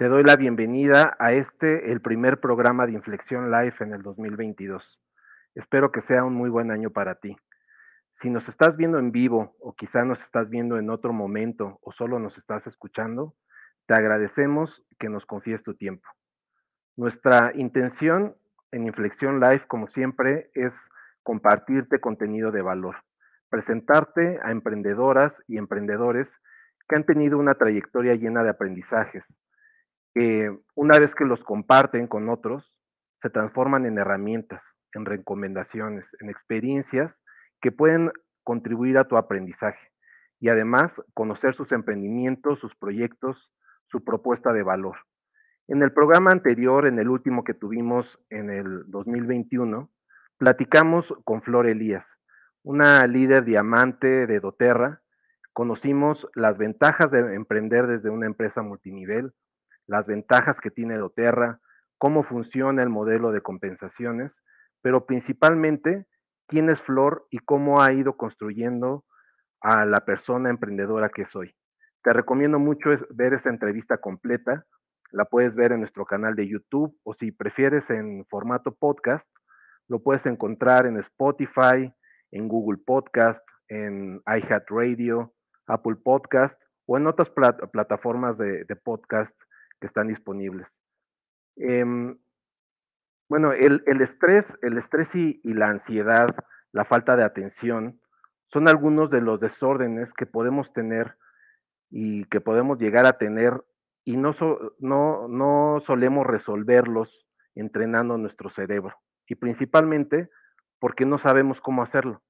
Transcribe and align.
Te 0.00 0.08
doy 0.08 0.22
la 0.22 0.36
bienvenida 0.36 1.14
a 1.18 1.32
este, 1.34 1.92
el 1.92 2.00
primer 2.00 2.40
programa 2.40 2.86
de 2.86 2.92
Inflexión 2.92 3.50
Live 3.50 3.74
en 3.80 3.92
el 3.92 4.00
2022. 4.00 4.98
Espero 5.54 5.92
que 5.92 6.00
sea 6.00 6.24
un 6.24 6.32
muy 6.32 6.48
buen 6.48 6.70
año 6.70 6.88
para 6.88 7.16
ti. 7.16 7.36
Si 8.22 8.30
nos 8.30 8.48
estás 8.48 8.78
viendo 8.78 8.98
en 8.98 9.12
vivo 9.12 9.56
o 9.60 9.74
quizá 9.74 10.02
nos 10.06 10.18
estás 10.22 10.48
viendo 10.48 10.78
en 10.78 10.88
otro 10.88 11.12
momento 11.12 11.78
o 11.82 11.92
solo 11.92 12.18
nos 12.18 12.34
estás 12.38 12.66
escuchando, 12.66 13.34
te 13.84 13.92
agradecemos 13.92 14.70
que 14.98 15.10
nos 15.10 15.26
confíes 15.26 15.62
tu 15.62 15.74
tiempo. 15.74 16.08
Nuestra 16.96 17.52
intención 17.54 18.34
en 18.72 18.86
Inflexión 18.86 19.38
Live, 19.38 19.66
como 19.68 19.86
siempre, 19.88 20.50
es 20.54 20.72
compartirte 21.22 22.00
contenido 22.00 22.52
de 22.52 22.62
valor, 22.62 22.96
presentarte 23.50 24.40
a 24.42 24.50
emprendedoras 24.50 25.34
y 25.46 25.58
emprendedores 25.58 26.26
que 26.88 26.96
han 26.96 27.04
tenido 27.04 27.36
una 27.36 27.56
trayectoria 27.56 28.14
llena 28.14 28.42
de 28.42 28.48
aprendizajes, 28.48 29.24
que 30.14 30.56
una 30.74 30.98
vez 30.98 31.14
que 31.14 31.24
los 31.24 31.42
comparten 31.44 32.06
con 32.06 32.28
otros, 32.28 32.72
se 33.22 33.30
transforman 33.30 33.86
en 33.86 33.98
herramientas, 33.98 34.62
en 34.94 35.04
recomendaciones, 35.04 36.04
en 36.20 36.30
experiencias 36.30 37.12
que 37.60 37.70
pueden 37.72 38.10
contribuir 38.44 38.98
a 38.98 39.04
tu 39.04 39.16
aprendizaje 39.16 39.90
y 40.40 40.48
además 40.48 40.90
conocer 41.14 41.54
sus 41.54 41.70
emprendimientos, 41.72 42.58
sus 42.58 42.74
proyectos, 42.76 43.52
su 43.88 44.02
propuesta 44.04 44.52
de 44.52 44.62
valor. 44.62 44.96
En 45.68 45.82
el 45.82 45.92
programa 45.92 46.30
anterior, 46.30 46.86
en 46.86 46.98
el 46.98 47.08
último 47.08 47.44
que 47.44 47.54
tuvimos 47.54 48.18
en 48.30 48.50
el 48.50 48.84
2021, 48.90 49.90
platicamos 50.38 51.06
con 51.24 51.42
Flor 51.42 51.66
Elías, 51.66 52.06
una 52.62 53.06
líder 53.06 53.44
diamante 53.44 54.26
de 54.26 54.40
doTERRA 54.40 55.02
Conocimos 55.52 56.26
las 56.34 56.56
ventajas 56.58 57.10
de 57.10 57.34
emprender 57.34 57.86
desde 57.86 58.08
una 58.08 58.26
empresa 58.26 58.62
multinivel, 58.62 59.32
las 59.90 60.06
ventajas 60.06 60.56
que 60.60 60.70
tiene 60.70 60.96
doTERRA, 60.96 61.58
cómo 61.98 62.22
funciona 62.22 62.80
el 62.84 62.88
modelo 62.88 63.32
de 63.32 63.40
compensaciones, 63.40 64.30
pero 64.82 65.04
principalmente 65.04 66.06
quién 66.46 66.70
es 66.70 66.80
Flor 66.82 67.26
y 67.30 67.38
cómo 67.40 67.82
ha 67.82 67.92
ido 67.92 68.16
construyendo 68.16 69.04
a 69.60 69.84
la 69.86 70.04
persona 70.04 70.48
emprendedora 70.48 71.08
que 71.08 71.26
soy. 71.26 71.56
Te 72.04 72.12
recomiendo 72.12 72.60
mucho 72.60 72.90
ver 73.10 73.34
esa 73.34 73.50
entrevista 73.50 73.98
completa. 73.98 74.64
La 75.10 75.24
puedes 75.24 75.56
ver 75.56 75.72
en 75.72 75.80
nuestro 75.80 76.06
canal 76.06 76.36
de 76.36 76.48
YouTube 76.48 76.96
o 77.02 77.14
si 77.14 77.32
prefieres 77.32 77.90
en 77.90 78.24
formato 78.26 78.72
podcast, 78.72 79.26
lo 79.88 80.00
puedes 80.04 80.24
encontrar 80.24 80.86
en 80.86 80.98
Spotify, 80.98 81.92
en 82.30 82.46
Google 82.46 82.78
Podcast, 82.86 83.44
en 83.66 84.22
iHeartRadio, 84.24 85.34
Apple 85.66 85.96
Podcast 85.96 86.56
o 86.86 86.96
en 86.96 87.08
otras 87.08 87.28
plataformas 87.72 88.38
de, 88.38 88.64
podcast 88.84 89.34
que 89.80 89.86
están 89.86 90.08
disponibles. 90.08 90.66
Em, 91.56 92.18
bueno, 93.28 93.52
el, 93.52 93.82
estrés, 94.00 94.44
el 94.62 94.78
estrés 94.78 95.08
y, 95.14 95.40
la 95.44 95.68
ansiedad, 95.68 96.28
la 96.72 96.84
falta 96.84 97.16
de 97.16 97.24
atención, 97.24 98.00
son 98.52 98.68
algunos 98.68 99.10
de 99.10 99.20
los 99.20 99.40
desórdenes 99.40 100.12
que 100.14 100.26
podemos 100.26 100.72
tener 100.72 101.16
y 101.90 102.24
que 102.24 102.40
podemos 102.40 102.78
llegar 102.78 103.06
a 103.06 103.18
tener 103.18 103.62
y 104.04 104.16
no, 104.16 104.34
no, 104.80 105.28
no 105.28 105.82
solemos 105.86 106.26
resolverlos 106.26 107.08
entrenando 107.54 108.18
nuestro 108.18 108.50
cerebro 108.50 108.96
y 109.28 109.36
principalmente 109.36 110.28
porque 110.80 111.04
no 111.06 111.18
sabemos 111.18 111.60
cómo 111.60 111.82
hacerlo. 111.82 112.22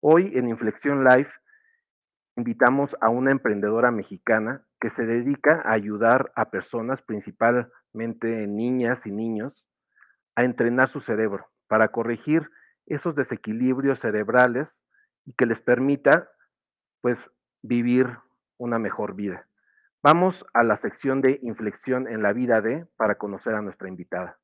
Hoy 0.00 0.32
en 0.36 0.48
Inflexión 0.48 1.02
Live 1.02 1.30
invitamos 2.38 2.96
a 3.00 3.08
una 3.08 3.32
emprendedora 3.32 3.90
mexicana 3.90 4.62
que 4.80 4.90
se 4.90 5.04
dedica 5.04 5.60
a 5.64 5.72
ayudar 5.72 6.30
a 6.36 6.50
personas, 6.50 7.02
principalmente 7.02 8.46
niñas 8.46 9.00
y 9.04 9.10
niños, 9.10 9.66
a 10.36 10.44
entrenar 10.44 10.88
su 10.88 11.00
cerebro 11.00 11.46
para 11.66 11.88
corregir 11.88 12.48
esos 12.86 13.16
desequilibrios 13.16 13.98
cerebrales 13.98 14.68
y 15.26 15.32
que 15.32 15.46
les 15.46 15.60
permita 15.60 16.28
pues 17.00 17.18
vivir 17.62 18.06
una 18.56 18.78
mejor 18.78 19.16
vida. 19.16 19.44
Vamos 20.00 20.46
a 20.54 20.62
la 20.62 20.80
sección 20.80 21.20
de 21.20 21.40
inflexión 21.42 22.06
en 22.06 22.22
la 22.22 22.32
vida 22.32 22.60
de 22.60 22.86
para 22.96 23.16
conocer 23.16 23.56
a 23.56 23.62
nuestra 23.62 23.88
invitada. 23.88 24.38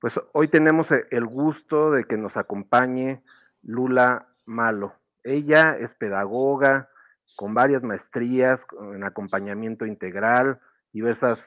Pues 0.00 0.14
hoy 0.32 0.48
tenemos 0.48 0.90
e, 0.92 1.06
el 1.10 1.26
gusto 1.26 1.90
de 1.90 2.04
que 2.04 2.16
nos 2.16 2.36
acompañe 2.36 3.22
Lula 3.62 4.28
Malo. 4.46 4.94
Ella 5.24 5.76
es 5.78 5.90
pedagoga 5.94 6.88
con 7.36 7.54
varias 7.54 7.82
maestrías 7.82 8.60
en 8.94 9.04
acompañamiento 9.04 9.86
integral, 9.86 10.60
diversas 10.92 11.42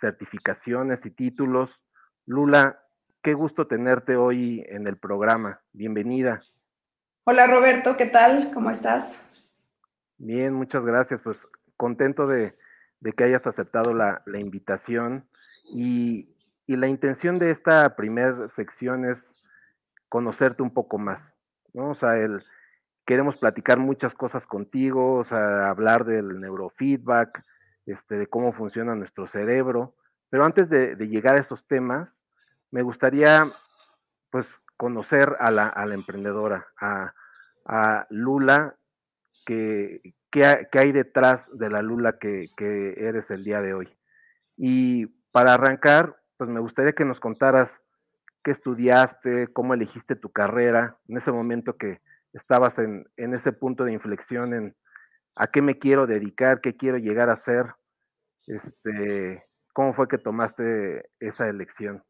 certificaciones 0.00 1.00
y 1.04 1.10
títulos. 1.10 1.70
Lula, 2.26 2.80
qué 3.22 3.32
gusto 3.32 3.66
tenerte 3.66 4.16
hoy 4.16 4.64
en 4.68 4.86
el 4.86 4.96
programa. 4.98 5.60
Bienvenida. 5.72 6.40
Hola 7.24 7.46
Roberto, 7.46 7.96
¿qué 7.96 8.06
tal? 8.06 8.50
¿Cómo 8.52 8.70
estás? 8.70 9.26
Bien, 10.18 10.52
muchas 10.52 10.84
gracias. 10.84 11.20
Pues 11.22 11.38
contento 11.78 12.26
de, 12.26 12.54
que 13.16 13.24
hayas 13.24 13.46
aceptado 13.46 13.94
la, 13.94 14.22
la 14.26 14.38
invitación 14.38 15.26
y 15.74 16.33
y 16.66 16.76
la 16.76 16.86
intención 16.88 17.38
de 17.38 17.50
esta 17.50 17.94
primera 17.96 18.48
sección 18.56 19.04
es 19.04 19.18
conocerte 20.08 20.62
un 20.62 20.72
poco 20.72 20.98
más. 20.98 21.20
O 21.74 21.94
sea, 21.94 22.16
el, 22.16 22.42
queremos 23.06 23.36
platicar 23.36 23.78
muchas 23.78 24.14
cosas 24.14 24.46
contigo, 24.46 25.16
o 25.16 25.24
sea, 25.24 25.68
hablar 25.68 26.04
del 26.04 26.40
neurofeedback, 26.40 27.42
este, 27.86 28.16
de 28.16 28.26
cómo 28.26 28.52
funciona 28.52 28.94
nuestro 28.94 29.26
cerebro, 29.28 29.94
pero 30.30 30.44
antes 30.44 30.68
de, 30.70 30.96
llegar 30.96 31.34
a 31.34 31.42
esos 31.42 31.66
temas, 31.66 32.08
me 32.70 32.82
gustaría, 32.82 33.44
pues, 34.30 34.46
conocer 34.76 35.36
a 35.38 35.50
la, 35.50 35.72
emprendedora, 35.92 36.66
a, 36.80 38.06
Lula, 38.10 38.74
que, 39.44 40.00
hay 40.72 40.92
detrás 40.92 41.40
de 41.52 41.70
la 41.70 41.82
Lula 41.82 42.18
que 42.18 42.48
eres 42.96 43.30
el 43.30 43.44
día 43.44 43.60
de 43.60 43.74
hoy. 43.74 43.88
Y 44.56 45.06
para 45.30 45.54
arrancar, 45.54 46.16
pues 46.44 46.52
me 46.52 46.60
gustaría 46.60 46.92
que 46.92 47.06
nos 47.06 47.18
contaras 47.20 47.70
qué 48.42 48.50
estudiaste, 48.50 49.48
cómo 49.54 49.72
elegiste 49.72 50.14
tu 50.14 50.30
carrera, 50.30 50.98
en 51.08 51.16
ese 51.16 51.32
momento 51.32 51.78
que 51.78 52.00
estabas 52.34 52.74
en, 52.78 53.06
ese 53.16 53.52
punto 53.52 53.84
de 53.84 53.94
inflexión 53.94 54.52
en 54.52 54.76
a 55.36 55.46
qué 55.46 55.62
me 55.62 55.78
quiero 55.78 56.06
dedicar, 56.06 56.60
qué 56.60 56.76
quiero 56.76 56.98
llegar 56.98 57.30
a 57.30 57.42
ser, 57.44 57.64
este, 58.46 59.42
cómo 59.72 59.94
fue 59.94 60.06
que 60.06 60.18
tomaste 60.18 61.06
esa 61.18 61.48
elección. 61.48 62.02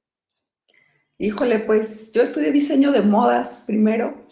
Híjole, 1.17 1.61
pues 1.61 2.11
yo 2.13 2.23
estudié 2.23 2.51
diseño 2.51 2.91
de 2.91 3.03
modas 3.03 3.63
primero 3.65 4.27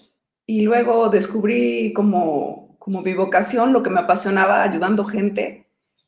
y 0.46 0.62
luego 0.62 1.10
descubrí 1.10 1.92
como, 1.92 2.76
como 2.80 3.02
mi 3.02 3.14
vocación, 3.14 3.72
lo 3.72 3.84
que 3.84 3.90
me 3.90 4.00
apasionaba 4.00 4.64
ayudando 4.64 5.04
gente 5.04 5.61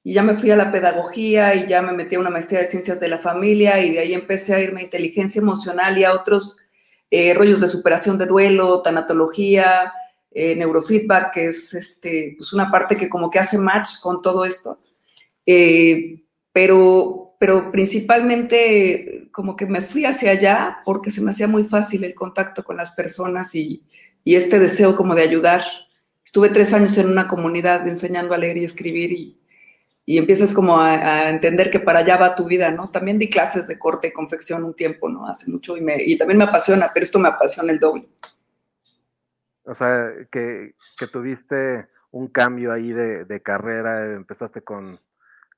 y 0.06 0.12
ya 0.12 0.22
me 0.22 0.36
fui 0.36 0.50
a 0.50 0.56
la 0.56 0.70
pedagogía 0.70 1.54
y 1.54 1.66
ya 1.66 1.80
me 1.80 1.92
metí 1.92 2.14
a 2.14 2.20
una 2.20 2.28
maestría 2.28 2.60
de 2.60 2.66
ciencias 2.66 3.00
de 3.00 3.08
la 3.08 3.18
familia 3.18 3.82
y 3.82 3.90
de 3.90 4.00
ahí 4.00 4.12
empecé 4.12 4.54
a 4.54 4.60
irme 4.60 4.82
a 4.82 4.84
inteligencia 4.84 5.40
emocional 5.40 5.96
y 5.96 6.04
a 6.04 6.12
otros 6.12 6.58
eh, 7.10 7.32
rollos 7.32 7.62
de 7.62 7.68
superación 7.68 8.18
de 8.18 8.26
duelo, 8.26 8.82
tanatología, 8.82 9.94
eh, 10.30 10.54
neurofeedback, 10.56 11.32
que 11.32 11.46
es 11.46 11.72
este, 11.72 12.34
pues 12.36 12.52
una 12.52 12.70
parte 12.70 12.98
que 12.98 13.08
como 13.08 13.30
que 13.30 13.38
hace 13.38 13.56
match 13.56 14.00
con 14.02 14.20
todo 14.20 14.44
esto. 14.44 14.78
Eh, 15.46 16.22
pero, 16.52 17.36
pero 17.40 17.72
principalmente 17.72 19.28
como 19.32 19.56
que 19.56 19.64
me 19.64 19.80
fui 19.80 20.04
hacia 20.04 20.32
allá 20.32 20.82
porque 20.84 21.10
se 21.10 21.22
me 21.22 21.30
hacía 21.30 21.48
muy 21.48 21.64
fácil 21.64 22.04
el 22.04 22.14
contacto 22.14 22.62
con 22.62 22.76
las 22.76 22.90
personas 22.90 23.54
y, 23.54 23.82
y 24.22 24.34
este 24.34 24.58
deseo 24.58 24.96
como 24.96 25.14
de 25.14 25.22
ayudar. 25.22 25.64
Estuve 26.22 26.50
tres 26.50 26.74
años 26.74 26.98
en 26.98 27.08
una 27.08 27.26
comunidad 27.26 27.88
enseñando 27.88 28.34
a 28.34 28.38
leer 28.38 28.58
y 28.58 28.64
escribir 28.64 29.12
y, 29.12 29.40
y 30.06 30.18
empiezas 30.18 30.54
como 30.54 30.80
a, 30.80 31.30
entender 31.30 31.70
que 31.70 31.80
para 31.80 32.00
allá 32.00 32.18
va 32.18 32.34
tu 32.34 32.46
vida, 32.46 32.70
¿no? 32.70 32.90
También 32.90 33.18
di 33.18 33.30
clases 33.30 33.66
de 33.66 33.78
corte 33.78 34.08
y 34.08 34.12
confección 34.12 34.64
un 34.64 34.74
tiempo, 34.74 35.08
¿no? 35.08 35.26
Hace 35.26 35.50
mucho 35.50 35.76
y, 35.76 35.80
me, 35.80 35.96
y 36.02 36.18
también 36.18 36.38
me 36.38 36.44
apasiona, 36.44 36.90
pero 36.92 37.04
esto 37.04 37.18
me 37.18 37.28
apasiona 37.28 37.72
el 37.72 37.80
doble. 37.80 38.06
O 39.64 39.74
sea, 39.74 40.12
que, 40.30 40.74
tuviste 41.10 41.88
un 42.10 42.28
cambio 42.28 42.72
ahí 42.72 42.92
de, 42.92 43.40
carrera, 43.42 44.12
empezaste 44.12 44.60
con, 44.60 45.00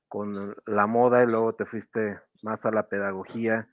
con, 0.07 0.55
la 0.65 0.87
moda 0.87 1.23
y 1.23 1.27
luego 1.27 1.53
te 1.53 1.65
fuiste 1.65 2.17
más 2.41 2.63
a 2.65 2.71
la 2.71 2.87
pedagogía. 2.87 3.67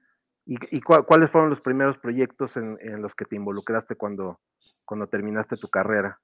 ¿Y, 0.44 0.80
cuáles 0.80 1.30
fueron 1.30 1.50
los 1.50 1.60
primeros 1.60 1.96
proyectos 1.98 2.56
en, 2.56 2.78
en, 2.80 3.00
los 3.00 3.14
que 3.14 3.24
te 3.24 3.36
involucraste 3.36 3.94
cuando, 3.94 4.40
cuando 4.84 5.06
terminaste 5.06 5.56
tu 5.56 5.68
carrera? 5.68 6.18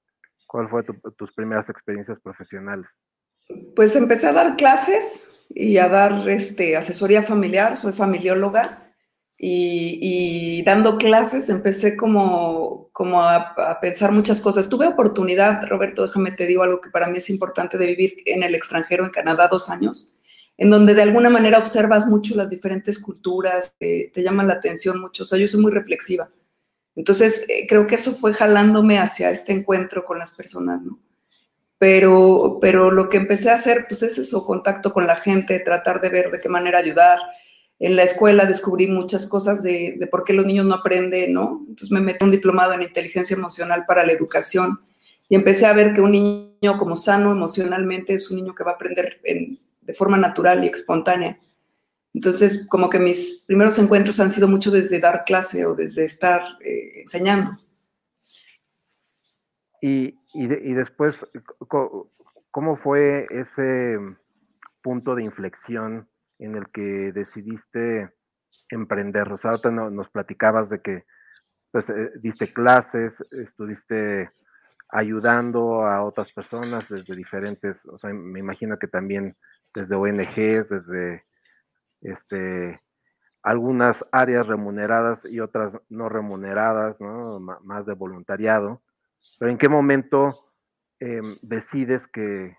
¿Cuáles 0.45 0.69
fueron 0.69 1.01
tus 1.15 1.33
primeras 1.33 1.69
experiencias 1.69 2.19
profesionales? 2.19 2.87
Pues 3.75 3.95
empecé 3.95 4.27
a 4.27 4.33
dar 4.33 4.55
clases 4.55 5.29
y 5.49 5.77
a 5.77 5.89
dar 5.89 6.29
este, 6.29 6.77
asesoría 6.77 7.23
familiar, 7.23 7.77
soy 7.77 7.93
familióloga, 7.93 8.81
y, 9.43 10.61
dando 10.63 10.97
clases 10.97 11.49
empecé 11.49 11.97
como, 11.97 12.89
como 12.91 13.23
a, 13.23 13.79
pensar 13.81 14.11
muchas 14.11 14.39
cosas. 14.39 14.69
Tuve 14.69 14.85
oportunidad, 14.85 15.65
Roberto, 15.67 16.03
déjame 16.03 16.31
te 16.31 16.45
digo 16.45 16.61
algo 16.61 16.79
que 16.79 16.91
para 16.91 17.07
mí 17.07 17.17
es 17.17 17.29
importante 17.31 17.79
de 17.79 17.87
vivir 17.87 18.17
en 18.25 18.43
el 18.43 18.53
extranjero, 18.53 19.03
en 19.03 19.09
Canadá, 19.09 19.47
dos 19.47 19.71
años, 19.71 20.13
en 20.57 20.69
donde 20.69 20.93
de 20.93 21.01
alguna 21.01 21.31
manera 21.31 21.57
observas 21.57 22.05
mucho 22.05 22.35
las 22.35 22.51
diferentes 22.51 22.99
culturas, 22.99 23.73
te, 23.79 24.11
llaman 24.15 24.47
la 24.47 24.53
atención 24.55 25.01
mucho, 25.01 25.23
o 25.23 25.25
sea, 25.25 25.39
yo 25.39 25.47
soy 25.47 25.59
muy 25.59 25.71
reflexiva. 25.71 26.29
Entonces, 26.95 27.45
eh, 27.49 27.65
creo 27.67 27.87
que 27.87 27.95
eso 27.95 28.11
fue 28.11 28.33
jalándome 28.33 28.99
hacia 28.99 29.31
este 29.31 29.53
encuentro 29.53 30.05
con 30.05 30.19
las 30.19 30.31
personas, 30.31 30.83
¿no? 30.83 30.99
Pero, 31.81 32.59
pero 32.61 32.91
lo 32.91 33.09
que 33.09 33.17
empecé 33.17 33.49
a 33.49 33.55
hacer, 33.55 33.87
pues 33.87 34.03
es 34.03 34.19
eso, 34.19 34.45
contacto 34.45 34.93
con 34.93 35.07
la 35.07 35.15
gente, 35.15 35.59
tratar 35.59 35.99
de 35.99 36.09
ver 36.09 36.29
de 36.29 36.39
qué 36.39 36.47
manera 36.47 36.77
ayudar. 36.77 37.17
En 37.79 37.95
la 37.95 38.03
escuela 38.03 38.45
descubrí 38.45 38.85
muchas 38.85 39.25
cosas 39.25 39.63
de, 39.63 39.95
de 39.97 40.05
por 40.05 40.23
qué 40.23 40.33
los 40.33 40.45
niños 40.45 40.67
no 40.67 40.75
aprenden, 40.75 41.33
¿no? 41.33 41.65
Entonces 41.67 41.89
me 41.89 41.99
metí 41.99 42.23
un 42.23 42.29
diplomado 42.29 42.73
en 42.73 42.83
inteligencia 42.83 43.35
emocional 43.35 43.85
para 43.87 44.05
la 44.05 44.11
educación 44.11 44.79
y 45.27 45.33
empecé 45.33 45.65
a 45.65 45.73
ver 45.73 45.95
que 45.95 46.01
un 46.01 46.11
niño 46.11 46.77
como 46.77 46.95
sano 46.95 47.31
emocionalmente 47.31 48.13
es 48.13 48.29
un 48.29 48.37
niño 48.37 48.53
que 48.53 48.63
va 48.63 48.73
a 48.73 48.75
aprender 48.75 49.19
de 49.23 49.93
forma 49.95 50.17
natural 50.17 50.63
y 50.63 50.67
espontánea. 50.67 51.39
Entonces, 52.13 52.67
como 52.67 52.91
que 52.91 52.99
mis 52.99 53.43
primeros 53.47 53.79
encuentros 53.79 54.19
han 54.19 54.29
sido 54.29 54.47
mucho 54.47 54.69
desde 54.69 54.99
dar 54.99 55.23
clase 55.25 55.65
o 55.65 55.73
desde 55.73 56.05
estar 56.05 56.43
eh, 56.63 57.01
enseñando. 57.01 57.57
Y, 59.81 60.20
y, 60.33 60.73
después, 60.73 61.25
¿cómo 62.51 62.77
fue 62.77 63.27
ese 63.29 63.97
punto 64.81 65.15
de 65.15 65.23
inflexión 65.23 66.07
en 66.39 66.55
el 66.55 66.69
que 66.69 67.11
decidiste 67.11 68.13
emprender? 68.69 69.31
O 69.31 69.37
sea, 69.37 69.51
ahorita 69.51 69.71
nos 69.71 70.09
platicabas 70.09 70.69
de 70.69 70.81
que 70.81 71.05
pues, 71.71 71.89
eh, 71.89 72.11
diste 72.21 72.51
clases, 72.53 73.13
estuviste 73.31 74.29
ayudando 74.89 75.85
a 75.85 76.03
otras 76.03 76.33
personas 76.33 76.89
desde 76.89 77.15
diferentes, 77.15 77.77
o 77.85 77.97
sea, 77.97 78.13
me 78.13 78.39
imagino 78.39 78.77
que 78.77 78.87
también 78.87 79.37
desde 79.73 79.95
ONGs, 79.95 80.69
desde 80.69 81.23
este, 82.01 82.81
algunas 83.41 84.03
áreas 84.11 84.47
remuneradas 84.47 85.19
y 85.25 85.39
otras 85.39 85.73
no 85.89 86.09
remuneradas, 86.09 86.99
¿no? 86.99 87.39
más 87.39 87.85
de 87.85 87.93
voluntariado. 87.93 88.81
Pero 89.39 89.51
¿en 89.51 89.57
qué 89.57 89.69
momento 89.69 90.51
em, 90.99 91.37
decides 91.41 92.07
que 92.07 92.55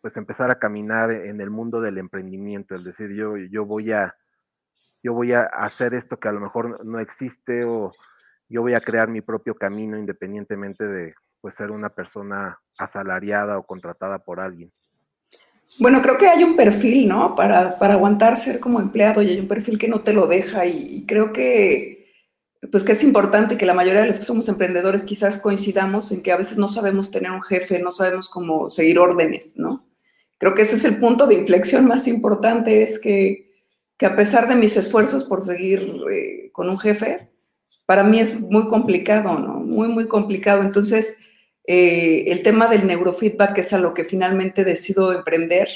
pues 0.00 0.16
empezar 0.16 0.50
a 0.50 0.58
caminar 0.58 1.10
en 1.10 1.40
el 1.40 1.50
mundo 1.50 1.80
del 1.80 1.98
emprendimiento? 1.98 2.74
Es 2.74 2.84
decir, 2.84 3.10
yo, 3.14 3.36
yo 3.36 3.64
voy 3.64 3.92
a 3.92 4.14
yo 5.02 5.12
voy 5.12 5.32
a 5.32 5.42
hacer 5.42 5.94
esto 5.94 6.18
que 6.18 6.28
a 6.28 6.32
lo 6.32 6.40
mejor 6.40 6.84
no 6.84 6.98
existe 6.98 7.64
o 7.64 7.92
yo 8.48 8.62
voy 8.62 8.74
a 8.74 8.80
crear 8.80 9.08
mi 9.08 9.20
propio 9.20 9.54
camino 9.54 9.96
independientemente 9.96 10.86
de 10.86 11.14
pues 11.40 11.54
ser 11.54 11.70
una 11.70 11.90
persona 11.90 12.58
asalariada 12.78 13.58
o 13.58 13.62
contratada 13.62 14.18
por 14.18 14.40
alguien. 14.40 14.72
Bueno, 15.78 16.02
creo 16.02 16.18
que 16.18 16.28
hay 16.28 16.42
un 16.42 16.56
perfil, 16.56 17.06
¿no? 17.06 17.34
Para, 17.34 17.78
para, 17.78 17.94
aguantar 17.94 18.36
ser 18.36 18.58
como 18.58 18.80
empleado 18.80 19.22
y 19.22 19.28
hay 19.28 19.40
un 19.40 19.46
perfil 19.46 19.78
que 19.78 19.86
no 19.86 20.00
te 20.00 20.12
lo 20.12 20.26
deja 20.26 20.66
y, 20.66 21.04
creo 21.06 21.32
que, 21.32 21.97
pues 22.72 22.82
que 22.84 22.92
es 22.92 23.04
importante 23.04 23.56
que 23.56 23.66
la 23.66 23.74
mayoría 23.74 24.00
de 24.00 24.08
los 24.08 24.18
que 24.18 24.24
somos 24.24 24.48
emprendedores 24.48 25.04
quizás 25.04 25.40
coincidamos 25.40 26.10
en 26.12 26.22
que 26.22 26.32
a 26.32 26.36
veces 26.36 26.58
no 26.58 26.68
sabemos 26.68 27.10
tener 27.10 27.30
un 27.30 27.42
jefe, 27.42 27.78
no 27.78 27.90
sabemos 27.90 28.28
cómo 28.28 28.68
seguir 28.68 28.98
órdenes, 28.98 29.56
¿no? 29.56 29.86
Creo 30.38 30.54
que 30.54 30.62
ese 30.62 30.76
es 30.76 30.84
el 30.84 30.98
punto 30.98 31.26
de 31.26 31.34
inflexión 31.34 31.86
más 31.86 32.06
importante, 32.06 32.82
es 32.82 32.98
que, 32.98 33.52
que 33.96 34.06
a 34.06 34.16
pesar 34.16 34.48
de 34.48 34.56
mis 34.56 34.76
esfuerzos 34.76 35.24
por 35.24 35.42
seguir 35.42 36.02
eh, 36.12 36.50
con 36.52 36.68
un 36.68 36.78
jefe, 36.78 37.30
para 37.86 38.04
mí 38.04 38.20
es 38.20 38.40
muy 38.40 38.68
complicado, 38.68 39.38
¿no? 39.38 39.54
Muy, 39.54 39.88
muy 39.88 40.06
complicado. 40.08 40.62
Entonces, 40.62 41.16
eh, 41.64 42.24
el 42.28 42.42
tema 42.42 42.66
del 42.66 42.86
neurofeedback, 42.86 43.54
que 43.54 43.60
es 43.62 43.72
a 43.72 43.78
lo 43.78 43.94
que 43.94 44.04
finalmente 44.04 44.64
decido 44.64 45.12
emprender, 45.12 45.68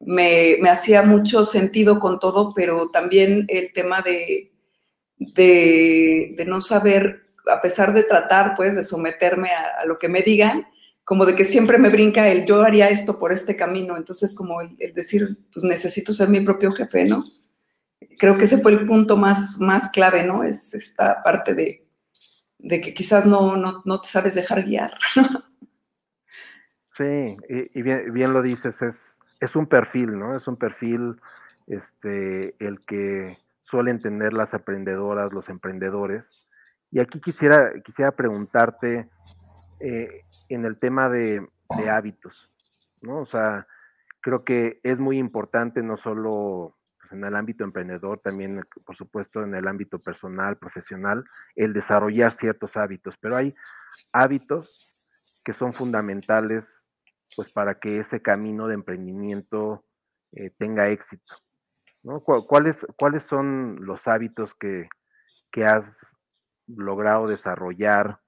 me, 0.00 0.58
hacía 0.68 1.02
mucho 1.02 1.44
sentido 1.44 2.00
con 2.00 2.18
todo, 2.18 2.52
pero 2.54 2.90
también 2.90 3.44
el 3.48 3.72
tema 3.72 4.00
de, 4.00 4.53
de, 5.18 6.44
no 6.46 6.60
saber, 6.60 7.26
a 7.52 7.60
pesar 7.60 7.92
de 7.92 8.02
tratar, 8.02 8.54
pues, 8.56 8.74
de 8.74 8.82
someterme 8.82 9.50
a, 9.50 9.84
lo 9.86 9.98
que 9.98 10.08
me 10.08 10.22
digan, 10.22 10.66
como 11.04 11.26
de 11.26 11.34
que 11.34 11.44
siempre 11.44 11.78
me 11.78 11.90
brinca 11.90 12.28
el 12.28 12.46
yo 12.46 12.62
haría 12.62 12.88
esto 12.88 13.18
por 13.18 13.32
este 13.32 13.56
camino. 13.56 13.96
Entonces, 13.96 14.34
como 14.34 14.60
el, 14.60 14.76
decir, 14.94 15.38
pues 15.52 15.64
necesito 15.64 16.12
ser 16.12 16.28
mi 16.28 16.40
propio 16.40 16.72
jefe, 16.72 17.04
¿no? 17.04 17.22
Creo 18.18 18.38
que 18.38 18.44
ese 18.44 18.58
fue 18.58 18.72
el 18.72 18.86
punto 18.86 19.16
más, 19.16 19.58
más 19.60 19.90
clave, 19.90 20.24
¿no? 20.24 20.44
Es 20.44 20.74
esta 20.74 21.22
parte 21.22 21.54
de, 21.54 21.86
de 22.58 22.80
que 22.80 22.94
quizás 22.94 23.26
no, 23.26 23.56
no, 23.84 24.00
te 24.00 24.08
sabes 24.08 24.34
dejar 24.34 24.64
guiar. 24.64 24.98
Sí, 26.96 27.36
y, 27.48 27.82
bien, 27.82 28.32
lo 28.32 28.40
dices, 28.40 28.72
es, 28.80 28.94
es 29.40 29.56
un 29.56 29.66
perfil, 29.66 30.16
¿no? 30.16 30.36
Es 30.36 30.46
un 30.46 30.56
perfil 30.56 31.16
este, 31.66 32.54
el 32.64 32.78
que 32.86 33.36
suelen 33.74 33.98
tener 33.98 34.32
las 34.32 34.54
emprendedoras, 34.54 35.32
los 35.32 35.48
emprendedores. 35.48 36.22
Y 36.92 37.00
aquí 37.00 37.20
quisiera, 37.20 37.72
quisiera 37.84 38.12
preguntarte 38.12 39.08
eh, 39.80 40.22
en 40.48 40.64
el 40.64 40.78
tema 40.78 41.08
de, 41.08 41.44
hábitos, 41.90 42.48
¿no? 43.02 43.18
O 43.18 43.26
sea, 43.26 43.66
creo 44.20 44.44
que 44.44 44.78
es 44.84 45.00
muy 45.00 45.18
importante 45.18 45.82
no 45.82 45.96
solo 45.96 46.76
en 47.10 47.24
el 47.24 47.34
ámbito 47.34 47.64
emprendedor, 47.64 48.20
también, 48.20 48.64
por 48.86 48.94
supuesto, 48.94 49.42
en 49.42 49.56
el 49.56 49.66
ámbito 49.66 49.98
personal, 49.98 50.56
profesional, 50.56 51.24
el 51.56 51.72
desarrollar 51.72 52.36
ciertos 52.36 52.76
hábitos, 52.76 53.16
pero 53.20 53.36
hay 53.36 53.56
hábitos 54.12 54.88
que 55.44 55.52
son 55.52 55.74
fundamentales 55.74 56.62
pues 57.34 57.50
para 57.50 57.80
que 57.80 57.98
ese 57.98 58.22
camino 58.22 58.68
de 58.68 58.74
emprendimiento 58.74 59.84
eh, 60.30 60.50
tenga 60.58 60.90
éxito. 60.90 61.34
¿Cuáles, 62.04 62.76
¿Cuáles 62.96 63.22
son 63.24 63.78
los 63.80 64.06
hábitos 64.06 64.54
que, 64.60 64.88
que 65.50 65.64
has 65.64 65.84
logrado 66.66 67.26
desarrollar 67.26 68.18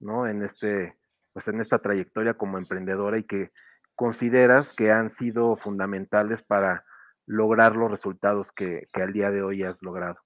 ¿no? 0.00 0.28
en, 0.28 0.42
este, 0.44 0.94
pues 1.32 1.48
en 1.48 1.60
esta 1.60 1.78
trayectoria 1.78 2.34
como 2.34 2.58
emprendedora 2.58 3.18
y 3.18 3.24
que 3.24 3.50
consideras 3.96 4.68
que 4.76 4.90
han 4.90 5.16
sido 5.16 5.56
fundamentales 5.56 6.42
para 6.42 6.84
lograr 7.26 7.74
los 7.74 7.90
resultados 7.90 8.48
que, 8.52 8.86
al 8.92 9.12
día 9.12 9.30
de 9.30 9.42
hoy 9.42 9.62
has 9.62 9.80
logrado? 9.80 10.16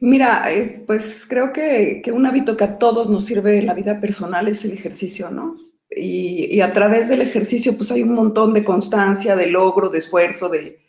Mira, 0.00 0.52
eh, 0.52 0.82
pues 0.86 1.26
creo 1.28 1.52
que, 1.52 2.02
un 2.12 2.26
hábito 2.26 2.56
que 2.56 2.64
a 2.64 2.78
todos 2.78 3.08
nos 3.08 3.24
sirve 3.24 3.58
en 3.58 3.66
la 3.66 3.74
vida 3.74 4.00
personal 4.00 4.48
es 4.48 4.64
el 4.64 4.72
ejercicio, 4.72 5.30
¿no? 5.30 5.56
Y, 5.90 6.60
a 6.60 6.72
través 6.72 7.08
del 7.08 7.22
ejercicio, 7.22 7.76
pues 7.76 7.92
hay 7.92 8.02
un 8.02 8.14
montón 8.14 8.52
de 8.52 8.64
constancia, 8.64 9.36
de 9.36 9.46
logro, 9.46 9.88
de 9.88 9.98
esfuerzo, 9.98 10.48
de 10.48 10.83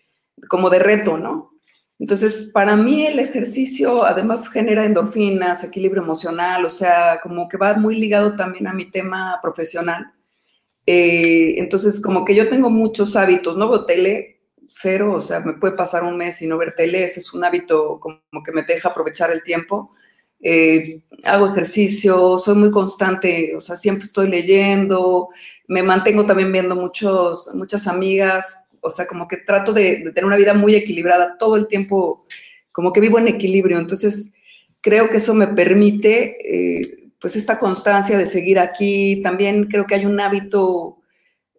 como 0.50 0.70
de 0.70 0.80
reto, 0.80 1.18
¿no? 1.18 1.52
Entonces, 1.98 2.50
para 2.54 2.76
mí 2.76 3.06
el 3.06 3.20
ejercicio 3.20 4.06
además 4.06 4.50
genera 4.50 4.86
endorfinas, 4.86 5.64
equilibrio 5.64 6.04
emocional, 6.04 6.66
o 6.66 6.70
sea, 6.70 7.20
como 7.24 7.48
que 7.48 7.58
va 7.58 7.76
muy 7.76 7.98
ligado 7.98 8.36
también 8.36 8.68
a 8.68 8.74
mi 8.74 8.86
tema 8.92 9.40
profesional. 9.42 10.12
Eh, 10.86 11.56
entonces, 11.58 12.02
como 12.02 12.26
que 12.26 12.36
yo 12.36 12.50
tengo 12.50 12.70
muchos 12.70 13.16
hábitos, 13.16 13.58
¿no? 13.58 13.70
Veo 13.70 13.86
tele, 13.86 14.42
cero, 14.68 15.14
o 15.14 15.22
sea, 15.22 15.40
me 15.40 15.54
puede 15.54 15.76
pasar 15.76 16.04
un 16.04 16.18
mes 16.18 16.38
sin 16.38 16.50
no 16.50 16.58
ver 16.58 16.76
tele, 16.76 17.06
ese 17.06 17.22
es 17.22 17.34
un 17.34 17.44
hábito 17.46 18.00
como 18.00 18.20
que 18.46 18.52
me 18.52 18.64
deja 18.64 18.90
aprovechar 18.90 19.32
el 19.32 19.44
tiempo. 19.44 19.90
Eh, 20.42 21.04
hago 21.24 21.48
ejercicio, 21.48 22.38
soy 22.38 22.56
muy 22.56 22.72
constante, 22.72 23.56
o 23.56 23.60
sea, 23.60 23.78
siempre 23.78 24.06
estoy 24.06 24.30
leyendo, 24.30 25.30
me 25.68 25.82
mantengo 25.82 26.26
también 26.26 26.52
viendo 26.52 26.76
muchos, 26.76 27.50
muchas 27.56 27.88
amigas, 27.88 28.65
o 28.86 28.90
sea, 28.90 29.08
como 29.08 29.28
que 29.28 29.38
trato 29.38 29.74
de, 29.74 29.98
tener 30.14 30.26
una 30.26 30.38
vida 30.38 30.54
muy 30.54 30.76
equilibrada, 30.76 31.38
todo 31.38 31.56
el 31.56 31.68
tiempo, 31.68 32.26
como 32.72 32.94
que 32.94 33.02
vivo 33.02 33.20
en 33.20 33.28
equilibrio, 33.28 33.80
entonces 33.80 34.34
creo 34.82 35.10
que 35.10 35.18
eso 35.18 35.34
me 35.34 35.48
permite, 35.48 36.38
eh, 36.80 37.10
pues, 37.20 37.36
esta 37.36 37.58
constancia 37.58 38.18
de 38.18 38.28
seguir 38.28 38.60
aquí, 38.60 39.22
también 39.24 39.66
creo 39.66 39.86
que 39.86 39.96
hay 39.96 40.06
un 40.06 40.20
hábito, 40.20 41.00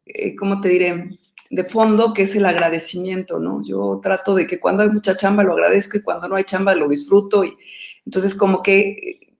eh, 0.06 0.36
¿cómo 0.36 0.60
te 0.60 0.68
diré? 0.68 1.18
de 1.50 1.64
fondo, 1.64 2.12
que 2.12 2.22
es 2.22 2.34
el 2.34 2.44
agradecimiento, 2.44 3.38
¿no? 3.38 3.62
Yo 3.64 4.00
trato 4.02 4.34
de 4.34 4.46
que 4.46 4.58
cuando 4.58 4.82
hay 4.82 4.88
mucha 4.90 5.16
chamba 5.16 5.44
lo 5.44 5.52
agradezco 5.52 5.96
y 5.96 6.02
cuando 6.02 6.28
no 6.28 6.36
hay 6.36 6.44
chamba 6.44 6.74
lo 6.74 6.88
disfruto. 6.88 7.44
Y 7.44 7.56
entonces 8.04 8.34
como 8.34 8.62
que 8.62 9.36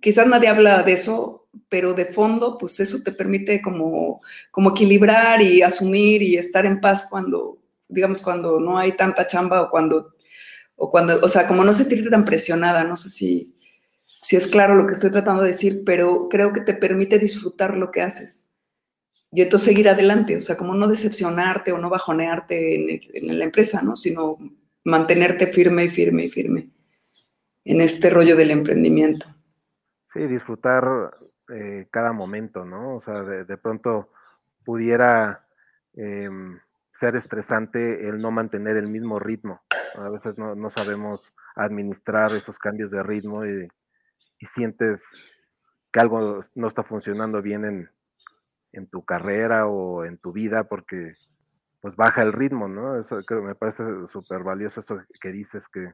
quizás 0.00 0.26
nadie 0.26 0.48
habla 0.48 0.82
de 0.82 0.92
eso, 0.92 1.39
pero 1.68 1.94
de 1.94 2.04
fondo, 2.04 2.58
pues 2.58 2.78
eso 2.80 2.98
te 3.02 3.12
permite 3.12 3.60
como, 3.60 4.20
como 4.50 4.70
equilibrar 4.70 5.42
y 5.42 5.62
asumir 5.62 6.22
y 6.22 6.36
estar 6.36 6.66
en 6.66 6.80
paz 6.80 7.06
cuando, 7.08 7.58
digamos, 7.88 8.20
cuando 8.20 8.60
no 8.60 8.78
hay 8.78 8.92
tanta 8.92 9.26
chamba 9.26 9.62
o 9.62 9.70
cuando, 9.70 10.14
o 10.76 10.90
cuando, 10.90 11.20
o 11.20 11.28
sea, 11.28 11.46
como 11.46 11.64
no 11.64 11.72
sentirte 11.72 12.10
tan 12.10 12.24
presionada, 12.24 12.84
no 12.84 12.96
sé 12.96 13.08
si, 13.08 13.54
si 14.04 14.36
es 14.36 14.46
claro 14.46 14.76
lo 14.76 14.86
que 14.86 14.94
estoy 14.94 15.10
tratando 15.10 15.42
de 15.42 15.48
decir, 15.48 15.82
pero 15.84 16.28
creo 16.28 16.52
que 16.52 16.60
te 16.60 16.74
permite 16.74 17.18
disfrutar 17.18 17.76
lo 17.76 17.90
que 17.90 18.02
haces. 18.02 18.50
y 19.32 19.42
entonces 19.42 19.68
seguir 19.68 19.88
adelante, 19.88 20.36
o 20.36 20.40
sea, 20.40 20.56
como 20.56 20.74
no 20.74 20.88
decepcionarte 20.88 21.72
o 21.72 21.78
no 21.78 21.88
bajonearte 21.88 23.06
en, 23.14 23.38
la 23.38 23.44
empresa, 23.44 23.82
¿no? 23.82 23.96
Sino 23.96 24.38
mantenerte 24.84 25.46
firme 25.46 25.84
y 25.84 25.90
firme 25.90 26.24
y 26.24 26.30
firme 26.30 26.68
en 27.64 27.80
este 27.80 28.10
rollo 28.10 28.36
del 28.36 28.50
emprendimiento. 28.50 29.26
Sí, 30.12 30.26
disfrutar 30.26 30.84
eh, 31.52 31.88
cada 31.90 32.12
momento, 32.12 32.64
¿no? 32.64 32.96
O 32.96 33.00
sea, 33.00 33.22
de, 33.22 33.56
pronto 33.56 34.10
pudiera 34.64 35.46
em, 35.94 36.58
ser 36.98 37.16
estresante 37.16 38.08
el 38.08 38.18
no 38.18 38.30
mantener 38.30 38.76
el 38.76 38.88
mismo 38.88 39.18
ritmo. 39.18 39.60
A 39.96 40.08
veces 40.08 40.38
no, 40.38 40.54
no 40.54 40.70
sabemos 40.70 41.32
administrar 41.56 42.32
esos 42.32 42.58
cambios 42.58 42.90
de 42.90 43.02
ritmo 43.02 43.44
y, 43.44 43.68
y 44.38 44.46
sientes 44.46 45.00
que 45.92 46.00
algo 46.00 46.44
no 46.54 46.68
está 46.68 46.82
funcionando 46.84 47.42
bien 47.42 47.64
en, 47.64 47.90
en 48.72 48.88
tu 48.88 49.04
carrera 49.04 49.66
o 49.66 50.04
en 50.04 50.18
tu 50.18 50.32
vida 50.32 50.64
porque 50.64 51.14
pues 51.80 51.96
baja 51.96 52.22
el 52.22 52.32
ritmo, 52.32 52.68
¿no? 52.68 53.00
Eso 53.00 53.22
creo, 53.24 53.42
me 53.42 53.54
parece 53.54 53.82
súper 54.12 54.42
valioso 54.42 54.80
eso 54.80 55.00
que 55.20 55.32
dices 55.32 55.62
que, 55.72 55.92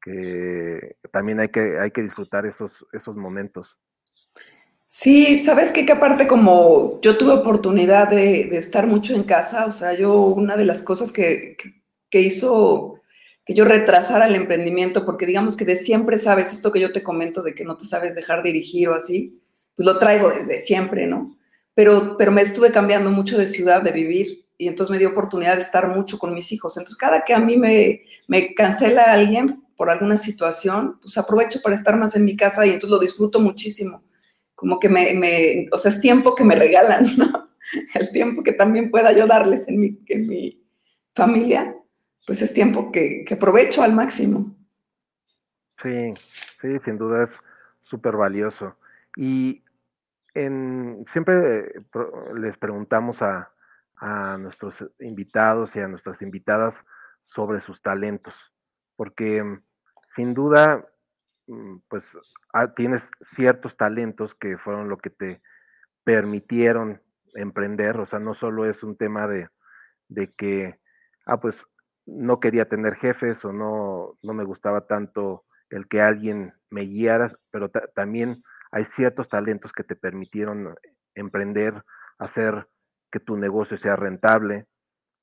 que 0.00 0.96
también 1.12 1.40
hay 1.40 1.50
que, 1.50 1.78
hay 1.78 1.90
que 1.90 2.02
disfrutar 2.02 2.46
esos, 2.46 2.86
esos 2.92 3.14
momentos. 3.16 3.76
Sí, 4.90 5.36
sabes 5.36 5.70
que 5.70 5.90
aparte 5.92 6.26
como 6.26 6.98
yo 7.02 7.18
tuve 7.18 7.32
oportunidad 7.32 8.08
de, 8.08 8.44
de, 8.44 8.56
estar 8.56 8.86
mucho 8.86 9.14
en 9.14 9.22
casa, 9.24 9.66
o 9.66 9.70
sea, 9.70 9.92
yo 9.92 10.14
una 10.18 10.56
de 10.56 10.64
las 10.64 10.82
cosas 10.82 11.12
que, 11.12 11.58
que, 12.08 12.20
hizo 12.22 13.02
que 13.44 13.52
yo 13.52 13.66
retrasara 13.66 14.26
el 14.26 14.34
emprendimiento, 14.34 15.04
porque 15.04 15.26
digamos 15.26 15.58
que 15.58 15.66
de 15.66 15.76
siempre 15.76 16.18
sabes 16.18 16.54
esto 16.54 16.72
que 16.72 16.80
yo 16.80 16.90
te 16.90 17.02
comento 17.02 17.42
de 17.42 17.54
que 17.54 17.64
no 17.64 17.76
te 17.76 17.84
sabes 17.84 18.14
dejar 18.14 18.42
dirigir 18.42 18.88
o 18.88 18.94
así, 18.94 19.42
pues 19.76 19.84
lo 19.84 19.98
traigo 19.98 20.30
desde 20.30 20.58
siempre, 20.58 21.06
¿no? 21.06 21.38
pero, 21.78 22.16
pero 22.18 22.32
me 22.32 22.42
estuve 22.42 22.72
cambiando 22.72 23.08
mucho 23.10 23.38
de 23.38 23.46
ciudad, 23.46 23.82
de 23.82 23.92
vivir, 23.92 24.46
y 24.58 24.66
entonces 24.66 24.90
me 24.90 24.98
dio 24.98 25.10
oportunidad 25.10 25.54
de 25.54 25.60
estar 25.60 25.86
mucho 25.94 26.18
con 26.18 26.34
mis 26.34 26.50
hijos. 26.50 26.76
Entonces, 26.76 26.96
cada 26.96 27.24
que 27.24 27.34
a 27.34 27.38
mí 27.38 27.56
me, 27.56 28.02
me 28.26 28.52
cancela 28.52 29.12
alguien 29.12 29.62
por 29.76 29.88
alguna 29.88 30.16
situación, 30.16 30.98
pues 31.00 31.16
aprovecho 31.18 31.60
para 31.62 31.76
estar 31.76 31.96
más 31.96 32.16
en 32.16 32.24
mi 32.24 32.36
casa 32.36 32.66
y 32.66 32.70
entonces 32.70 32.90
lo 32.90 32.98
disfruto 32.98 33.38
muchísimo. 33.38 34.02
Como 34.58 34.80
que 34.80 34.88
me, 34.88 35.14
me 35.14 35.68
o 35.70 35.78
sea, 35.78 35.92
es 35.92 36.00
tiempo 36.00 36.34
que 36.34 36.42
me 36.42 36.56
regalan, 36.56 37.06
¿no? 37.16 37.50
El 37.94 38.10
tiempo 38.10 38.42
que 38.42 38.52
también 38.52 38.90
pueda 38.90 39.12
yo 39.12 39.28
darles 39.28 39.68
en 39.68 39.78
mi, 39.78 40.00
en 40.08 40.26
mi 40.26 40.66
familia, 41.14 41.76
pues 42.26 42.42
es 42.42 42.52
tiempo 42.52 42.90
que, 42.90 43.24
que 43.24 43.34
aprovecho 43.34 43.84
al 43.84 43.94
máximo. 43.94 44.56
Sí, 45.80 46.12
sí, 46.60 46.68
sin 46.84 46.98
duda 46.98 47.24
es 47.24 47.30
súper 47.84 48.16
valioso. 48.16 48.76
Y 49.16 49.62
siempre 51.12 51.72
les 52.34 52.56
preguntamos 52.58 53.20
a, 53.22 53.50
nuestros 54.38 54.74
invitados 55.00 55.74
y 55.74 55.80
a 55.80 55.88
nuestras 55.88 56.22
invitadas 56.22 56.72
sobre 57.26 57.60
sus 57.60 57.82
talentos, 57.82 58.32
porque 58.94 59.42
mm, 59.42 59.60
sin 60.14 60.34
duda, 60.34 60.86
pues 61.88 62.04
ah, 62.52 62.74
tienes 62.74 63.02
ciertos 63.34 63.76
talentos 63.76 64.34
que 64.34 64.58
fueron 64.58 64.88
lo 64.88 64.98
que 64.98 65.10
te 65.10 65.40
permitieron 66.04 67.02
emprender, 67.34 67.98
o 67.98 68.06
sea, 68.06 68.18
no 68.18 68.34
solo 68.34 68.66
es 68.66 68.82
un 68.82 68.96
tema 68.96 69.26
de, 69.26 69.48
que, 70.36 70.78
ah, 71.26 71.40
pues 71.40 71.64
no 72.06 72.40
quería 72.40 72.68
tener 72.68 72.94
jefes 72.96 73.44
o 73.44 73.52
no, 73.52 74.18
no 74.22 74.34
me 74.34 74.44
gustaba 74.44 74.86
tanto 74.86 75.44
el 75.70 75.86
que 75.88 76.00
alguien 76.00 76.54
me 76.70 76.82
guiara, 76.82 77.36
pero 77.50 77.70
también 77.94 78.42
hay 78.70 78.84
ciertos 78.86 79.28
talentos 79.28 79.72
que 79.72 79.84
te 79.84 79.96
permitieron 79.96 80.74
emprender, 81.14 81.82
hacer 82.18 82.66
que 83.10 83.20
tu 83.20 83.36
negocio 83.36 83.76
sea 83.78 83.96
rentable, 83.96 84.66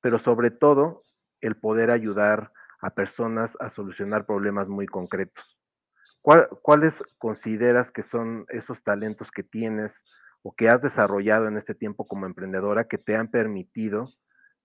pero 0.02 0.20
sobre 0.20 0.52
todo 0.52 1.04
el 1.42 1.56
poder 1.56 1.92
ayudar 1.92 2.52
a 2.82 2.92
personas 2.92 3.52
a 3.60 3.72
solucionar 3.72 4.26
problemas 4.26 4.68
muy 4.68 4.86
concretos. 4.86 5.55
¿Cuáles 6.26 6.96
consideras 7.20 7.92
que 7.92 8.02
son 8.02 8.48
esos 8.50 8.84
talentos 8.84 9.30
que 9.30 9.44
tienes 9.44 9.92
o 10.42 10.56
que 10.56 10.70
has 10.70 10.82
desarrollado 10.82 11.48
en 11.48 11.58
este 11.58 11.76
tiempo 11.76 12.08
como 12.08 12.26
emprendedora 12.26 12.88
que 12.88 12.98
te 12.98 13.16
han 13.16 13.30
permitido 13.30 14.12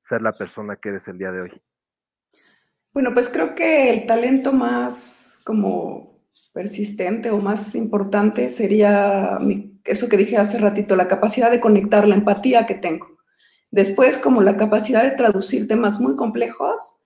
ser 0.09 0.23
la 0.23 0.33
persona 0.33 0.77
que 0.77 0.89
eres 0.89 1.07
el 1.07 1.19
día 1.19 1.33
de 1.33 1.43
hoy? 1.43 1.63
Bueno, 2.95 3.13
pues 3.13 3.29
creo 3.29 3.55
que 3.55 3.91
el 3.91 4.07
talento 4.07 4.55
más 4.55 5.43
como 5.45 6.25
persistente 6.55 7.31
o 7.31 7.39
más 7.41 7.75
importante 7.75 8.49
sería 8.49 9.39
eso 9.85 10.09
que 10.09 10.17
dije 10.17 10.39
hace 10.39 10.59
ratito, 10.59 10.97
la 10.97 11.09
capacidad 11.09 11.51
de 11.51 11.61
conectar, 11.61 12.09
la 12.09 12.15
empatía 12.15 12.65
que 12.65 12.75
tengo. 12.75 13.19
Después, 13.71 14.19
como 14.19 14.41
la 14.41 14.57
capacidad 14.57 15.03
de 15.03 15.13
traducir 15.13 15.69
temas 15.69 16.01
muy 16.01 16.17
complejos, 16.17 17.00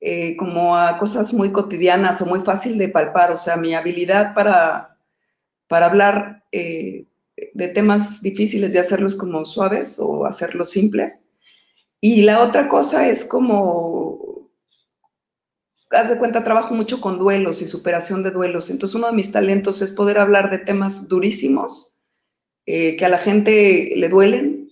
eh, 0.00 0.36
como 0.36 0.76
a 0.76 0.98
cosas 0.98 1.32
muy 1.32 1.52
cotidianas 1.52 2.20
o 2.20 2.26
muy 2.26 2.40
fácil 2.40 2.76
de 2.76 2.90
palpar, 2.90 3.32
o 3.32 3.36
sea, 3.36 3.56
mi 3.56 3.74
habilidad 3.74 4.34
para, 4.34 4.98
para 5.68 5.86
hablar 5.86 6.44
eh, 6.52 7.06
de 7.54 7.68
temas 7.68 8.20
difíciles 8.20 8.74
y 8.74 8.78
hacerlos 8.78 9.16
como 9.16 9.44
suaves 9.46 9.98
o 9.98 10.26
hacerlos 10.26 10.70
simples. 10.70 11.28
Y 11.98 12.22
la 12.22 12.42
otra 12.42 12.68
cosa 12.68 13.08
es 13.08 13.24
como 13.24 14.50
haz 15.90 16.10
de 16.10 16.18
cuenta, 16.18 16.44
trabajo 16.44 16.74
mucho 16.74 17.00
con 17.00 17.18
duelos 17.18 17.62
y 17.62 17.66
superación 17.66 18.22
de 18.22 18.32
duelos. 18.32 18.68
Entonces, 18.68 18.96
uno 18.96 19.06
de 19.06 19.14
mis 19.14 19.32
talentos 19.32 19.80
es 19.80 19.92
poder 19.92 20.18
hablar 20.18 20.50
de 20.50 20.58
temas 20.58 21.08
durísimos 21.08 21.94
eh, 22.66 22.96
que 22.96 23.06
a 23.06 23.08
la 23.08 23.18
gente 23.18 23.94
le 23.96 24.08
duelen, 24.08 24.68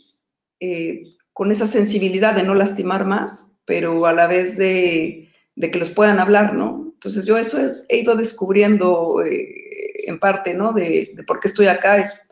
con 1.35 1.53
esa 1.53 1.67
sensibilidad 1.67 2.35
de 2.35 2.43
no 2.43 2.55
lastimar 2.55 3.05
más, 3.05 3.54
pero 3.65 4.07
a 4.07 4.13
la 4.13 4.27
vez 4.27 4.57
de, 4.57 5.31
que 5.61 5.79
los 5.79 5.91
puedan 5.91 6.19
hablar, 6.19 6.55
¿no? 6.55 6.93
Entonces, 6.95 7.25
yo 7.25 7.37
eso 7.37 7.59
es, 7.59 7.87
he 7.89 7.99
ido 7.99 8.17
descubriendo 8.17 9.23
eh, 9.25 10.05
en 10.07 10.19
parte, 10.19 10.55
¿no? 10.55 10.73
De, 10.73 11.15
por 11.27 11.41
qué 11.41 11.49
estoy 11.49 11.67
acá, 11.67 11.99
es 11.99 12.27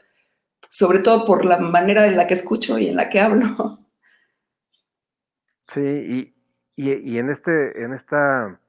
sobre 0.71 1.01
todo 1.01 1.25
por 1.25 1.45
la 1.45 1.59
manera 1.59 2.07
en 2.07 2.17
la 2.17 2.27
que 2.27 2.35
escucho 2.35 2.79
y 2.79 2.89
en 2.89 2.97
la 2.97 3.09
que 3.09 3.21
hablo. 3.21 3.79
Sí, 5.75 5.81
y, 5.81 6.35
y 6.77 7.17
en, 7.17 7.31
este, 7.31 7.83
en 7.83 7.95
esta 7.95 8.61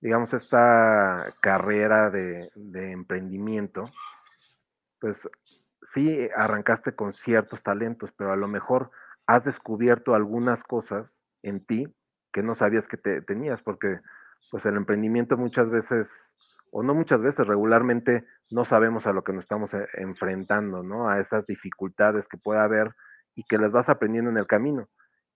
digamos, 0.00 0.32
esta 0.32 1.26
carrera 1.40 2.10
de, 2.10 2.50
emprendimiento, 2.92 3.90
pues 5.00 5.16
sí 5.94 6.28
arrancaste 6.36 6.94
con 6.94 7.12
ciertos 7.12 7.60
talentos, 7.64 8.12
pero 8.16 8.32
a 8.32 8.36
lo 8.36 8.46
mejor 8.46 8.92
has 9.26 9.44
descubierto 9.44 10.14
algunas 10.14 10.62
cosas 10.62 11.06
en 11.48 11.64
ti 11.64 11.86
que 12.32 12.42
no 12.42 12.54
sabías 12.54 12.86
que 12.86 12.96
te, 12.96 13.22
tenías, 13.22 13.62
porque 13.62 14.00
pues 14.50 14.64
el 14.66 14.76
emprendimiento 14.76 15.36
muchas 15.36 15.70
veces, 15.70 16.08
o 16.70 16.82
no 16.82 16.94
muchas 16.94 17.20
veces, 17.20 17.46
regularmente 17.46 18.24
no 18.50 18.64
sabemos 18.64 19.06
a 19.06 19.12
lo 19.12 19.24
que 19.24 19.32
nos 19.32 19.44
estamos 19.44 19.72
eh, 19.72 19.88
enfrentando, 19.94 20.82
¿no? 20.82 21.08
A 21.08 21.20
esas 21.20 21.46
dificultades 21.46 22.26
que 22.28 22.36
puede 22.36 22.60
haber 22.60 22.94
y 23.34 23.44
que 23.44 23.58
las 23.58 23.72
vas 23.72 23.88
aprendiendo 23.88 24.30
en 24.30 24.38
el 24.38 24.46
camino. 24.46 24.88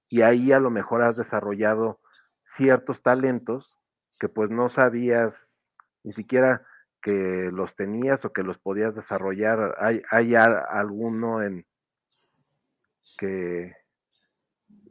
Y 0.08 0.22
ahí 0.22 0.52
a 0.52 0.60
lo 0.60 0.70
mejor 0.70 1.02
has 1.02 1.16
desarrollado 1.16 2.00
ciertos 2.56 3.02
talentos 3.02 3.72
que 4.18 4.28
pues 4.28 4.50
no 4.50 4.68
sabías 4.68 5.32
ni 6.02 6.12
siquiera 6.12 6.66
que 7.00 7.50
los 7.52 7.74
tenías 7.76 8.24
o 8.24 8.32
que 8.32 8.42
los 8.42 8.58
podías 8.58 8.94
desarrollar. 8.94 9.76
¿Hay, 9.78 10.02
hay 10.10 10.34
alguno 10.34 11.42
en 11.42 11.64
que, 13.16 13.74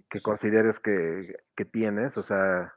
que 0.10 0.22
consideres 0.22 0.75
que, 0.84 1.66
tienes, 1.66 2.16
o 2.18 2.24
sea, 2.24 2.74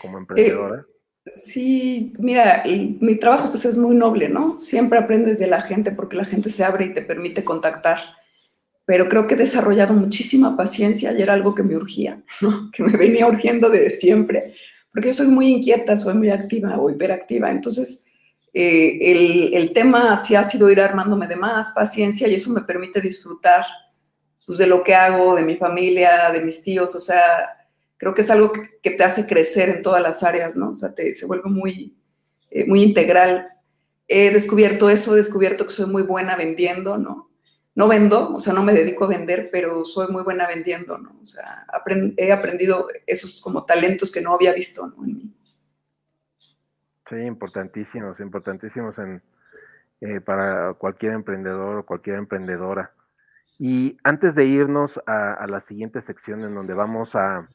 como 0.00 0.18
emprendedora? 0.18 0.84
Eh, 1.24 1.30
sí, 1.32 2.12
mira, 2.18 2.64
mi 2.66 3.16
trabajo 3.16 3.50
pues 3.50 3.64
es 3.64 3.76
muy 3.76 3.94
noble, 3.94 4.28
¿no? 4.28 4.58
Siempre 4.58 4.98
aprendes 4.98 5.38
de 5.38 5.46
la 5.46 5.60
gente 5.60 5.92
porque 5.92 6.16
la 6.16 6.24
gente 6.24 6.50
se 6.50 6.64
abre 6.64 6.86
y 6.86 6.94
te 6.94 7.02
permite 7.02 7.44
contactar. 7.44 7.98
Pero 8.86 9.08
creo 9.08 9.26
que 9.26 9.34
he 9.34 9.38
desarrollado 9.38 9.94
muchísima 9.94 10.56
paciencia 10.56 11.12
y 11.12 11.22
era 11.22 11.32
algo 11.32 11.54
que 11.54 11.62
me 11.62 11.76
urgía, 11.76 12.22
¿no? 12.40 12.70
Que 12.72 12.82
me 12.82 12.96
venía 12.96 13.26
urgiendo 13.26 13.70
desde 13.70 13.94
siempre 13.94 14.54
porque 14.94 15.08
yo 15.08 15.14
soy 15.14 15.26
muy 15.26 15.48
inquieta, 15.48 15.96
soy 15.96 16.14
muy 16.14 16.30
activa 16.30 16.78
o 16.78 16.88
hiperactiva, 16.88 17.50
entonces 17.50 18.04
eh, 18.52 18.96
el, 19.00 19.52
el, 19.52 19.72
tema 19.72 20.16
sí 20.16 20.36
ha 20.36 20.44
sido 20.44 20.70
ir 20.70 20.80
armándome 20.80 21.26
de 21.26 21.34
más 21.34 21.70
paciencia 21.70 22.28
y 22.28 22.34
eso 22.36 22.52
me 22.52 22.60
permite 22.60 23.00
disfrutar 23.00 23.64
pues, 24.46 24.58
de 24.58 24.66
lo 24.66 24.82
que 24.82 24.94
hago, 24.94 25.34
de 25.34 25.42
mi 25.42 25.56
familia, 25.56 26.30
de 26.30 26.40
mis 26.40 26.62
tíos, 26.62 26.94
o 26.94 27.00
sea, 27.00 27.68
creo 27.96 28.14
que 28.14 28.22
es 28.22 28.30
algo 28.30 28.52
que, 28.52 28.90
te 28.90 29.04
hace 29.04 29.26
crecer 29.26 29.68
en 29.68 29.82
todas 29.82 30.02
las 30.02 30.22
áreas, 30.22 30.56
¿no? 30.56 30.70
O 30.70 30.74
sea, 30.74 30.94
te, 30.94 31.14
se 31.14 31.26
vuelve 31.26 31.50
muy, 31.50 31.96
eh, 32.50 32.66
muy 32.66 32.82
integral. 32.82 33.48
He 34.08 34.30
descubierto 34.30 34.90
eso, 34.90 35.14
he 35.14 35.18
descubierto 35.18 35.66
que 35.66 35.72
soy 35.72 35.86
muy 35.86 36.02
buena 36.02 36.36
vendiendo, 36.36 36.98
¿no? 36.98 37.30
no 37.74 37.88
vendo, 37.88 38.32
o 38.34 38.38
sea, 38.38 38.52
no 38.52 38.62
me 38.62 38.72
dedico 38.72 39.04
a 39.04 39.08
vender, 39.08 39.48
pero 39.50 39.84
soy 39.84 40.06
muy 40.08 40.22
buena 40.22 40.46
vendiendo, 40.46 40.96
¿no? 40.96 41.16
O 41.20 41.24
sea, 41.24 41.66
he 42.16 42.32
aprendido 42.32 42.88
esos 43.06 43.40
como 43.42 43.64
talentos 43.64 44.12
que 44.12 44.20
no 44.20 44.32
había 44.32 44.52
visto, 44.52 44.86
¿no? 44.86 45.04
Sí, 47.10 47.16
importantísimos, 47.16 48.18
importantísimos 48.20 48.94
eh, 50.00 50.20
para 50.20 50.74
cualquier 50.74 51.12
emprendedor 51.12 51.78
o 51.78 51.86
cualquier 51.86 52.16
emprendedora. 52.16 52.92
Y 53.58 53.96
antes 54.02 54.34
de 54.34 54.46
irnos 54.46 55.00
a, 55.06 55.46
la 55.46 55.60
siguiente 55.62 56.02
sección 56.02 56.42
en 56.42 56.54
donde 56.54 56.74
vamos 56.74 57.14
a, 57.14 57.48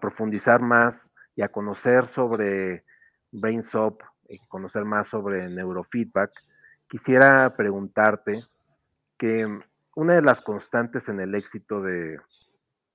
profundizar 0.00 0.60
más 0.60 0.96
y 1.36 1.42
a 1.42 1.48
conocer 1.48 2.08
sobre 2.08 2.84
BrainSop 3.30 4.02
y 4.28 4.38
conocer 4.48 4.84
más 4.84 5.08
sobre 5.08 5.48
neurofeedback, 5.48 6.32
quisiera 6.88 7.54
preguntarte 7.56 8.42
que 9.16 9.46
una 9.94 10.14
de 10.14 10.22
las 10.22 10.40
constantes 10.40 11.08
en 11.08 11.20
el 11.20 11.34
éxito 11.34 11.80
de 11.82 12.18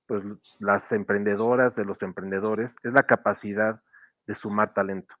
pues, 0.06 0.22
las 0.60 0.82
emprendedoras, 0.92 1.74
de 1.74 1.84
los 1.84 2.00
emprendedores, 2.02 2.70
es 2.82 2.92
la 2.92 3.04
capacidad 3.04 3.80
de 4.26 4.34
sumar 4.34 4.74
talento, 4.74 5.14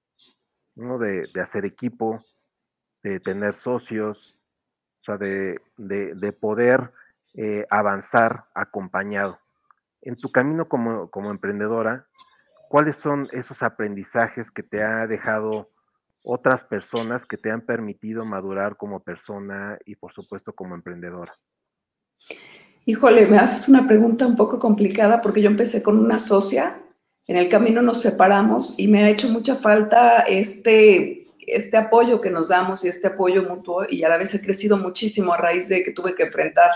¿no? 0.74 0.98
de, 0.98 1.28
hacer 1.42 1.64
equipo, 1.64 2.22
de 3.02 3.18
tener 3.20 3.54
socios, 3.60 4.36
o 5.00 5.04
sea, 5.04 5.16
de, 5.16 5.60
poder 6.40 6.92
eh, 7.34 7.66
avanzar 7.70 8.44
acompañado. 8.54 9.38
En 10.02 10.16
tu 10.16 10.30
camino 10.30 10.68
como, 10.68 11.10
como 11.10 11.30
emprendedora, 11.30 12.06
¿cuáles 12.68 12.96
son 12.96 13.28
esos 13.32 13.62
aprendizajes 13.62 14.50
que 14.50 14.62
te 14.62 14.82
ha 14.82 15.06
dejado 15.06 15.70
otras 16.22 16.64
personas 16.64 17.26
que 17.26 17.36
te 17.36 17.50
han 17.50 17.62
permitido 17.62 18.24
madurar 18.24 18.76
como 18.76 19.00
persona 19.00 19.78
y 19.84 19.96
por 19.96 20.12
supuesto 20.12 20.52
como 20.52 20.74
emprendedora? 20.74 21.34
Híjole, 22.84 23.26
me 23.26 23.38
haces 23.38 23.68
una 23.68 23.86
pregunta 23.86 24.26
un 24.26 24.36
poco 24.36 24.58
complicada 24.58 25.20
porque 25.20 25.40
yo 25.40 25.48
empecé 25.48 25.82
con 25.82 25.98
una 25.98 26.18
socia, 26.18 26.82
en 27.28 27.36
el 27.36 27.48
camino 27.48 27.80
nos 27.82 28.02
separamos 28.02 28.78
y 28.78 28.88
me 28.88 29.04
ha 29.04 29.08
hecho 29.08 29.28
mucha 29.28 29.54
falta 29.54 30.20
este, 30.22 31.28
este 31.38 31.76
apoyo 31.76 32.20
que 32.20 32.30
nos 32.30 32.48
damos 32.48 32.84
y 32.84 32.88
este 32.88 33.06
apoyo 33.06 33.44
mutuo 33.44 33.84
y 33.88 34.02
a 34.02 34.08
la 34.08 34.16
vez 34.16 34.34
he 34.34 34.42
crecido 34.42 34.76
muchísimo 34.76 35.32
a 35.32 35.36
raíz 35.36 35.68
de 35.68 35.84
que 35.84 35.92
tuve 35.92 36.14
que 36.14 36.24
enfrentar 36.24 36.70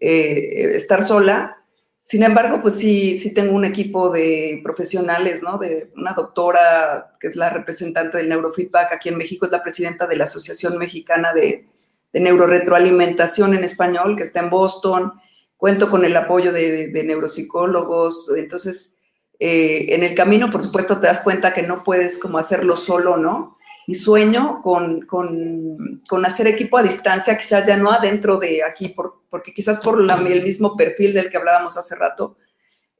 eh, 0.00 0.72
estar 0.74 1.02
sola. 1.02 1.58
Sin 2.02 2.22
embargo, 2.22 2.60
pues 2.60 2.74
sí, 2.74 3.16
sí 3.16 3.32
tengo 3.32 3.54
un 3.54 3.64
equipo 3.64 4.10
de 4.10 4.60
profesionales, 4.62 5.42
¿no? 5.42 5.58
De 5.58 5.90
una 5.96 6.12
doctora 6.12 7.12
que 7.18 7.28
es 7.28 7.36
la 7.36 7.50
representante 7.50 8.18
del 8.18 8.28
neurofeedback 8.28 8.92
aquí 8.92 9.08
en 9.08 9.16
México, 9.16 9.46
es 9.46 9.52
la 9.52 9.62
presidenta 9.62 10.06
de 10.06 10.16
la 10.16 10.24
Asociación 10.24 10.76
Mexicana 10.76 11.32
de, 11.32 11.66
de 12.12 12.20
Neuroretroalimentación 12.20 13.54
en 13.54 13.64
español, 13.64 14.16
que 14.16 14.22
está 14.22 14.40
en 14.40 14.50
Boston 14.50 15.12
cuento 15.56 15.90
con 15.90 16.04
el 16.04 16.16
apoyo 16.16 16.52
de, 16.52 17.02
neuropsicólogos, 17.06 18.30
entonces 18.36 18.94
eh, 19.38 19.86
en 19.94 20.02
el 20.02 20.14
camino, 20.14 20.50
por 20.50 20.62
supuesto, 20.62 21.00
te 21.00 21.06
das 21.06 21.20
cuenta 21.20 21.54
que 21.54 21.62
no 21.62 21.82
puedes 21.82 22.18
como 22.18 22.36
hacerlo 22.36 22.76
solo, 22.76 23.16
¿no? 23.16 23.56
Y 23.86 23.94
sueño 23.94 24.60
con, 24.62 25.02
con, 25.02 26.24
hacer 26.24 26.46
equipo 26.46 26.78
a 26.78 26.82
distancia, 26.82 27.36
quizás 27.36 27.66
ya 27.66 27.76
no 27.76 27.90
adentro 27.90 28.38
de 28.38 28.62
aquí, 28.62 28.94
porque 29.28 29.52
quizás 29.52 29.78
por 29.78 30.00
el 30.00 30.42
mismo 30.42 30.76
perfil 30.76 31.12
del 31.12 31.30
que 31.30 31.36
hablábamos 31.36 31.76
hace 31.76 31.94
rato, 31.94 32.36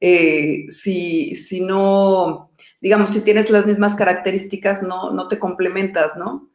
eh, 0.01 0.67
si, 0.69 1.35
si 1.37 1.61
no, 1.61 2.51
digamos, 2.81 3.11
si 3.11 3.23
tienes 3.23 3.51
las 3.51 3.65
mismas 3.65 3.95
características, 3.95 4.83
no, 4.83 5.11
no 5.11 5.29
te 5.29 5.39
complementas, 5.39 6.17
¿no? 6.17 6.51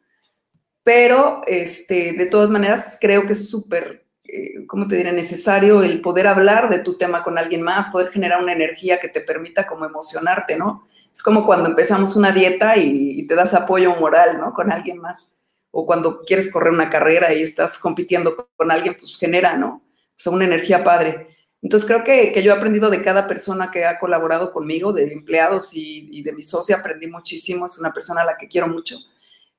Pero, 0.84 1.42
este, 1.46 2.12
de 2.12 2.26
todas 2.26 2.50
maneras, 2.50 2.98
creo 3.00 3.26
que 3.26 3.32
es 3.32 3.48
súper 3.48 4.06
eh, 4.32 4.66
¿cómo 4.66 4.86
te 4.86 4.96
diré? 4.96 5.12
Necesario 5.12 5.82
el 5.82 6.00
poder 6.00 6.28
hablar 6.28 6.68
de 6.70 6.78
tu 6.78 6.96
tema 6.96 7.24
con 7.24 7.36
alguien 7.36 7.62
más, 7.62 7.88
poder 7.88 8.10
generar 8.10 8.40
una 8.40 8.52
energía 8.52 9.00
que 9.00 9.08
te 9.08 9.20
permita 9.20 9.66
como 9.66 9.84
emocionarte, 9.84 10.56
¿no? 10.56 10.86
Es 11.20 11.22
como 11.22 11.44
cuando 11.44 11.68
empezamos 11.68 12.16
una 12.16 12.32
dieta 12.32 12.78
y, 12.78 13.26
te 13.26 13.34
das 13.34 13.52
apoyo 13.52 13.94
moral, 13.96 14.38
¿no? 14.40 14.54
Con 14.54 14.72
alguien 14.72 14.96
más. 14.96 15.34
O 15.70 15.84
cuando 15.84 16.22
quieres 16.22 16.50
correr 16.50 16.72
una 16.72 16.88
carrera 16.88 17.34
y 17.34 17.42
estás 17.42 17.78
compitiendo 17.78 18.48
con 18.56 18.70
alguien, 18.70 18.96
pues 18.98 19.18
genera, 19.18 19.54
¿no? 19.54 19.82
O 20.24 20.30
una 20.30 20.46
energía 20.46 20.82
padre. 20.82 21.36
Entonces 21.60 21.86
creo 21.86 22.04
que, 22.04 22.42
yo 22.42 22.54
he 22.54 22.56
aprendido 22.56 22.88
de 22.88 23.02
cada 23.02 23.26
persona 23.26 23.70
que 23.70 23.84
ha 23.84 23.98
colaborado 23.98 24.50
conmigo, 24.50 24.94
de 24.94 25.12
empleados 25.12 25.72
y, 25.74 26.22
de 26.22 26.32
mi 26.32 26.42
socia, 26.42 26.76
aprendí 26.76 27.06
muchísimo, 27.06 27.66
es 27.66 27.78
una 27.78 27.92
persona 27.92 28.22
a 28.22 28.24
la 28.24 28.38
que 28.38 28.48
quiero 28.48 28.68
mucho. 28.68 28.96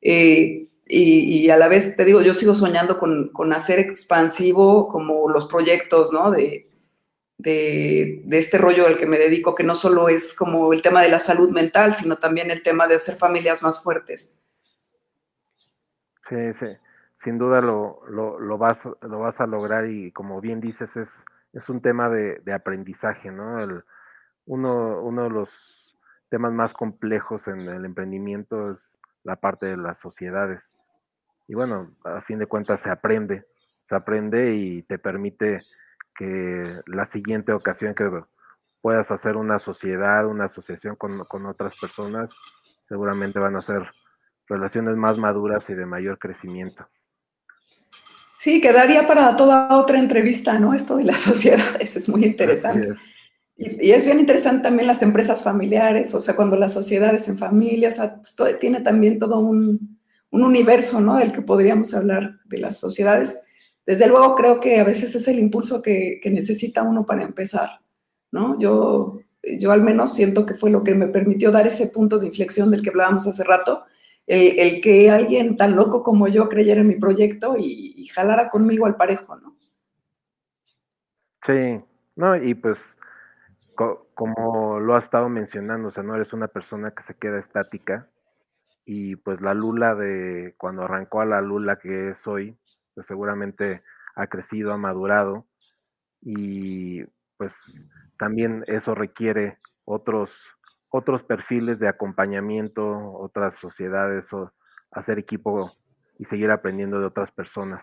Eh, 0.02 0.66
y, 0.88 1.48
a 1.52 1.58
la 1.58 1.68
vez, 1.68 1.96
te 1.96 2.06
digo, 2.06 2.22
yo 2.22 2.34
sigo 2.34 2.56
soñando 2.56 2.98
con, 2.98 3.54
hacer 3.54 3.78
expansivo 3.78 4.88
como 4.88 5.30
los 5.30 5.46
proyectos, 5.46 6.12
¿no? 6.12 6.32
De, 6.32 6.71
de, 7.42 8.24
este 8.32 8.58
rollo 8.58 8.88
al 8.88 8.98
que 8.98 9.06
me 9.06 9.18
dedico, 9.18 9.56
que 9.56 9.64
no 9.64 9.76
solo 9.76 10.10
es 10.10 10.34
como 10.34 10.74
el 10.74 10.82
tema 10.82 11.02
de 11.02 11.10
la 11.10 11.20
salud 11.20 11.52
mental, 11.52 11.94
sino 11.94 12.18
también 12.18 12.52
el 12.52 12.64
tema 12.64 12.88
de 12.88 12.96
hacer 12.96 13.16
familias 13.16 13.64
más 13.64 13.82
fuertes. 13.84 14.42
Sí, 16.30 16.54
sí, 16.60 16.78
sin 17.24 17.38
duda 17.38 17.62
lo, 17.62 18.02
lo, 18.08 18.58
vas, 18.58 18.78
lo 19.02 19.20
vas 19.20 19.40
a 19.40 19.48
lograr 19.48 19.88
y 19.88 20.12
como 20.12 20.40
bien 20.40 20.62
dices, 20.62 20.90
es, 20.96 21.10
es 21.54 21.68
un 21.70 21.82
tema 21.82 22.10
de, 22.10 22.42
aprendizaje, 22.54 23.32
¿no? 23.32 23.62
El, 23.62 23.84
uno, 24.46 25.02
uno 25.02 25.24
de 25.24 25.30
los 25.30 25.50
temas 26.30 26.54
más 26.54 26.74
complejos 26.74 27.42
en 27.48 27.62
el 27.62 27.86
emprendimiento 27.86 28.72
es 28.72 28.78
la 29.24 29.36
parte 29.36 29.66
de 29.68 29.78
las 29.78 30.00
sociedades 30.00 30.62
y 31.52 31.54
bueno, 31.54 31.92
a 32.06 32.22
fin 32.22 32.40
de 32.40 32.46
cuentas 32.46 32.80
se 32.80 32.90
aprende, 32.90 33.46
se 33.90 33.94
aprende 33.94 34.56
y 34.56 34.84
te 34.84 34.98
permite 34.98 35.62
que 36.16 36.82
la 36.86 37.06
siguiente 37.08 37.52
ocasión 37.52 37.96
que 37.96 38.10
puedas 38.82 39.10
hacer 39.12 39.38
una 39.38 39.60
sociedad, 39.60 40.26
una 40.26 40.46
asociación 40.46 40.96
con, 40.96 41.46
otras 41.46 41.78
personas, 41.78 42.34
seguramente 42.88 43.40
van 43.40 43.56
a 43.56 43.62
ser 43.62 43.84
relaciones 44.48 44.98
más 44.98 45.18
maduras 45.18 45.70
y 45.70 45.74
de 45.74 45.86
mayor 45.86 46.20
crecimiento. 46.20 46.88
Sí, 48.34 48.60
quedaría 48.60 49.06
para 49.06 49.36
toda 49.36 49.78
otra 49.78 50.00
entrevista, 50.00 50.60
¿no? 50.60 50.74
Esto 50.74 50.98
de 50.98 51.04
las 51.04 51.20
sociedades 51.30 51.96
es 51.96 52.10
muy 52.10 52.26
interesante. 52.26 52.96
Y, 53.56 53.92
es 53.92 54.06
bien 54.06 54.20
interesante 54.20 54.64
también 54.64 54.88
las 54.88 55.04
empresas 55.04 55.44
familiares, 55.44 56.14
o 56.16 56.20
sea, 56.20 56.36
cuando 56.36 56.58
las 56.58 56.74
sociedades 56.74 57.28
en 57.28 57.38
familia, 57.38 57.90
o 57.90 57.92
sea, 57.92 58.16
pues, 58.16 58.60
tiene 58.60 58.82
también 58.82 59.20
todo 59.20 59.38
un, 59.40 60.00
un 60.32 60.44
universo, 60.44 61.00
¿no? 61.00 61.18
Del 61.18 61.32
que 61.32 61.42
podríamos 61.42 61.94
hablar 61.94 62.40
de 62.46 62.58
las 62.58 62.80
sociedades. 62.80 63.44
Desde 63.92 64.08
luego 64.08 64.36
creo 64.36 64.62
que 64.62 64.80
a 64.80 64.86
veces 64.86 65.16
es 65.16 65.28
el 65.28 65.38
impulso 65.38 65.82
que, 65.82 66.22
necesita 66.32 66.82
uno 66.82 67.06
para 67.06 67.24
empezar, 67.24 67.82
¿no? 68.32 68.58
Yo, 68.58 69.20
yo 69.60 69.74
al 69.74 69.82
menos 69.82 70.14
siento 70.14 70.46
que 70.46 70.54
fue 70.54 70.70
lo 70.70 70.82
que 70.82 70.96
me 70.96 71.08
permitió 71.08 71.52
dar 71.52 71.68
ese 71.68 71.88
punto 71.88 72.18
de 72.18 72.28
inflexión 72.28 72.72
del 72.72 72.84
que 72.84 72.92
hablábamos 72.92 73.28
hace 73.28 73.44
rato, 73.44 73.84
el, 74.28 74.80
que 74.80 75.12
alguien 75.12 75.58
tan 75.58 75.76
loco 75.76 76.04
como 76.04 76.30
yo 76.30 76.48
creyera 76.48 76.80
en 76.80 76.88
mi 76.88 76.96
proyecto 76.96 77.56
y, 77.60 78.06
jalara 78.06 78.48
conmigo 78.48 78.86
al 78.86 78.96
parejo, 78.96 79.36
¿no? 79.36 79.58
Sí, 81.46 81.84
no, 82.16 82.38
y 82.38 82.54
pues 82.54 82.78
como 84.14 84.80
lo 84.80 84.96
has 84.96 85.04
estado 85.04 85.28
mencionando, 85.28 85.90
o 85.90 85.92
sea, 85.92 86.04
no 86.04 86.16
eres 86.16 86.32
una 86.32 86.48
persona 86.48 86.92
que 86.92 87.04
se 87.04 87.16
queda 87.16 87.40
estática, 87.40 88.08
y 88.86 89.18
pues 89.18 89.42
la 89.42 89.54
Lula 89.54 89.96
de 89.96 90.56
cuando 90.56 90.84
arrancó 90.84 91.20
a 91.20 91.26
la 91.26 91.42
Lula 91.42 91.78
que 91.78 92.12
es 92.12 92.26
hoy, 92.26 92.56
pues 92.94 93.08
seguramente 93.08 93.84
ha 94.16 94.28
crecido, 94.28 94.74
ha 94.74 94.78
madurado 94.78 95.46
y 96.22 97.04
pues 97.38 97.54
también 98.18 98.64
eso 98.68 98.96
requiere 98.96 99.58
otros 99.86 100.30
otros 100.94 101.24
perfiles 101.24 101.80
de 101.80 101.88
acompañamiento, 101.88 103.14
otras 103.14 103.58
sociedades 103.60 104.26
o 104.34 104.52
hacer 104.92 105.20
equipo 105.20 105.72
y 106.20 106.26
seguir 106.26 106.52
aprendiendo 106.52 107.00
de 107.00 107.06
otras 107.06 107.32
personas. 107.32 107.82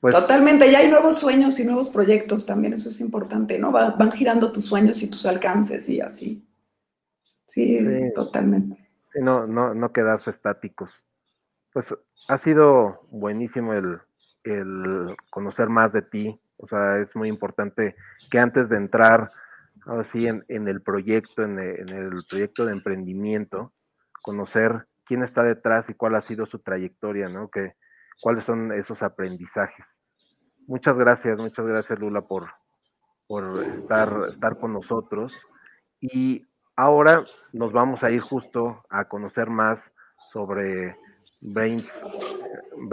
Pues 0.00 0.14
Totalmente, 0.14 0.70
ya 0.70 0.78
hay 0.78 0.88
nuevos 0.88 1.18
sueños 1.18 1.58
y 1.58 1.64
nuevos 1.64 1.90
proyectos 1.90 2.46
también, 2.46 2.74
eso 2.74 2.88
es 2.88 3.00
importante, 3.00 3.58
¿no? 3.58 3.72
van 3.72 4.12
girando 4.12 4.52
tus 4.52 4.66
sueños 4.66 5.02
y 5.02 5.10
tus 5.10 5.26
alcances 5.26 5.88
y 5.88 6.00
así. 6.00 6.46
sí. 7.46 7.80
totalmente 8.14 8.90
no, 9.14 9.46
no, 9.46 9.74
no 9.74 9.92
quedarse 9.92 10.30
estáticos. 10.30 10.90
Pues 11.72 11.94
ha 12.28 12.38
sido 12.38 13.00
buenísimo 13.10 13.72
el, 13.74 14.00
conocer 15.30 15.68
más 15.68 15.92
de 15.92 16.02
ti. 16.02 16.40
O 16.56 16.66
sea, 16.66 16.98
es 16.98 17.14
muy 17.14 17.28
importante 17.28 17.96
que 18.30 18.38
antes 18.38 18.68
de 18.68 18.76
entrar 18.76 19.30
así 19.86 20.26
en, 20.26 20.44
en 20.48 20.68
el 20.68 20.82
proyecto, 20.82 21.42
en 21.42 21.58
el, 21.58 22.24
proyecto 22.28 22.66
de 22.66 22.72
emprendimiento, 22.72 23.72
conocer 24.22 24.86
quién 25.04 25.22
está 25.22 25.42
detrás 25.42 25.88
y 25.88 25.94
cuál 25.94 26.14
ha 26.16 26.22
sido 26.22 26.46
su 26.46 26.58
trayectoria, 26.58 27.28
¿no? 27.28 27.48
Que, 27.48 27.74
cuáles 28.20 28.44
son 28.44 28.72
esos 28.72 29.02
aprendizajes. 29.02 29.86
Muchas 30.66 30.96
gracias, 30.96 31.40
muchas 31.40 31.66
gracias 31.66 31.98
Lula 31.98 32.20
por, 32.22 32.50
por 33.26 33.64
estar, 33.64 34.28
estar 34.30 34.58
con 34.58 34.74
nosotros. 34.74 35.32
Y 36.00 36.46
Ahora 36.82 37.24
nos 37.52 37.72
vamos 37.72 38.02
a 38.02 38.10
ir 38.10 38.22
justo 38.22 38.82
a 38.88 39.04
conocer 39.04 39.50
más 39.50 39.78
sobre 40.32 40.96
Brain, 41.40 41.82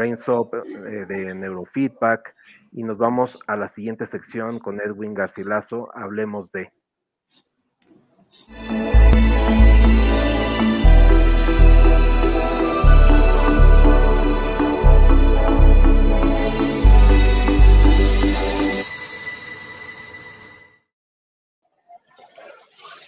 eh, 0.08 1.06
de 1.08 1.36
Neurofeedback 1.36 2.34
y 2.72 2.84
nos 2.84 2.98
vamos 2.98 3.38
a 3.48 3.56
la 3.58 3.74
siguiente 3.74 4.08
sección 4.08 4.60
con 4.60 4.80
Edwin 4.80 5.14
Garcilaso, 5.14 5.90
hablemos 5.94 6.52
de... 6.52 6.72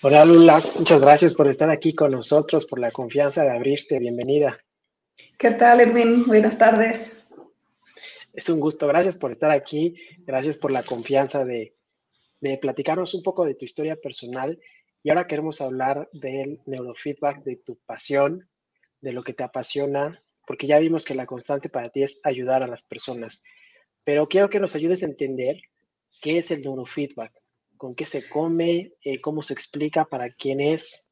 Hola 0.02 0.23
Lula, 0.23 0.62
muchas 0.78 1.02
gracias 1.02 1.36
por 1.36 1.47
estar 1.47 1.69
aquí 1.69 1.93
con 1.93 2.12
nosotros, 2.12 2.65
por 2.65 2.80
la 2.80 2.89
confianza 2.89 3.43
de 3.43 3.52
abrirte. 3.52 3.99
Bienvenida. 3.99 4.58
¿Qué 5.38 5.51
tal, 5.51 5.82
Edwin? 5.82 6.25
Buenas 6.25 6.58
tardes. 6.58 7.17
Es 8.34 8.49
un 8.49 8.60
gusto, 8.60 8.88
gracias 8.88 9.17
por 9.17 9.32
estar 9.32 9.51
aquí, 9.51 9.95
gracias 10.19 10.58
por 10.58 10.71
la 10.71 10.84
confianza 10.84 11.45
de, 11.45 11.75
de 12.41 12.58
platicarnos 12.58 13.13
un 13.13 13.23
poco 13.23 13.45
de 13.45 13.55
tu 13.55 13.65
historia 13.65 13.95
personal. 13.95 14.60
Y 15.03 15.10
ahora 15.10 15.27
queremos 15.27 15.62
hablar 15.62 16.10
del 16.12 16.62
neurofeedback, 16.65 17.43
de 17.43 17.55
tu 17.58 17.77
pasión, 17.86 18.49
de 19.01 19.13
lo 19.13 19.23
que 19.23 19.34
te 19.34 19.43
apasiona, 19.43 20.23
porque 20.45 20.67
ya 20.67 20.79
vimos 20.79 21.05
que 21.05 21.15
la 21.15 21.25
constante 21.25 21.69
para 21.69 21.89
ti 21.89 22.03
es 22.03 22.19
ayudar 22.23 22.63
a 22.63 22.67
las 22.67 22.88
personas. 22.88 23.43
Pero 24.03 24.27
quiero 24.27 24.49
que 24.49 24.60
nos 24.60 24.75
ayudes 24.75 25.03
a 25.03 25.08
entender 25.08 25.62
qué 26.21 26.39
es 26.39 26.51
el 26.51 26.62
neurofeedback, 26.62 27.34
con 27.77 27.95
qué 27.95 28.05
se 28.05 28.27
come, 28.27 28.93
eh, 29.03 29.21
cómo 29.21 29.41
se 29.41 29.53
explica, 29.53 30.05
para 30.05 30.34
quién 30.34 30.60
es. 30.60 31.08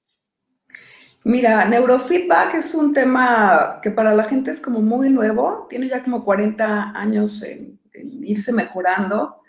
Mira, 1.28 1.66
neurofeedback 1.66 2.54
es 2.54 2.74
un 2.74 2.94
tema 2.94 3.82
que 3.84 3.92
para 3.92 4.16
la 4.16 4.24
gente 4.24 4.50
es 4.50 4.62
como 4.62 4.82
muy 4.82 5.10
nuevo, 5.10 5.68
tiene 5.70 5.90
ya 5.90 6.02
como 6.02 6.24
40 6.24 6.94
años 6.96 7.44
en, 7.44 7.78
irse 8.24 8.54
mejorando. 8.54 9.42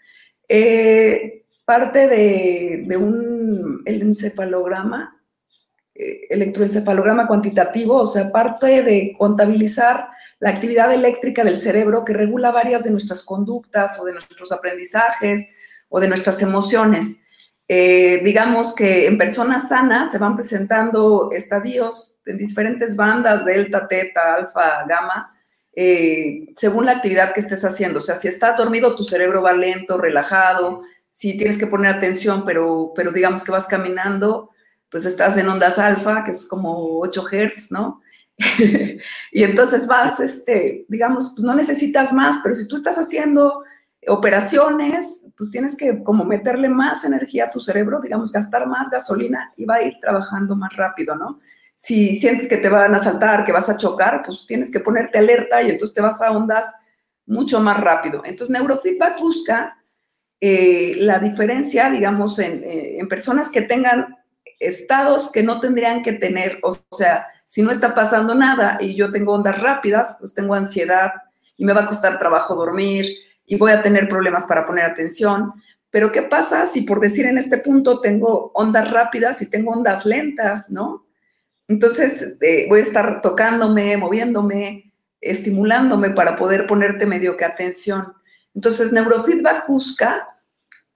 Eh, 0.49 1.45
parte 1.65 2.09
de, 2.09 2.97
un 2.97 3.85
encefalograma, 3.87 5.23
eh, 5.95 6.23
electroencefalograma 6.31 7.29
cuantitativo, 7.29 7.95
o 7.95 8.07
sea, 8.07 8.33
parte 8.33 8.83
de 8.83 9.15
contabilizar 9.17 10.09
la 10.41 10.51
actividad 10.51 10.93
eléctrica 10.93 11.45
del 11.45 11.59
cerebro 11.59 12.05
que 12.05 12.13
regula 12.13 12.51
varias 12.51 12.83
de 12.83 12.91
nuestras 12.91 13.23
conductas 13.23 14.01
o 14.01 14.05
de 14.05 14.15
nuestros 14.15 14.51
aprendizajes, 14.51 15.49
o 15.89 16.01
de 16.01 16.09
nuestras 16.09 16.43
emociones. 16.43 17.21
Eh, 17.71 18.23
digamos 18.25 18.75
que 18.75 19.07
en 19.07 19.19
personas 19.19 19.69
sanas 19.69 20.11
se 20.11 20.17
van 20.17 20.37
presentando 20.37 21.29
estadios 21.33 22.19
en 22.25 22.39
diferentes 22.39 22.97
bandas, 22.97 23.45
delta, 23.45 23.87
teta, 23.87 24.37
alfa, 24.37 24.87
gamma, 24.89 25.39
eh, 25.77 26.49
según 26.57 26.87
la 26.87 26.93
actividad 26.93 27.35
que 27.35 27.41
estés 27.41 27.63
haciendo. 27.65 27.99
O 27.99 28.01
sea, 28.01 28.17
si 28.17 28.27
estás 28.27 28.57
dormido, 28.57 28.97
tu 28.97 29.05
cerebro 29.05 29.43
va 29.43 29.53
lento, 29.53 29.99
relajado. 29.99 30.81
Si 31.11 31.37
tienes 31.37 31.59
que 31.59 31.67
poner 31.67 31.95
atención, 31.95 32.45
pero, 32.47 32.93
pero 32.97 33.13
digamos 33.13 33.45
que 33.45 33.53
vas 33.53 33.67
caminando, 33.67 34.51
pues 34.91 35.05
estás 35.05 35.37
en 35.37 35.49
ondas 35.49 35.79
alfa, 35.79 36.25
que 36.25 36.31
es 36.31 36.47
como 36.47 37.01
8 37.01 37.23
Hz, 37.31 37.71
¿no? 37.71 38.01
y 39.31 39.43
entonces 39.43 39.87
vas, 39.87 40.21
este, 40.21 40.87
digamos, 40.89 41.35
pues 41.35 41.45
no 41.45 41.55
necesitas 41.55 42.15
más, 42.15 42.39
pero 42.43 42.55
si 42.55 42.67
tú 42.67 42.77
estás 42.77 42.97
haciendo 42.97 43.63
operaciones, 44.07 45.31
pues 45.37 45.51
tienes 45.51 45.77
que 45.77 46.03
como 46.03 46.25
meterle 46.25 46.69
más 46.69 47.05
energía 47.05 47.47
a 47.47 47.51
tu 47.51 47.61
cerebro, 47.61 48.01
digamos, 48.01 48.33
gastar 48.33 48.67
más 48.67 48.91
gasolina 48.91 49.53
y 49.57 49.65
va 49.65 49.77
a 49.77 49.83
ir 49.83 49.95
trabajando 50.01 50.57
más 50.57 50.75
rápido, 50.77 51.17
¿no? 51.17 51.41
Si 51.75 52.17
sientes 52.17 52.49
que 52.49 52.57
te 52.57 52.69
van 52.69 52.95
a 52.95 52.99
saltar, 52.99 53.45
que 53.45 53.53
vas 53.53 53.69
a 53.69 53.77
chocar, 53.77 54.23
pues 54.25 54.47
tienes 54.47 54.71
que 54.71 54.81
ponerte 54.81 55.19
alerta 55.19 55.63
y 55.63 55.71
entonces 55.71 55.95
te 55.95 56.01
vas 56.01 56.21
a 56.23 56.31
ondas 56.31 56.75
mucho 57.27 57.61
más 57.61 57.81
rápido. 57.81 58.23
Entonces, 58.25 58.51
neurofeedback 58.51 59.21
busca 59.21 59.77
eh, 60.41 60.97
la 60.99 61.19
diferencia, 61.19 61.91
digamos, 61.91 62.39
eh, 62.39 62.99
en 62.99 63.09
personas 63.09 63.51
que 63.51 63.63
tengan 63.63 64.17
estados 64.59 65.31
que 65.31 65.43
no 65.43 65.61
tendrían 65.61 66.03
que 66.03 66.13
tener, 66.13 66.59
o 66.63 66.77
sea, 66.97 67.27
si 67.45 67.63
no 67.63 67.71
está 67.71 67.95
pasando 67.95 68.35
nada 68.35 68.79
y 68.81 68.95
yo 68.95 69.11
tengo 69.11 69.35
ondas 69.35 69.61
rápidas, 69.61 70.17
pues 70.19 70.35
tengo 70.35 70.55
ansiedad 70.55 71.13
y 71.57 71.65
me 71.65 71.73
va 71.73 71.83
a 71.83 71.87
costar 71.87 72.19
trabajo 72.19 72.55
dormir, 72.55 73.07
y 73.49 73.57
voy 73.57 73.73
a 73.73 73.83
tener 73.83 74.09
problemas 74.09 74.45
para 74.45 74.67
poner 74.67 74.85
atención. 74.85 75.53
Pero 75.91 76.13
¿qué 76.13 76.23
pasa 76.23 76.67
si 76.67 76.83
por 76.83 77.01
decir 77.01 77.27
en 77.27 77.39
este 77.39 77.59
punto 77.59 78.01
tengo 78.01 78.53
ondas 78.55 78.91
rápidas 78.91 79.41
y 79.43 79.47
tengo 79.47 79.73
ondas 79.73 80.05
lentas, 80.05 80.71
¿no? 80.71 81.07
Entonces 81.67 82.37
eh, 82.43 82.67
voy 82.69 82.81
a 82.81 82.83
estar 82.83 83.23
tocándome, 83.23 83.97
moviéndome, 83.97 84.93
estimulándome 85.21 86.11
para 86.11 86.37
poder 86.37 86.67
ponerte 86.67 87.07
medio 87.07 87.37
que 87.37 87.47
atención. 87.47 88.13
Entonces 88.55 88.93
neurofeedback 88.93 89.67
busca 89.67 90.29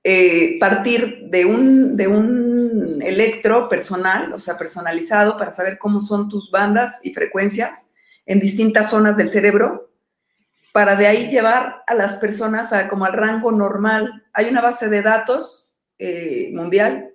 eh, 0.04 0.58
partir 0.60 1.28
de 1.30 1.46
un, 1.46 1.96
de 1.96 2.08
un 2.08 3.00
electro 3.02 3.68
personal, 3.68 4.32
o 4.34 4.38
sea, 4.38 4.58
personalizado 4.58 5.38
para 5.38 5.52
saber 5.52 5.78
cómo 5.78 6.00
son 6.00 6.28
tus 6.28 6.50
bandas 6.50 7.00
y 7.02 7.14
frecuencias 7.14 7.90
en 8.26 8.40
distintas 8.40 8.90
zonas 8.90 9.16
del 9.16 9.30
cerebro 9.30 9.91
para 10.72 10.96
de 10.96 11.06
ahí 11.06 11.28
llevar 11.28 11.82
a 11.87 11.94
las 11.94 12.14
personas 12.14 12.72
a, 12.72 12.88
como 12.88 13.04
al 13.04 13.12
rango 13.12 13.52
normal. 13.52 14.24
Hay 14.32 14.48
una 14.48 14.62
base 14.62 14.88
de 14.88 15.02
datos 15.02 15.78
eh, 15.98 16.50
mundial 16.52 17.11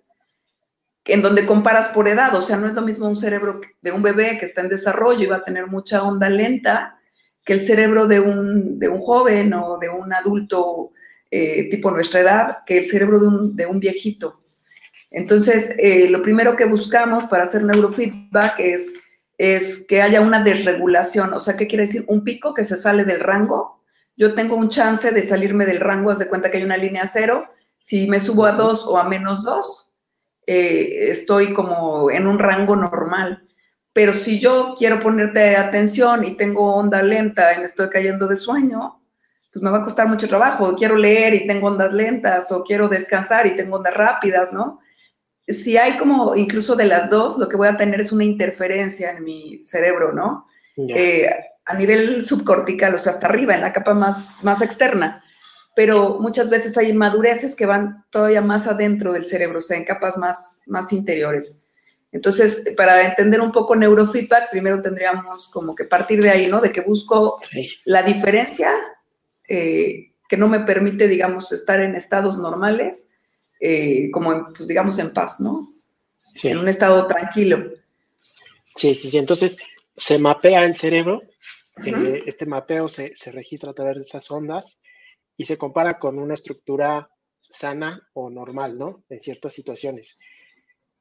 en 1.05 1.21
donde 1.21 1.45
comparas 1.45 1.87
por 1.87 2.07
edad, 2.07 2.35
o 2.35 2.41
sea, 2.41 2.57
no 2.57 2.67
es 2.67 2.73
lo 2.73 2.81
mismo 2.81 3.07
un 3.07 3.15
cerebro 3.15 3.61
de 3.81 3.91
un 3.91 4.01
bebé 4.01 4.37
que 4.37 4.45
está 4.45 4.61
en 4.61 4.69
desarrollo 4.69 5.23
y 5.23 5.27
va 5.27 5.37
a 5.37 5.43
tener 5.43 5.67
mucha 5.67 6.03
onda 6.03 6.29
lenta 6.29 6.99
que 7.45 7.53
el 7.53 7.61
cerebro 7.61 8.07
de 8.07 8.19
un, 8.19 8.77
de 8.77 8.89
un 8.89 8.99
joven 8.99 9.53
o 9.53 9.77
de 9.77 9.87
un 9.87 10.11
adulto 10.11 10.91
eh, 11.31 11.69
tipo 11.69 11.91
nuestra 11.91 12.19
edad, 12.19 12.57
que 12.65 12.77
el 12.77 12.85
cerebro 12.85 13.19
de 13.19 13.27
un, 13.27 13.55
de 13.55 13.65
un 13.65 13.79
viejito. 13.79 14.41
Entonces, 15.09 15.73
eh, 15.77 16.09
lo 16.09 16.21
primero 16.21 16.57
que 16.57 16.65
buscamos 16.65 17.23
para 17.25 17.43
hacer 17.43 17.63
neurofeedback 17.63 18.59
es 18.59 18.93
es 19.37 19.85
que 19.87 20.01
haya 20.01 20.21
una 20.21 20.43
desregulación. 20.43 21.33
O 21.33 21.39
sea, 21.39 21.55
¿qué 21.55 21.67
quiere 21.67 21.85
decir? 21.85 22.05
Un 22.07 22.23
pico 22.23 22.53
que 22.53 22.63
se 22.63 22.77
sale 22.77 23.03
del 23.03 23.19
rango. 23.19 23.83
Yo 24.15 24.33
tengo 24.33 24.55
un 24.55 24.69
chance 24.69 25.11
de 25.11 25.23
salirme 25.23 25.65
del 25.65 25.79
rango, 25.79 26.09
haz 26.09 26.19
de 26.19 26.27
cuenta 26.27 26.49
que 26.49 26.57
hay 26.57 26.63
una 26.63 26.77
línea 26.77 27.05
cero. 27.05 27.47
Si 27.79 28.07
me 28.07 28.19
subo 28.19 28.45
a 28.45 28.53
dos 28.53 28.87
o 28.87 28.97
a 28.97 29.03
menos 29.03 29.43
dos, 29.43 29.93
eh, 30.47 31.09
estoy 31.09 31.53
como 31.53 32.09
en 32.09 32.25
un 32.25 32.39
rango 32.39 32.75
normal. 32.75 33.47
Pero 33.93 34.13
si 34.13 34.39
yo 34.39 34.73
quiero 34.77 34.99
ponerte 34.99 35.55
atención 35.55 36.23
y 36.23 36.35
tengo 36.35 36.75
onda 36.75 37.03
lenta 37.03 37.53
y 37.53 37.59
me 37.59 37.65
estoy 37.65 37.89
cayendo 37.89 38.27
de 38.27 38.35
sueño, 38.35 39.01
pues 39.51 39.63
me 39.63 39.69
va 39.69 39.77
a 39.79 39.83
costar 39.83 40.07
mucho 40.07 40.27
trabajo. 40.27 40.75
Quiero 40.75 40.95
leer 40.95 41.33
y 41.33 41.47
tengo 41.47 41.67
ondas 41.67 41.93
lentas 41.93 42.51
o 42.51 42.63
quiero 42.63 42.87
descansar 42.87 43.47
y 43.47 43.55
tengo 43.55 43.77
ondas 43.77 43.93
rápidas, 43.93 44.53
¿no? 44.53 44.79
Si 45.47 45.77
hay 45.77 45.97
como 45.97 46.35
incluso 46.35 46.75
de 46.75 46.85
las 46.85 47.09
dos, 47.09 47.37
lo 47.37 47.47
que 47.47 47.55
voy 47.55 47.67
a 47.67 47.77
tener 47.77 48.01
es 48.01 48.11
una 48.11 48.25
interferencia 48.25 49.11
en 49.11 49.23
mi 49.23 49.61
cerebro, 49.61 50.11
¿no? 50.11 50.45
Eh, 50.77 51.29
a 51.65 51.73
nivel 51.73 52.23
subcortical, 52.23 52.95
o 52.95 52.97
sea, 52.97 53.13
hasta 53.13 53.27
arriba, 53.27 53.55
en 53.55 53.61
la 53.61 53.73
capa 53.73 53.93
más, 53.93 54.43
más 54.43 54.61
externa. 54.61 55.23
Pero 55.75 56.17
muchas 56.19 56.49
veces 56.49 56.77
hay 56.77 56.89
inmadureces 56.89 57.55
que 57.55 57.65
van 57.65 58.05
todavía 58.09 58.41
más 58.41 58.67
adentro 58.67 59.13
del 59.13 59.25
cerebro, 59.25 59.59
o 59.59 59.61
sea, 59.61 59.77
en 59.77 59.85
capas 59.85 60.17
más, 60.17 60.63
más 60.67 60.91
interiores. 60.91 61.63
Entonces, 62.11 62.73
para 62.75 63.05
entender 63.05 63.41
un 63.41 63.51
poco 63.51 63.75
neurofeedback, 63.75 64.49
primero 64.49 64.81
tendríamos 64.81 65.49
como 65.51 65.75
que 65.75 65.83
partir 65.83 66.21
de 66.21 66.29
ahí, 66.29 66.47
¿no? 66.47 66.61
De 66.61 66.71
que 66.71 66.81
busco 66.81 67.39
la 67.85 68.01
diferencia 68.01 68.71
eh, 69.47 70.13
que 70.27 70.37
no 70.37 70.47
me 70.47 70.61
permite, 70.61 71.07
digamos, 71.07 71.51
estar 71.51 71.79
en 71.79 71.95
estados 71.95 72.37
normales 72.37 73.11
eh, 73.59 74.09
como, 74.11 74.53
pues 74.55 74.67
digamos, 74.67 74.97
en 74.99 75.13
paz, 75.13 75.39
¿no? 75.39 75.73
Sí. 76.33 76.49
En 76.49 76.59
un 76.59 76.67
estado 76.67 77.07
tranquilo. 77.07 77.71
Sí, 78.75 78.93
sí, 78.95 79.09
sí. 79.09 79.17
Entonces, 79.17 79.57
se 79.95 80.19
mapea 80.19 80.63
el 80.63 80.77
cerebro, 80.77 81.23
eh, 81.85 82.23
este 82.25 82.45
mapeo 82.45 82.87
se, 82.87 83.15
se, 83.15 83.31
registra 83.31 83.71
a 83.71 83.73
través 83.73 83.97
de 83.97 84.03
esas 84.03 84.29
ondas 84.31 84.81
y 85.35 85.45
se 85.45 85.57
compara 85.57 85.99
con 85.99 86.19
una 86.19 86.33
estructura 86.33 87.09
sana 87.41 88.07
o 88.13 88.29
normal, 88.29 88.77
¿no? 88.77 89.03
En 89.09 89.21
ciertas 89.21 89.53
situaciones. 89.53 90.19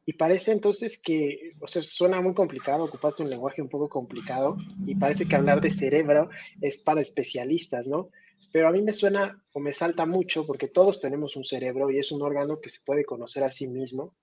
Y 0.09 0.13
parece 0.13 0.53
entonces 0.53 1.03
que, 1.03 1.55
o 1.61 1.67
sea, 1.67 1.83
suena 1.83 2.21
muy 2.21 2.33
complicado, 2.33 2.85
ocupaste 2.85 3.25
un 3.25 3.31
lenguaje 3.31 3.61
un 3.61 3.69
poco 3.69 3.89
complicado 3.89 4.57
y 4.87 4.95
parece 4.95 5.27
que 5.27 5.35
hablar 5.35 5.61
de 5.61 5.73
cerebro 5.73 6.31
es 6.61 6.79
para 6.79 7.01
especialistas, 7.01 7.89
¿no? 7.89 8.11
Pero 8.53 8.69
a 8.69 8.73
mí 8.73 8.81
me 8.81 8.93
suena 8.93 9.43
o 9.53 9.61
me 9.61 9.75
salta 9.75 10.07
mucho 10.07 10.47
porque 10.47 10.69
todos 10.69 11.01
tenemos 11.01 11.37
un 11.37 11.45
cerebro 11.45 11.91
y 11.91 11.99
es 11.99 12.11
un 12.11 12.23
órgano 12.23 12.61
que 12.61 12.71
se 12.71 12.81
puede 12.87 13.05
conocer 13.05 13.45
a 13.45 13.53
sí 13.53 13.69
mismo, 13.69 14.15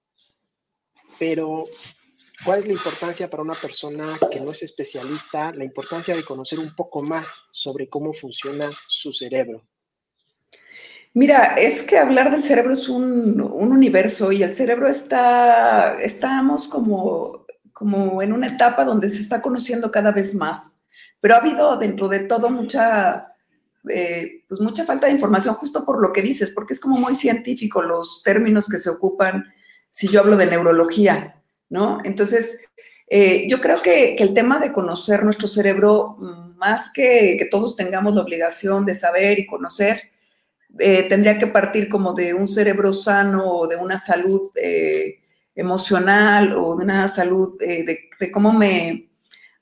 pero 1.19 1.65
¿cuál 2.43 2.60
es 2.60 2.65
la 2.65 2.73
importancia 2.73 3.30
para 3.30 3.43
una 3.43 3.54
persona 3.54 4.17
que 4.32 4.39
no 4.39 4.52
es 4.52 4.63
especialista, 4.63 5.52
la 5.52 5.63
importancia 5.63 6.15
de 6.15 6.23
conocer 6.23 6.60
un 6.60 6.76
poco 6.76 7.02
más 7.04 7.49
sobre 7.52 7.88
cómo 7.89 8.13
funciona 8.13 8.69
su 8.88 9.13
cerebro? 9.13 9.67
Mira, 11.13 11.54
es 11.56 11.84
que 11.84 11.99
hablar 11.99 12.32
del 12.32 12.41
cerebro 12.41 12.73
es 12.73 12.89
un, 12.89 13.39
un 13.39 13.71
universo 13.71 14.32
y 14.32 14.41
el 14.41 14.49
cerebro 14.49 14.88
está, 14.88 16.02
estamos 16.02 16.67
como, 16.67 17.45
como 17.71 18.23
en 18.23 18.34
una 18.34 18.47
etapa 18.47 18.84
donde 18.84 19.10
se 19.10 19.21
está 19.21 19.39
conociendo 19.43 19.91
cada 19.91 20.12
vez 20.12 20.34
más, 20.34 20.82
pero 21.21 21.36
ha 21.36 21.38
habido 21.38 21.78
dentro 21.78 22.08
de 22.08 22.21
todo 22.21 22.49
mucha 22.49 23.33
eh, 23.89 24.43
pues 24.48 24.62
mucha 24.62 24.86
falta 24.86 25.08
de 25.08 25.13
información 25.13 25.56
justo 25.56 25.86
por 25.86 26.02
lo 26.02 26.13
que 26.13 26.22
dices, 26.22 26.52
porque 26.52 26.74
es 26.74 26.80
como 26.80 26.98
muy 26.98 27.13
científico 27.13 27.82
los 27.82 28.22
términos 28.24 28.69
que 28.69 28.80
se 28.80 28.89
ocupan 28.89 29.46
si 29.91 30.08
yo 30.08 30.22
hablo 30.22 30.38
de 30.38 30.46
neurología, 30.46 31.41
¿no? 31.69 32.00
Entonces, 32.04 32.62
eh, 33.08 33.46
yo 33.50 33.60
creo 33.60 33.82
que, 33.82 34.15
el 34.15 34.34
tema 34.34 34.60
de 34.60 34.72
conocer 34.72 35.24
nuestro 35.24 35.48
cerebro, 35.48 36.15
mm, 36.17 36.58
más 36.58 36.91
que 36.93 37.36
que 37.38 37.46
todos 37.46 37.76
tengamos 37.76 38.15
la 38.15 38.22
obligación 38.22 38.86
de 38.86 38.96
saber 38.96 39.39
y 39.39 39.46
conocer, 39.46 40.12
eh, 40.80 41.04
tendría 41.10 41.38
que 41.38 41.48
partir 41.48 41.89
como 41.89 42.13
de 42.13 42.34
un 42.34 42.48
cerebro 42.48 42.93
sano 42.93 43.46
o 43.58 43.67
de 43.67 43.76
una 43.76 43.98
salud 43.98 44.50
emocional 45.56 46.54
o 46.54 46.76
de 46.76 46.84
una 46.86 47.08
salud, 47.08 47.58
de, 47.60 48.10
cómo 48.32 48.54
me, 48.54 49.10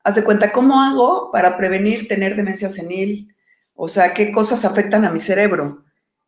hace 0.04 0.24
cuenta, 0.24 0.52
cómo 0.52 0.82
hago 0.82 1.32
para 1.32 1.58
prevenir 1.58 2.08
tener 2.08 2.36
demencia 2.36 2.70
senil, 2.70 3.34
o 3.84 3.88
sea, 3.88 4.14
qué 4.14 4.32
cosas 4.32 4.64
afectan 4.64 5.06
a 5.06 5.10
mi 5.10 5.18
cerebro. 5.18 5.84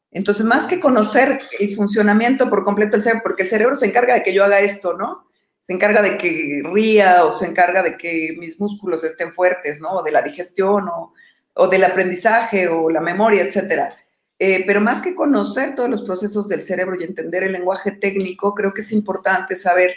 Entonces, 0.10 0.44
más 0.44 0.66
que 0.66 0.80
conocer 0.80 1.38
el 1.60 1.76
funcionamiento 1.76 2.50
por 2.50 2.64
completo 2.64 2.94
del 2.94 3.04
cerebro, 3.04 3.22
porque 3.22 3.44
el 3.44 3.50
cerebro 3.50 3.76
se 3.76 3.86
encarga 3.86 4.16
de 4.16 4.24
que 4.24 4.34
yo 4.34 4.44
haga 4.44 4.60
esto, 4.60 4.98
¿no? 4.98 5.28
Se 5.62 5.72
encarga 5.72 6.02
de 6.02 6.18
que 6.18 6.64
ría 6.74 7.24
o 7.24 7.32
se 7.32 7.46
encarga 7.46 7.84
de 7.84 7.96
que 7.96 8.36
mis 8.40 8.60
músculos 8.60 9.04
estén 9.04 9.36
fuertes, 9.36 9.80
¿no? 9.80 9.92
O 9.92 10.02
de 10.02 10.12
la 10.12 10.24
digestión 10.24 10.90
o, 10.90 11.14
o 11.54 11.68
del 11.68 11.84
aprendizaje 11.84 12.68
o 12.68 12.90
la 12.90 13.02
memoria, 13.02 13.44
etcétera. 13.44 13.96
Eh, 14.40 14.64
pero 14.66 14.82
más 14.82 15.00
que 15.00 15.14
conocer 15.14 15.76
todos 15.76 15.92
los 15.92 16.02
procesos 16.02 16.50
del 16.50 16.64
cerebro 16.64 17.00
y 17.00 17.04
entender 17.04 17.44
el 17.44 17.52
lenguaje 17.52 17.92
técnico, 17.92 18.56
creo 18.56 18.74
que 18.74 18.82
es 18.82 18.92
importante 18.92 19.56
saber 19.56 19.94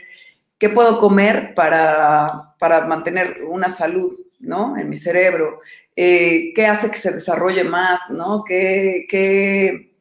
qué 0.59 0.69
puedo 0.69 0.99
comer 0.99 1.55
para, 1.55 2.55
para 2.59 2.87
mantener 2.87 3.45
una 3.49 3.71
salud, 3.71 4.13
¿no? 4.39 4.77
En 4.77 4.89
mi 4.89 4.97
cerebro, 4.97 5.61
eh, 5.95 6.53
qué 6.55 6.67
hace 6.67 6.91
que 6.91 6.97
se 6.97 7.13
desarrolle 7.13 7.65
más, 7.65 8.11
¿no? 8.11 8.45
¿Qué, 8.45 9.07
qué 9.09 9.97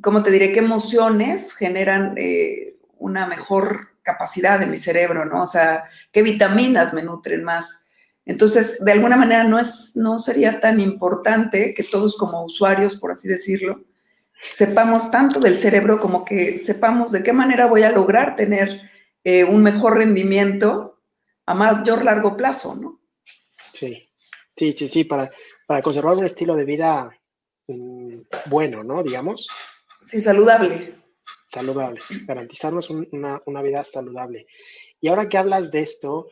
¿cómo 0.00 0.22
te 0.22 0.30
diré? 0.30 0.52
¿Qué 0.52 0.60
emociones 0.60 1.54
generan 1.54 2.14
eh, 2.16 2.76
una 2.98 3.26
mejor 3.26 3.88
capacidad 4.02 4.58
de 4.58 4.66
mi 4.66 4.76
cerebro, 4.76 5.24
¿no? 5.24 5.42
O 5.42 5.46
sea, 5.46 5.84
¿qué 6.12 6.22
vitaminas 6.22 6.94
me 6.94 7.02
nutren 7.02 7.44
más? 7.44 7.84
Entonces, 8.24 8.82
de 8.84 8.92
alguna 8.92 9.16
manera 9.16 9.44
no, 9.44 9.58
es, 9.58 9.92
no 9.94 10.18
sería 10.18 10.60
tan 10.60 10.80
importante 10.80 11.74
que 11.74 11.84
todos 11.84 12.16
como 12.16 12.44
usuarios, 12.44 12.96
por 12.96 13.10
así 13.10 13.28
decirlo, 13.28 13.84
sepamos 14.50 15.10
tanto 15.10 15.40
del 15.40 15.56
cerebro 15.56 16.00
como 16.00 16.24
que 16.24 16.58
sepamos 16.58 17.10
de 17.12 17.22
qué 17.22 17.32
manera 17.32 17.66
voy 17.66 17.82
a 17.82 17.90
lograr 17.90 18.36
tener 18.36 18.82
eh, 19.24 19.44
un 19.44 19.62
mejor 19.62 19.96
rendimiento 19.96 21.00
a 21.46 21.54
mayor 21.54 22.04
largo 22.04 22.36
plazo, 22.36 22.76
¿no? 22.76 23.00
Sí, 23.78 24.08
sí, 24.56 24.72
sí, 24.72 24.88
sí, 24.88 25.04
para, 25.04 25.30
para 25.66 25.82
conservar 25.82 26.16
un 26.16 26.24
estilo 26.24 26.56
de 26.56 26.64
vida 26.64 27.16
mm, 27.68 28.20
bueno, 28.46 28.82
¿no? 28.82 29.02
Digamos. 29.04 29.46
Sí, 30.04 30.20
saludable. 30.20 30.94
Saludable, 31.46 32.00
garantizarnos 32.26 32.90
una, 32.90 33.40
una 33.46 33.62
vida 33.62 33.84
saludable. 33.84 34.46
Y 35.00 35.08
ahora 35.08 35.28
que 35.28 35.38
hablas 35.38 35.70
de 35.70 35.80
esto, 35.80 36.28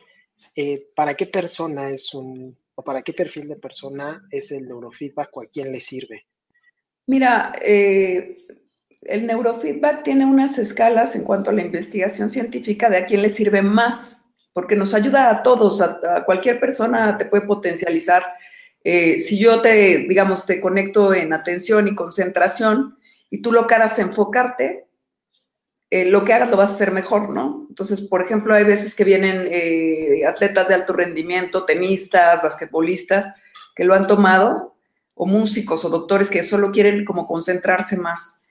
eh, 0.55 0.89
¿para 0.95 1.15
qué 1.15 1.25
persona 1.25 1.89
es 1.89 2.13
un, 2.13 2.57
o 2.75 2.83
para 2.83 3.01
qué 3.01 3.13
perfil 3.13 3.47
de 3.47 3.55
persona 3.55 4.27
es 4.29 4.51
el 4.51 4.67
neurofeedback 4.67 5.35
o 5.37 5.41
a 5.41 5.45
quién 5.45 5.71
le 5.71 5.79
sirve? 5.79 6.27
Mira, 7.07 7.53
eh, 7.63 8.45
el 9.03 9.25
neurofeedback 9.25 10.03
tiene 10.03 10.25
unas 10.25 10.57
escalas 10.59 11.15
en 11.15 11.23
cuanto 11.23 11.49
a 11.49 11.53
la 11.53 11.61
investigación 11.61 12.29
científica 12.29 12.89
de 12.89 12.97
a 12.97 13.05
quién 13.05 13.21
le 13.21 13.29
sirve 13.29 13.61
más, 13.61 14.16
porque 14.57 14.75
nos 14.75 14.95
ayuda 14.95 15.29
a 15.29 15.43
todos, 15.43 15.81
a, 15.81 16.23
cualquier 16.25 16.59
persona 16.59 17.15
te 17.15 17.25
puede 17.25 17.45
potencializar. 17.45 18.25
Eh, 18.83 19.19
si 19.19 19.37
yo 19.37 19.61
te, 19.61 19.99
digamos, 20.09 20.47
te 20.47 20.59
conecto 20.59 21.13
en 21.13 21.31
atención 21.31 21.87
y 21.87 21.93
concentración 21.93 22.97
y 23.29 23.43
tú 23.43 23.51
lo 23.51 23.67
quieras 23.67 23.99
enfocarte, 23.99 24.87
eh, 25.91 26.05
lo 26.05 26.25
que 26.25 26.33
hagas 26.33 26.49
lo 26.49 26.57
vas 26.57 26.71
a 26.71 26.73
hacer 26.73 26.91
mejor, 26.91 27.29
¿no? 27.29 27.67
Entonces, 27.69 28.01
por 28.01 28.23
ejemplo, 28.23 28.55
hay 28.55 28.63
veces 28.63 28.95
que 28.95 29.03
vienen 29.03 29.47
eh, 29.47 30.25
atletas 30.25 30.69
de 30.69 30.73
alto 30.73 30.93
rendimiento, 30.93 31.63
tenistas, 31.63 32.41
basquetbolistas, 32.41 33.35
que 33.75 33.85
lo 33.85 33.93
han 33.93 34.07
tomado, 34.07 34.75
o 35.13 35.27
músicos 35.27 35.85
o 35.85 35.89
doctores 35.89 36.31
que 36.31 36.41
solo 36.41 36.71
quieren 36.71 37.05
como 37.05 37.27
concentrarse 37.27 37.95
más. 37.95 38.41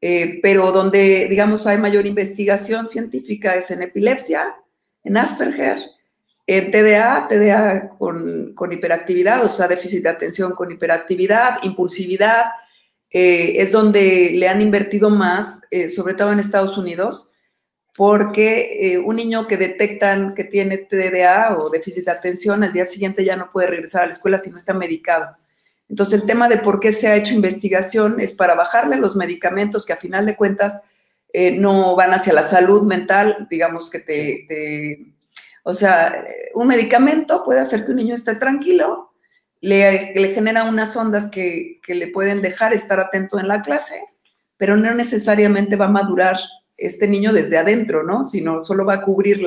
Eh, 0.00 0.38
pero 0.44 0.70
donde, 0.70 1.26
digamos, 1.26 1.66
hay 1.66 1.78
mayor 1.78 2.06
investigación 2.06 2.86
científica 2.86 3.56
es 3.56 3.72
en 3.72 3.82
epilepsia, 3.82 4.54
en 5.04 5.16
Asperger, 5.16 5.78
en 6.46 6.70
TDA, 6.70 7.28
TDA 7.28 7.88
con, 7.90 8.54
con 8.54 8.72
hiperactividad, 8.72 9.44
o 9.44 9.48
sea, 9.48 9.68
déficit 9.68 10.02
de 10.02 10.08
atención 10.08 10.52
con 10.52 10.70
hiperactividad, 10.70 11.58
impulsividad, 11.62 12.46
eh, 13.10 13.54
es 13.56 13.72
donde 13.72 14.32
le 14.34 14.48
han 14.48 14.60
invertido 14.60 15.10
más, 15.10 15.62
eh, 15.70 15.88
sobre 15.88 16.14
todo 16.14 16.32
en 16.32 16.40
Estados 16.40 16.78
Unidos, 16.78 17.32
porque 17.96 18.92
eh, 18.94 18.98
un 18.98 19.16
niño 19.16 19.46
que 19.46 19.56
detectan 19.56 20.34
que 20.34 20.44
tiene 20.44 20.78
TDA 20.78 21.56
o 21.58 21.70
déficit 21.70 22.04
de 22.04 22.12
atención, 22.12 22.62
al 22.62 22.72
día 22.72 22.84
siguiente 22.84 23.24
ya 23.24 23.36
no 23.36 23.50
puede 23.50 23.66
regresar 23.66 24.04
a 24.04 24.06
la 24.06 24.12
escuela 24.12 24.38
si 24.38 24.50
no 24.50 24.56
está 24.56 24.74
medicado. 24.74 25.36
Entonces, 25.88 26.20
el 26.20 26.26
tema 26.26 26.48
de 26.48 26.58
por 26.58 26.78
qué 26.78 26.92
se 26.92 27.08
ha 27.08 27.16
hecho 27.16 27.34
investigación 27.34 28.20
es 28.20 28.32
para 28.32 28.54
bajarle 28.54 28.96
los 28.96 29.16
medicamentos 29.16 29.84
que 29.84 29.92
a 29.92 29.96
final 29.96 30.24
de 30.24 30.36
cuentas 30.36 30.80
no 31.58 31.96
van 31.96 32.12
hacia 32.12 32.32
la 32.32 32.42
salud 32.42 32.82
mental, 32.82 33.46
digamos 33.50 33.90
que 33.90 34.00
te, 34.00 34.44
te, 34.48 35.14
o 35.62 35.74
sea, 35.74 36.24
un 36.54 36.68
medicamento 36.68 37.44
puede 37.44 37.60
hacer 37.60 37.84
que 37.84 37.90
un 37.90 37.98
niño 37.98 38.14
esté 38.14 38.34
tranquilo, 38.34 39.12
le, 39.60 40.32
genera 40.34 40.64
unas 40.64 40.96
ondas 40.96 41.30
que, 41.30 41.80
le 41.86 42.06
pueden 42.08 42.40
dejar 42.40 42.72
estar 42.72 42.98
atento 42.98 43.38
en 43.38 43.48
la 43.48 43.60
clase, 43.62 44.02
pero 44.56 44.76
no 44.76 44.94
necesariamente 44.94 45.76
va 45.76 45.86
a 45.86 45.90
madurar 45.90 46.38
este 46.76 47.06
niño 47.08 47.32
desde 47.32 47.58
adentro, 47.58 48.04
¿no? 48.04 48.24
Sino 48.24 48.64
solo 48.64 48.86
va 48.86 48.94
a 48.94 49.02
cubrir 49.02 49.42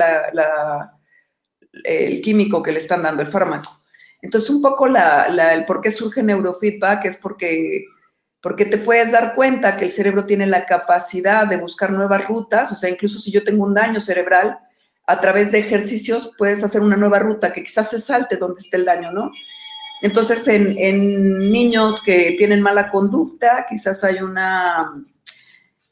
el 1.83 2.21
químico 2.21 2.61
que 2.61 2.71
le 2.71 2.79
están 2.79 3.01
dando, 3.01 3.23
el 3.23 3.27
fármaco. 3.27 3.81
Entonces, 4.21 4.49
un 4.51 4.61
poco 4.61 4.87
el 4.87 5.65
por 5.65 5.81
qué 5.81 5.89
surge 5.89 6.21
neurofeedback 6.21 7.05
es 7.05 7.15
porque, 7.17 7.85
porque 8.43 8.65
te 8.65 8.77
puedes 8.77 9.13
dar 9.13 9.35
cuenta 9.35 9.77
que 9.77 9.85
el 9.85 9.91
cerebro 9.91 10.25
tiene 10.25 10.45
la 10.45 10.65
capacidad 10.65 11.47
de 11.47 11.55
buscar 11.55 11.93
nuevas 11.93 12.27
rutas, 12.27 12.73
o 12.73 12.75
sea, 12.75 12.89
incluso 12.89 13.17
si 13.17 13.31
yo 13.31 13.41
tengo 13.45 13.63
un 13.63 13.73
daño 13.73 14.01
cerebral, 14.01 14.59
a 15.07 15.21
través 15.21 15.53
de 15.53 15.59
ejercicios 15.59 16.33
puedes 16.37 16.61
hacer 16.61 16.81
una 16.81 16.97
nueva 16.97 17.19
ruta 17.19 17.53
que 17.53 17.63
quizás 17.63 17.89
se 17.89 18.01
salte 18.01 18.35
donde 18.35 18.59
esté 18.59 18.75
el 18.75 18.83
daño, 18.83 19.13
¿no? 19.13 19.31
Entonces, 20.01 20.45
en, 20.49 21.51
niños 21.53 22.03
que 22.03 22.35
tienen 22.37 22.61
mala 22.61 22.91
conducta, 22.91 23.65
quizás 23.67 24.03
hay 24.03 24.17
una 24.17 24.93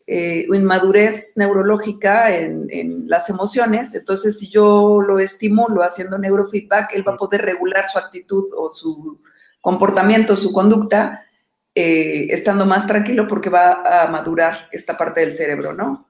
eh, 0.06 0.46
inmadurez 0.54 1.32
neurológica 1.38 2.36
en, 2.36 3.08
las 3.08 3.30
emociones. 3.30 3.96
Entonces, 3.96 4.38
si 4.38 4.50
yo 4.50 5.00
lo 5.02 5.20
estimulo 5.20 5.84
haciendo 5.84 6.18
neurofeedback, 6.18 6.96
él 6.96 7.08
va 7.08 7.14
a 7.14 7.18
poder 7.18 7.44
regular 7.44 7.86
su 7.88 7.98
actitud 7.98 8.44
o 8.58 8.70
su 8.70 9.22
comportamiento, 9.62 10.36
su 10.36 10.52
conducta, 10.52 11.26
eh, 11.74 12.28
estando 12.30 12.66
más 12.66 12.86
tranquilo 12.86 13.28
porque 13.28 13.50
va 13.50 14.04
a 14.04 14.08
madurar 14.08 14.68
esta 14.72 14.98
parte 14.98 15.22
del 15.22 15.32
cerebro, 15.32 15.74
¿no? 15.74 16.10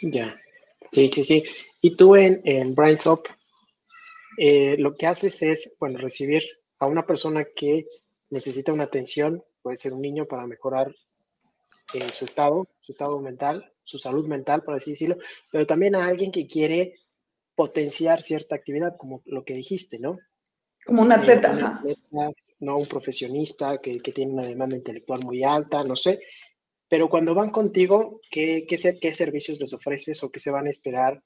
Ya, 0.00 0.40
sí, 0.90 1.08
sí, 1.08 1.24
sí. 1.24 1.44
Y 1.80 1.96
tú 1.96 2.16
en, 2.16 2.40
en 2.44 2.74
BrainSop, 2.74 3.26
eh, 4.38 4.76
lo 4.78 4.94
que 4.96 5.06
haces 5.06 5.42
es, 5.42 5.76
bueno, 5.78 5.98
recibir 5.98 6.42
a 6.78 6.86
una 6.86 7.06
persona 7.06 7.44
que 7.54 7.86
necesita 8.30 8.72
una 8.72 8.84
atención, 8.84 9.44
puede 9.62 9.76
ser 9.76 9.92
un 9.92 10.00
niño 10.00 10.26
para 10.26 10.46
mejorar 10.46 10.92
eh, 11.94 12.08
su 12.10 12.24
estado, 12.24 12.66
su 12.80 12.92
estado 12.92 13.20
mental, 13.20 13.70
su 13.84 13.98
salud 13.98 14.26
mental, 14.26 14.62
por 14.62 14.74
así 14.74 14.92
decirlo, 14.92 15.18
pero 15.50 15.66
también 15.66 15.94
a 15.94 16.06
alguien 16.06 16.32
que 16.32 16.46
quiere 16.46 16.94
potenciar 17.54 18.22
cierta 18.22 18.54
actividad, 18.54 18.96
como 18.96 19.22
lo 19.26 19.44
que 19.44 19.54
dijiste, 19.54 19.98
¿no? 19.98 20.18
Como 20.84 21.02
un 21.02 21.12
atleta, 21.12 21.82
eh, 21.86 21.94
no 22.62 22.78
un 22.78 22.86
profesionista 22.86 23.78
que, 23.78 23.98
tiene 23.98 24.32
una 24.32 24.46
demanda 24.46 24.76
intelectual 24.76 25.20
muy 25.24 25.42
alta, 25.42 25.84
no 25.84 25.96
sé. 25.96 26.20
Pero 26.88 27.08
cuando 27.08 27.34
van 27.34 27.50
contigo, 27.50 28.20
¿qué, 28.30 28.64
qué, 28.68 28.76
qué 29.00 29.14
servicios 29.14 29.60
les 29.60 29.72
ofreces 29.72 30.22
o 30.22 30.30
qué 30.30 30.40
se 30.40 30.50
van 30.50 30.66
a 30.66 30.70
esperar 30.70 31.22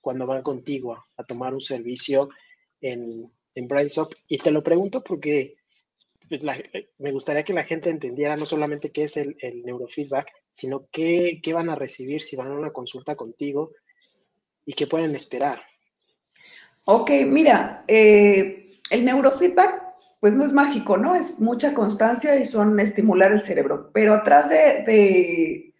cuando 0.00 0.26
van 0.26 0.42
contigo 0.42 1.04
a 1.16 1.24
tomar 1.24 1.54
un 1.54 1.60
servicio 1.60 2.30
en, 2.80 3.30
en 3.54 3.68
BrainSoft. 3.68 4.14
Y 4.28 4.38
te 4.38 4.50
lo 4.50 4.62
pregunto 4.62 5.02
porque 5.02 5.56
pues, 6.28 6.42
me 6.98 7.12
gustaría 7.12 7.44
que 7.44 7.52
la 7.52 7.64
gente 7.64 7.90
entendiera 7.90 8.36
no 8.36 8.46
solamente 8.46 8.90
qué 8.90 9.04
es 9.04 9.16
el, 9.16 9.36
neurofeedback, 9.64 10.30
sino 10.50 10.88
qué, 10.90 11.40
qué, 11.42 11.52
van 11.52 11.70
a 11.70 11.74
recibir 11.74 12.22
si 12.22 12.36
van 12.36 12.48
a 12.48 12.58
una 12.58 12.72
consulta 12.72 13.16
contigo 13.16 13.72
y 14.64 14.72
qué 14.72 14.86
pueden 14.86 15.14
esperar. 15.14 15.62
Ok, 16.84 17.10
mira, 17.26 17.84
eh, 17.86 18.80
el 18.90 19.04
neurofeedback 19.04 19.81
pues 20.22 20.34
no 20.34 20.44
es 20.44 20.52
mágico, 20.52 20.96
¿no? 20.96 21.16
Es 21.16 21.40
mucha 21.40 21.74
constancia 21.74 22.36
y 22.36 22.44
son 22.44 22.78
estimular 22.78 23.32
el 23.32 23.42
cerebro. 23.42 23.90
Pero 23.92 24.14
atrás 24.14 24.48
de, 24.48 24.84
de, 24.86 25.74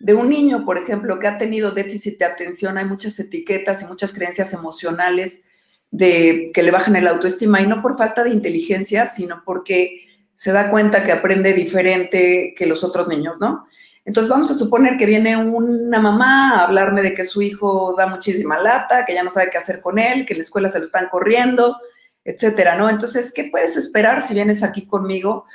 de, 0.00 0.14
un 0.14 0.30
niño, 0.30 0.64
por 0.64 0.78
ejemplo, 0.78 1.18
que 1.18 1.26
ha 1.26 1.36
tenido 1.36 1.72
déficit 1.72 2.18
de 2.18 2.24
atención, 2.24 2.78
hay 2.78 2.86
muchas 2.86 3.20
etiquetas 3.20 3.82
y 3.82 3.84
muchas 3.84 4.14
creencias 4.14 4.54
emocionales 4.54 5.42
de 5.90 6.52
que 6.54 6.62
le 6.62 6.70
bajan 6.70 6.96
el 6.96 7.06
autoestima 7.06 7.60
y 7.60 7.66
no 7.66 7.82
por 7.82 7.98
falta 7.98 8.24
de 8.24 8.30
inteligencia, 8.30 9.04
sino 9.04 9.42
porque 9.44 10.06
se 10.32 10.52
da 10.52 10.70
cuenta 10.70 11.04
que 11.04 11.12
aprende 11.12 11.52
diferente 11.52 12.54
que 12.56 12.64
los 12.64 12.84
otros 12.84 13.08
niños, 13.08 13.38
¿no? 13.40 13.66
Entonces 14.06 14.30
vamos 14.30 14.50
a 14.50 14.54
suponer 14.54 14.96
que 14.96 15.04
viene 15.04 15.36
una 15.36 16.00
mamá 16.00 16.52
a 16.52 16.64
hablarme 16.64 17.02
de 17.02 17.12
que 17.12 17.24
su 17.24 17.42
hijo 17.42 17.94
da 17.94 18.06
muchísima 18.06 18.58
lata, 18.58 19.04
que 19.04 19.12
ya 19.12 19.22
no 19.22 19.28
sabe 19.28 19.50
qué 19.50 19.58
hacer 19.58 19.82
con 19.82 19.98
él, 19.98 20.24
que 20.24 20.32
en 20.32 20.38
la 20.38 20.44
escuela 20.44 20.70
se 20.70 20.78
lo 20.78 20.86
están 20.86 21.10
corriendo, 21.10 21.76
etcétera, 22.24 22.76
¿no? 22.76 22.88
Entonces, 22.88 23.32
¿qué 23.32 23.44
puedes 23.44 23.76
esperar 23.76 24.22
si 24.22 24.34
vienes 24.34 24.62
aquí 24.62 24.86
conmigo? 24.86 25.46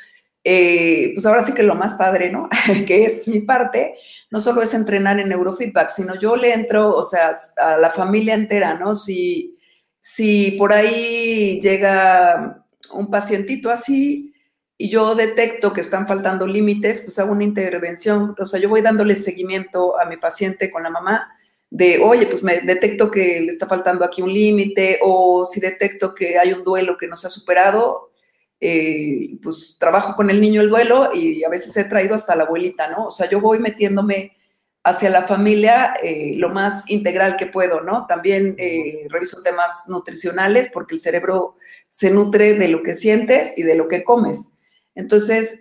eh, 0.49 1.11
pues 1.13 1.25
ahora 1.25 1.43
sí 1.43 1.53
que 1.53 1.61
lo 1.61 1.75
más 1.75 1.95
padre, 1.95 2.31
¿no? 2.31 2.47
que 2.87 3.05
es 3.05 3.27
mi 3.27 3.41
parte, 3.41 3.95
no 4.31 4.39
solo 4.39 4.61
es 4.61 4.73
entrenar 4.73 5.19
en 5.19 5.27
neurofeedback, 5.27 5.89
sino 5.89 6.15
yo 6.15 6.37
le 6.37 6.53
entro, 6.53 6.95
o 6.95 7.03
sea, 7.03 7.33
a 7.57 7.75
la 7.75 7.89
familia 7.89 8.33
entera, 8.33 8.75
¿no? 8.75 8.95
Si, 8.95 9.57
si 9.99 10.51
por 10.51 10.71
ahí 10.71 11.59
llega 11.59 12.65
un 12.93 13.11
pacientito 13.11 13.69
así 13.69 14.33
y 14.77 14.87
yo 14.87 15.15
detecto 15.15 15.73
que 15.73 15.81
están 15.81 16.07
faltando 16.07 16.47
límites, 16.47 17.01
pues 17.01 17.19
hago 17.19 17.33
una 17.33 17.43
intervención, 17.43 18.33
o 18.39 18.45
sea, 18.45 18.57
yo 18.57 18.69
voy 18.69 18.79
dándole 18.79 19.15
seguimiento 19.15 19.99
a 19.99 20.05
mi 20.05 20.15
paciente 20.15 20.71
con 20.71 20.83
la 20.83 20.89
mamá 20.89 21.36
de, 21.69 21.99
oye, 21.99 22.27
pues 22.27 22.43
me 22.43 22.61
detecto 22.61 23.11
que 23.11 23.41
le 23.41 23.47
está 23.47 23.67
faltando 23.67 24.05
aquí 24.05 24.21
un 24.21 24.33
límite 24.33 24.99
o 25.01 25.45
si 25.45 25.59
detecto 25.59 26.15
que 26.15 26.37
hay 26.37 26.53
un 26.53 26.63
duelo 26.63 26.97
que 26.97 27.07
no 27.07 27.15
se 27.15 27.27
ha 27.27 27.29
superado, 27.29 28.11
eh, 28.59 29.37
pues 29.41 29.77
trabajo 29.79 30.15
con 30.15 30.29
el 30.29 30.41
niño 30.41 30.61
el 30.61 30.69
duelo 30.69 31.11
y 31.13 31.43
a 31.43 31.49
veces 31.49 31.75
he 31.77 31.83
traído 31.83 32.15
hasta 32.15 32.35
la 32.35 32.43
abuelita, 32.43 32.87
¿no? 32.87 33.07
O 33.07 33.11
sea, 33.11 33.29
yo 33.29 33.41
voy 33.41 33.59
metiéndome 33.59 34.35
hacia 34.83 35.09
la 35.09 35.23
familia 35.23 35.95
eh, 36.01 36.33
lo 36.37 36.49
más 36.49 36.89
integral 36.89 37.35
que 37.35 37.47
puedo, 37.47 37.81
¿no? 37.81 38.05
También 38.07 38.55
eh, 38.57 39.05
reviso 39.09 39.43
temas 39.43 39.83
nutricionales 39.89 40.69
porque 40.73 40.95
el 40.95 41.01
cerebro 41.01 41.57
se 41.89 42.09
nutre 42.09 42.53
de 42.53 42.69
lo 42.69 42.81
que 42.81 42.93
sientes 42.93 43.57
y 43.57 43.63
de 43.63 43.75
lo 43.75 43.89
que 43.89 44.03
comes. 44.05 44.57
Entonces, 44.95 45.59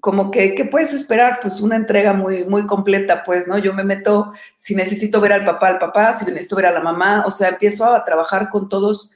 como 0.00 0.30
que, 0.30 0.54
¿qué 0.54 0.64
puedes 0.64 0.92
esperar? 0.92 1.38
Pues 1.40 1.60
una 1.60 1.76
entrega 1.76 2.12
muy, 2.12 2.44
muy 2.44 2.66
completa, 2.66 3.22
pues, 3.22 3.46
¿no? 3.46 3.58
Yo 3.58 3.72
me 3.72 3.84
meto, 3.84 4.32
si 4.56 4.74
necesito 4.74 5.20
ver 5.20 5.32
al 5.32 5.44
papá, 5.44 5.68
al 5.68 5.78
papá, 5.78 6.12
si 6.12 6.24
necesito 6.26 6.56
ver 6.56 6.66
a 6.66 6.72
la 6.72 6.80
mamá, 6.80 7.24
o 7.26 7.30
sea, 7.30 7.50
empiezo 7.50 7.84
a 7.84 8.04
trabajar 8.04 8.50
con 8.50 8.68
todos, 8.68 9.12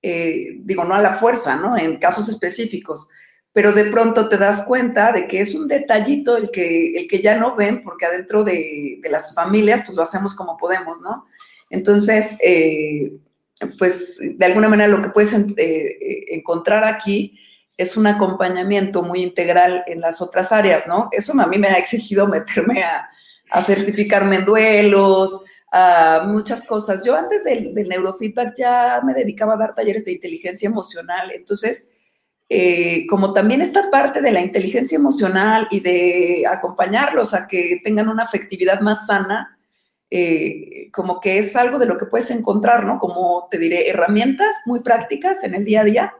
eh, 0.00 0.58
digo, 0.60 0.84
no 0.84 0.94
a 0.94 1.02
la 1.02 1.12
fuerza, 1.12 1.56
¿no? 1.56 1.76
En 1.76 1.98
casos 1.98 2.28
específicos, 2.28 3.08
pero 3.52 3.72
de 3.72 3.84
pronto 3.86 4.28
te 4.28 4.38
das 4.38 4.64
cuenta 4.64 5.12
de 5.12 5.28
que 5.28 5.40
es 5.40 5.54
un 5.54 5.68
detallito 5.68 6.38
el 6.38 6.50
que, 6.50 6.92
el 6.92 7.08
que 7.08 7.20
ya 7.20 7.36
no 7.36 7.54
ven, 7.54 7.82
porque 7.82 8.06
adentro 8.06 8.42
de, 8.42 9.00
las 9.10 9.34
familias, 9.34 9.82
pues 9.84 9.96
lo 9.96 10.02
hacemos 10.02 10.34
como 10.34 10.56
podemos, 10.56 11.02
¿no? 11.02 11.26
Entonces, 11.68 12.38
eh, 12.42 13.12
pues 13.78 14.18
de 14.36 14.46
alguna 14.46 14.68
manera 14.68 14.88
lo 14.88 15.02
que 15.02 15.10
puedes 15.10 15.34
eh, 15.34 16.24
encontrar 16.28 16.84
aquí 16.84 17.38
es 17.76 17.96
un 17.96 18.06
acompañamiento 18.06 19.02
muy 19.02 19.22
integral 19.22 19.84
en 19.86 20.00
las 20.00 20.20
otras 20.20 20.52
áreas, 20.52 20.86
¿no? 20.86 21.08
Eso 21.12 21.38
a 21.40 21.46
mí 21.46 21.58
me 21.58 21.68
ha 21.68 21.78
exigido 21.78 22.26
meterme 22.26 22.82
a, 22.82 23.08
certificarme 23.62 24.36
en 24.36 24.44
duelos, 24.46 25.44
a 25.70 26.22
muchas 26.26 26.66
cosas. 26.66 27.04
Yo 27.04 27.14
antes 27.14 27.44
del, 27.44 27.74
neurofeedback 27.74 28.54
ya 28.56 29.00
me 29.04 29.12
dedicaba 29.12 29.54
a 29.54 29.58
dar 29.58 29.74
talleres 29.74 30.06
de 30.06 30.12
inteligencia 30.12 30.68
emocional, 30.68 31.30
entonces, 31.34 31.90
eh, 32.48 33.06
como 33.08 33.32
también 33.34 33.60
esta 33.60 33.90
parte 33.90 34.22
de 34.22 34.30
la 34.30 34.40
inteligencia 34.40 34.96
emocional 34.96 35.68
y 35.70 35.80
de 35.80 36.44
acompañarlos 36.50 37.34
a 37.34 37.46
que 37.46 37.80
tengan 37.84 38.08
una 38.08 38.22
afectividad 38.22 38.80
más 38.80 39.06
sana, 39.06 39.58
eh, 40.10 40.90
como 40.92 41.20
que 41.20 41.38
es 41.38 41.54
algo 41.56 41.78
de 41.78 41.86
lo 41.86 41.96
que 41.96 42.06
puedes 42.06 42.30
encontrar, 42.30 42.84
¿no? 42.84 42.98
Como 42.98 43.48
te 43.50 43.58
diré, 43.58 43.88
herramientas 43.88 44.54
muy 44.66 44.80
prácticas 44.80 45.44
en 45.44 45.54
el 45.54 45.64
día 45.64 45.82
a 45.82 45.84
día 45.84 46.14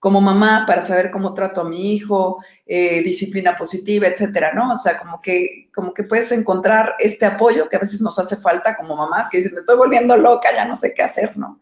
como 0.00 0.22
mamá 0.22 0.64
para 0.66 0.82
saber 0.82 1.10
cómo 1.10 1.34
trato 1.34 1.60
a 1.60 1.68
mi 1.68 1.92
hijo, 1.92 2.42
eh, 2.66 3.02
disciplina 3.02 3.54
positiva, 3.54 4.06
etcétera, 4.08 4.52
¿no? 4.54 4.72
O 4.72 4.76
sea, 4.76 4.98
como 4.98 5.20
que, 5.20 5.68
como 5.74 5.92
que 5.92 6.04
puedes 6.04 6.32
encontrar 6.32 6.94
este 6.98 7.26
apoyo 7.26 7.68
que 7.68 7.76
a 7.76 7.80
veces 7.80 8.00
nos 8.00 8.18
hace 8.18 8.36
falta 8.36 8.76
como 8.76 8.96
mamás 8.96 9.28
que 9.28 9.36
dicen, 9.36 9.52
me 9.52 9.60
estoy 9.60 9.76
volviendo 9.76 10.16
loca, 10.16 10.48
ya 10.54 10.64
no 10.64 10.74
sé 10.74 10.94
qué 10.94 11.02
hacer, 11.02 11.36
¿no? 11.36 11.60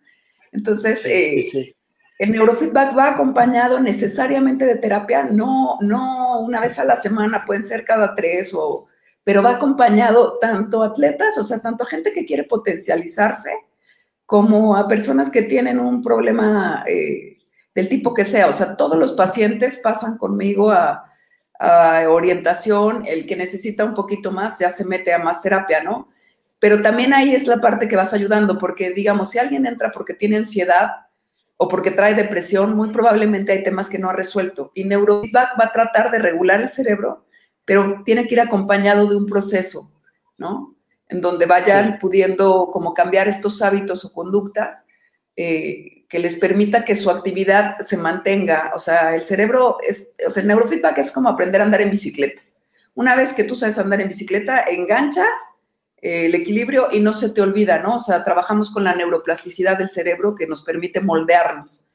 Entonces, 0.52 1.04
eh, 1.04 1.74
el 2.20 2.30
neurofeedback 2.30 2.96
va 2.96 3.08
acompañado 3.08 3.80
necesariamente 3.80 4.64
de 4.66 4.76
terapia, 4.76 5.24
no, 5.24 5.76
no 5.80 6.40
una 6.40 6.60
vez 6.60 6.78
a 6.78 6.84
la 6.84 6.94
semana, 6.94 7.44
pueden 7.44 7.64
ser 7.64 7.84
cada 7.84 8.14
tres, 8.14 8.54
o, 8.54 8.86
pero 9.24 9.42
va 9.42 9.56
acompañado 9.56 10.38
tanto 10.38 10.84
a 10.84 10.86
atletas, 10.86 11.36
o 11.38 11.42
sea, 11.42 11.58
tanto 11.58 11.82
a 11.82 11.88
gente 11.88 12.12
que 12.12 12.24
quiere 12.24 12.44
potencializarse, 12.44 13.50
como 14.24 14.76
a 14.76 14.86
personas 14.86 15.28
que 15.28 15.42
tienen 15.42 15.80
un 15.80 16.02
problema 16.02 16.84
eh, 16.86 17.37
del 17.74 17.88
tipo 17.88 18.14
que 18.14 18.24
sea. 18.24 18.48
O 18.48 18.52
sea, 18.52 18.76
todos 18.76 18.98
los 18.98 19.12
pacientes 19.12 19.78
pasan 19.82 20.18
conmigo 20.18 20.70
a, 20.70 21.04
orientación, 22.08 23.04
el 23.04 23.26
que 23.26 23.34
necesita 23.34 23.84
un 23.84 23.92
poquito 23.92 24.30
más 24.30 24.60
ya 24.60 24.70
se 24.70 24.84
mete 24.84 25.12
a 25.12 25.18
más 25.18 25.42
terapia, 25.42 25.82
¿no? 25.82 26.08
Pero 26.60 26.82
también 26.82 27.12
ahí 27.12 27.34
es 27.34 27.48
la 27.48 27.56
parte 27.56 27.88
que 27.88 27.96
vas 27.96 28.14
ayudando, 28.14 28.60
porque 28.60 28.92
digamos, 28.92 29.30
si 29.30 29.40
alguien 29.40 29.66
entra 29.66 29.90
porque 29.90 30.14
tiene 30.14 30.36
ansiedad 30.36 31.08
o 31.56 31.66
porque 31.66 31.90
trae 31.90 32.14
depresión, 32.14 32.76
muy 32.76 32.90
probablemente 32.90 33.50
hay 33.50 33.64
temas 33.64 33.88
que 33.88 33.98
no 33.98 34.08
ha 34.08 34.12
resuelto. 34.12 34.70
Y 34.72 34.84
neurofeedback 34.84 35.58
va 35.58 35.64
a 35.64 35.72
tratar 35.72 36.12
de 36.12 36.20
regular 36.20 36.60
el 36.60 36.68
cerebro, 36.68 37.26
pero 37.64 38.02
tiene 38.04 38.28
que 38.28 38.34
ir 38.34 38.40
acompañado 38.40 39.08
de 39.08 39.16
un 39.16 39.26
proceso, 39.26 39.92
¿no? 40.36 40.76
En 41.08 41.20
donde 41.20 41.46
vayan 41.46 41.98
pudiendo 41.98 42.70
como 42.72 42.94
cambiar 42.94 43.26
estos 43.26 43.62
hábitos 43.62 44.04
o 44.04 44.12
conductas 44.12 44.87
eh, 45.40 46.04
que 46.08 46.18
les 46.18 46.34
permita 46.34 46.84
que 46.84 46.96
su 46.96 47.10
actividad 47.10 47.78
se 47.78 47.96
mantenga. 47.96 48.72
O 48.74 48.78
sea, 48.80 49.14
el 49.14 49.22
cerebro, 49.22 49.76
es, 49.86 50.16
o 50.26 50.30
sea, 50.30 50.40
el 50.40 50.48
neurofeedback 50.48 50.98
es 50.98 51.12
como 51.12 51.28
aprender 51.28 51.60
a 51.60 51.64
andar 51.64 51.80
en 51.80 51.90
bicicleta. 51.90 52.42
Una 52.94 53.14
vez 53.14 53.34
que 53.34 53.44
tú 53.44 53.54
sabes 53.54 53.78
andar 53.78 54.00
en 54.00 54.08
bicicleta, 54.08 54.64
engancha 54.64 55.24
eh, 56.02 56.26
el 56.26 56.34
equilibrio 56.34 56.88
y 56.90 56.98
no 56.98 57.12
se 57.12 57.30
te 57.30 57.40
olvida, 57.40 57.78
¿no? 57.78 57.96
O 57.96 57.98
sea, 58.00 58.24
trabajamos 58.24 58.68
con 58.72 58.82
la 58.82 58.96
neuroplasticidad 58.96 59.78
del 59.78 59.90
cerebro 59.90 60.34
que 60.34 60.48
nos 60.48 60.64
permite 60.64 61.00
moldearnos. 61.00 61.88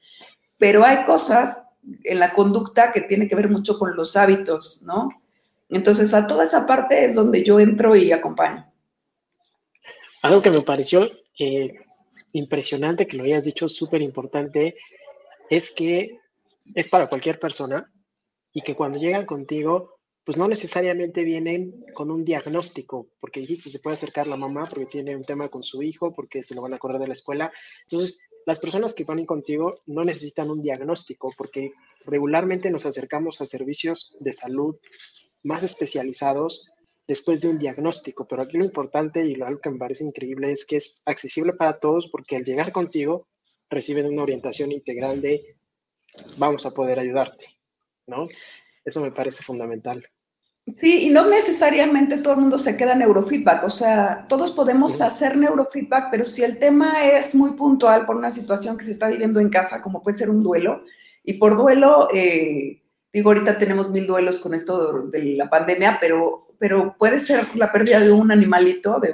Pero 0.58 0.86
hay 0.86 1.04
cosas 1.04 1.68
en 2.06 2.20
la 2.20 2.32
conducta 2.32 2.94
que 2.94 3.02
tiene 3.02 3.28
que 3.28 3.36
ver 3.36 3.50
mucho 3.50 3.78
con 3.78 3.94
los 3.98 4.16
hábitos, 4.16 4.84
¿no? 4.84 5.10
Entonces, 5.68 6.14
a 6.14 6.28
toda 6.28 6.46
esa 6.46 6.66
parte 6.66 7.04
es 7.04 7.16
donde 7.16 7.44
yo 7.44 7.60
entro 7.60 7.94
y 7.94 8.14
acompaño. 8.14 8.66
Algo 10.22 10.42
que 10.42 10.52
me 10.52 10.62
pareció 10.62 11.10
eh, 11.38 11.83
impresionante 12.34 13.08
que 13.08 13.18
lo 13.18 13.24
hayas 13.24 13.46
dicho, 13.46 13.70
súper 13.70 14.02
importante, 14.02 14.76
es 15.50 15.72
que 15.72 16.20
es 16.76 16.88
para 16.90 17.08
cualquier 17.08 17.40
persona 17.40 17.92
y 18.52 18.62
que 18.62 18.76
cuando 18.76 18.98
llegan 18.98 19.26
contigo, 19.26 20.00
pues 20.26 20.38
no 20.38 20.48
necesariamente 20.48 21.24
vienen 21.24 21.84
con 21.94 22.10
un 22.10 22.24
diagnóstico, 22.24 23.10
porque 23.20 23.42
dijiste 23.42 23.70
se 23.70 23.80
puede 23.80 23.96
acercar 23.96 24.28
la 24.28 24.38
mamá 24.38 24.68
porque 24.70 24.86
tiene 24.86 25.16
un 25.16 25.24
tema 25.24 25.50
con 25.50 25.64
su 25.64 25.84
hijo, 25.84 26.14
porque 26.14 26.44
se 26.44 26.56
lo 26.56 26.62
van 26.62 26.74
a 26.74 26.80
correr 26.80 27.00
de 27.00 27.08
la 27.08 27.14
escuela. 27.14 27.52
Entonces, 27.84 28.30
las 28.46 28.60
personas 28.60 28.94
que 28.94 29.04
van 29.04 29.26
contigo 29.26 29.76
no 29.86 30.04
necesitan 30.04 30.50
un 30.50 30.62
diagnóstico, 30.62 31.34
porque 31.38 31.74
regularmente 32.06 32.72
nos 32.72 32.86
acercamos 32.86 33.42
a 33.42 33.46
servicios 33.46 34.18
de 34.20 34.34
salud 34.34 34.78
más 35.44 35.64
especializados 35.64 36.70
después 37.08 37.42
de 37.42 37.50
un 37.50 37.58
diagnóstico, 37.58 38.28
pero 38.28 38.42
aquí 38.42 38.58
lo 38.58 38.66
importante 38.66 39.26
y 39.26 39.36
lo 39.36 39.46
algo 39.46 39.62
que 39.62 39.70
me 39.70 39.78
parece 39.78 40.04
increíble 40.04 40.52
es 40.52 40.66
que 40.66 40.78
es 40.78 41.02
accesible 41.06 41.54
para 41.54 41.80
todos 41.80 42.10
porque 42.12 42.36
al 42.36 42.46
llegar 42.46 42.72
contigo 42.72 43.28
reciben 43.70 44.06
una 44.06 44.24
orientación 44.24 44.72
integral 44.72 45.22
de 45.22 45.58
vamos 46.38 46.66
a 46.66 46.72
poder 46.72 47.00
ayudarte, 47.00 47.48
¿no? 48.08 48.28
Eso 48.86 49.02
me 49.02 49.12
parece 49.12 49.44
fundamental. 49.44 50.08
Sí, 50.66 51.08
y 51.08 51.10
no 51.10 51.28
necesariamente 51.28 52.18
todo 52.20 52.36
el 52.36 52.40
mundo 52.40 52.58
se 52.58 52.78
queda 52.78 52.96
neurofeedback, 52.96 53.66
o 53.66 53.70
sea, 53.70 54.26
todos 54.30 54.52
podemos 54.52 55.02
hacer 55.02 55.36
neurofeedback, 55.36 56.10
pero 56.10 56.24
si 56.24 56.42
el 56.42 56.58
tema 56.58 57.06
es 57.06 57.36
muy 57.36 57.52
puntual 57.52 58.06
por 58.06 58.16
una 58.16 58.32
situación 58.32 58.78
que 58.78 58.86
se 58.86 58.94
está 58.94 59.10
viviendo 59.10 59.42
en 59.42 59.50
casa, 59.50 59.82
como 59.82 60.02
puede 60.02 60.18
ser 60.18 60.30
un 60.30 60.42
duelo, 60.42 60.86
y 61.22 61.34
por 61.34 61.58
duelo, 61.58 62.08
eh, 62.14 62.82
digo, 63.14 63.30
ahorita 63.30 63.58
tenemos 63.58 63.90
mil 63.92 64.08
duelos 64.08 64.40
con 64.40 64.54
esto 64.54 65.04
de 65.04 65.24
la 65.36 65.50
pandemia, 65.50 66.00
pero 66.02 66.44
pero 66.64 66.96
puede 66.98 67.20
ser 67.20 67.46
la 67.56 67.74
pérdida 67.74 68.00
de 68.00 68.14
un 68.14 68.32
animalito, 68.32 68.98
de, 69.02 69.14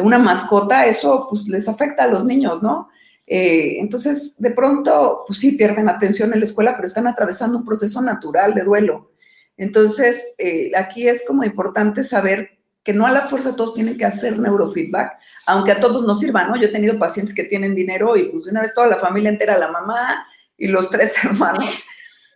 una 0.00 0.18
mascota, 0.18 0.86
eso 0.86 1.26
pues 1.28 1.46
les 1.46 1.68
afecta 1.68 2.04
a 2.04 2.08
los 2.08 2.24
niños, 2.24 2.62
¿no? 2.62 2.88
Eh, 3.26 3.76
entonces, 3.78 4.34
de 4.38 4.52
pronto, 4.52 5.24
pues 5.26 5.40
sí, 5.40 5.58
pierden 5.58 5.90
atención 5.90 6.32
en 6.32 6.40
la 6.40 6.46
escuela, 6.46 6.74
pero 6.74 6.86
están 6.86 7.06
atravesando 7.06 7.58
un 7.58 7.66
proceso 7.66 8.00
natural 8.00 8.54
de 8.54 8.62
duelo. 8.62 9.12
Entonces, 9.58 10.24
eh, 10.38 10.72
aquí 10.74 11.06
es 11.06 11.22
como 11.26 11.44
importante 11.44 12.02
saber 12.02 12.58
que 12.82 12.94
no 12.94 13.06
a 13.06 13.12
la 13.12 13.26
fuerza 13.26 13.54
todos 13.54 13.74
tienen 13.74 13.98
que 13.98 14.06
hacer 14.06 14.38
neurofeedback, 14.38 15.18
aunque 15.44 15.72
a 15.72 15.80
todos 15.80 16.06
nos 16.06 16.18
sirva, 16.18 16.44
¿no? 16.44 16.56
Yo 16.56 16.68
he 16.68 16.72
tenido 16.72 16.98
pacientes 16.98 17.34
que 17.34 17.44
tienen 17.44 17.74
dinero 17.74 18.16
y 18.16 18.22
pues 18.30 18.44
de 18.44 18.52
una 18.52 18.62
vez 18.62 18.72
toda 18.72 18.86
la 18.86 18.96
familia 18.96 19.28
entera, 19.28 19.58
la 19.58 19.70
mamá 19.70 20.26
y 20.56 20.68
los 20.68 20.88
tres 20.90 21.22
hermanos, 21.22 21.84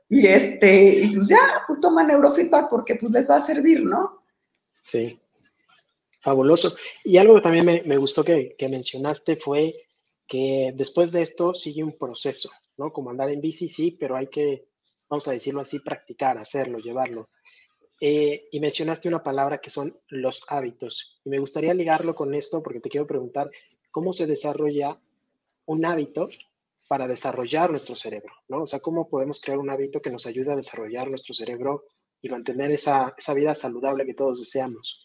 y 0.09 0.27
este, 0.27 0.99
y 1.05 1.13
pues 1.13 1.29
ya, 1.29 1.63
pues 1.67 1.81
toma 1.81 2.05
neurofeedback 2.05 2.69
porque 2.69 2.97
pues 2.97 3.13
les 3.13 3.31
va 3.31 3.37
a 3.37 3.41
servir, 3.41 3.83
¿no? 3.83 4.23
Sí, 4.83 5.21
fabuloso. 6.21 6.75
Y 7.05 7.17
algo 7.17 7.35
que 7.37 7.41
también 7.41 7.65
me, 7.65 7.83
me 7.83 7.97
gustó 7.97 8.25
que, 8.25 8.55
que, 8.59 8.69
mencionaste 8.69 9.37
fue 9.37 9.75
que 10.27 10.73
después 10.75 11.13
de 11.13 11.23
esto 11.23 11.55
sigue 11.55 11.83
un 11.83 11.99
proceso, 11.99 12.51
¿no? 12.77 12.93
Como 12.93 13.11
andar 13.11 13.31
en 13.31 13.41
bici, 13.41 13.69
sí, 13.69 13.97
pero 13.99 14.17
hay 14.17 14.29
que, 14.29 14.67
vamos 15.09 15.29
a 15.29 15.33
decirlo 15.33 15.61
así, 15.61 15.81
practicar, 15.81 16.39
hacerlo, 16.39 16.79
llevarlo. 16.79 17.29
Eh, 18.01 18.49
y 18.51 18.59
mencionaste 18.59 19.09
una 19.09 19.23
palabra 19.23 19.59
que 19.59 19.71
son 19.71 19.97
los 20.09 20.43
hábitos. 20.49 21.21
Y 21.25 21.31
me 21.31 21.39
gustaría 21.39 21.73
ligarlo 21.73 22.17
con 22.17 22.35
esto 22.35 22.61
porque 22.61 22.81
te 22.81 22.89
quiero 22.89 23.07
preguntar, 23.07 23.49
¿cómo 23.93 24.13
se 24.13 24.27
desarrolla 24.27 24.99
un 25.67 25.85
hábito 25.85 26.29
para 26.93 27.09
desarrollar 27.09 27.71
nuestro 27.71 27.97
cerebro, 27.97 28.35
¿no? 28.49 28.65
O 28.65 28.67
sea, 28.67 28.79
cómo 28.81 29.09
podemos 29.09 29.41
crear 29.41 29.59
un 29.59 29.71
hábito 29.71 30.03
que 30.03 30.11
nos 30.11 30.27
ayude 30.27 30.53
a 30.53 30.57
desarrollar 30.57 31.09
nuestro 31.09 31.35
cerebro 31.35 31.85
y 32.21 32.29
mantener 32.29 32.71
esa, 32.71 33.15
esa 33.17 33.33
vida 33.33 33.55
saludable 33.55 34.05
que 34.05 34.13
todos 34.13 34.41
deseamos. 34.41 35.03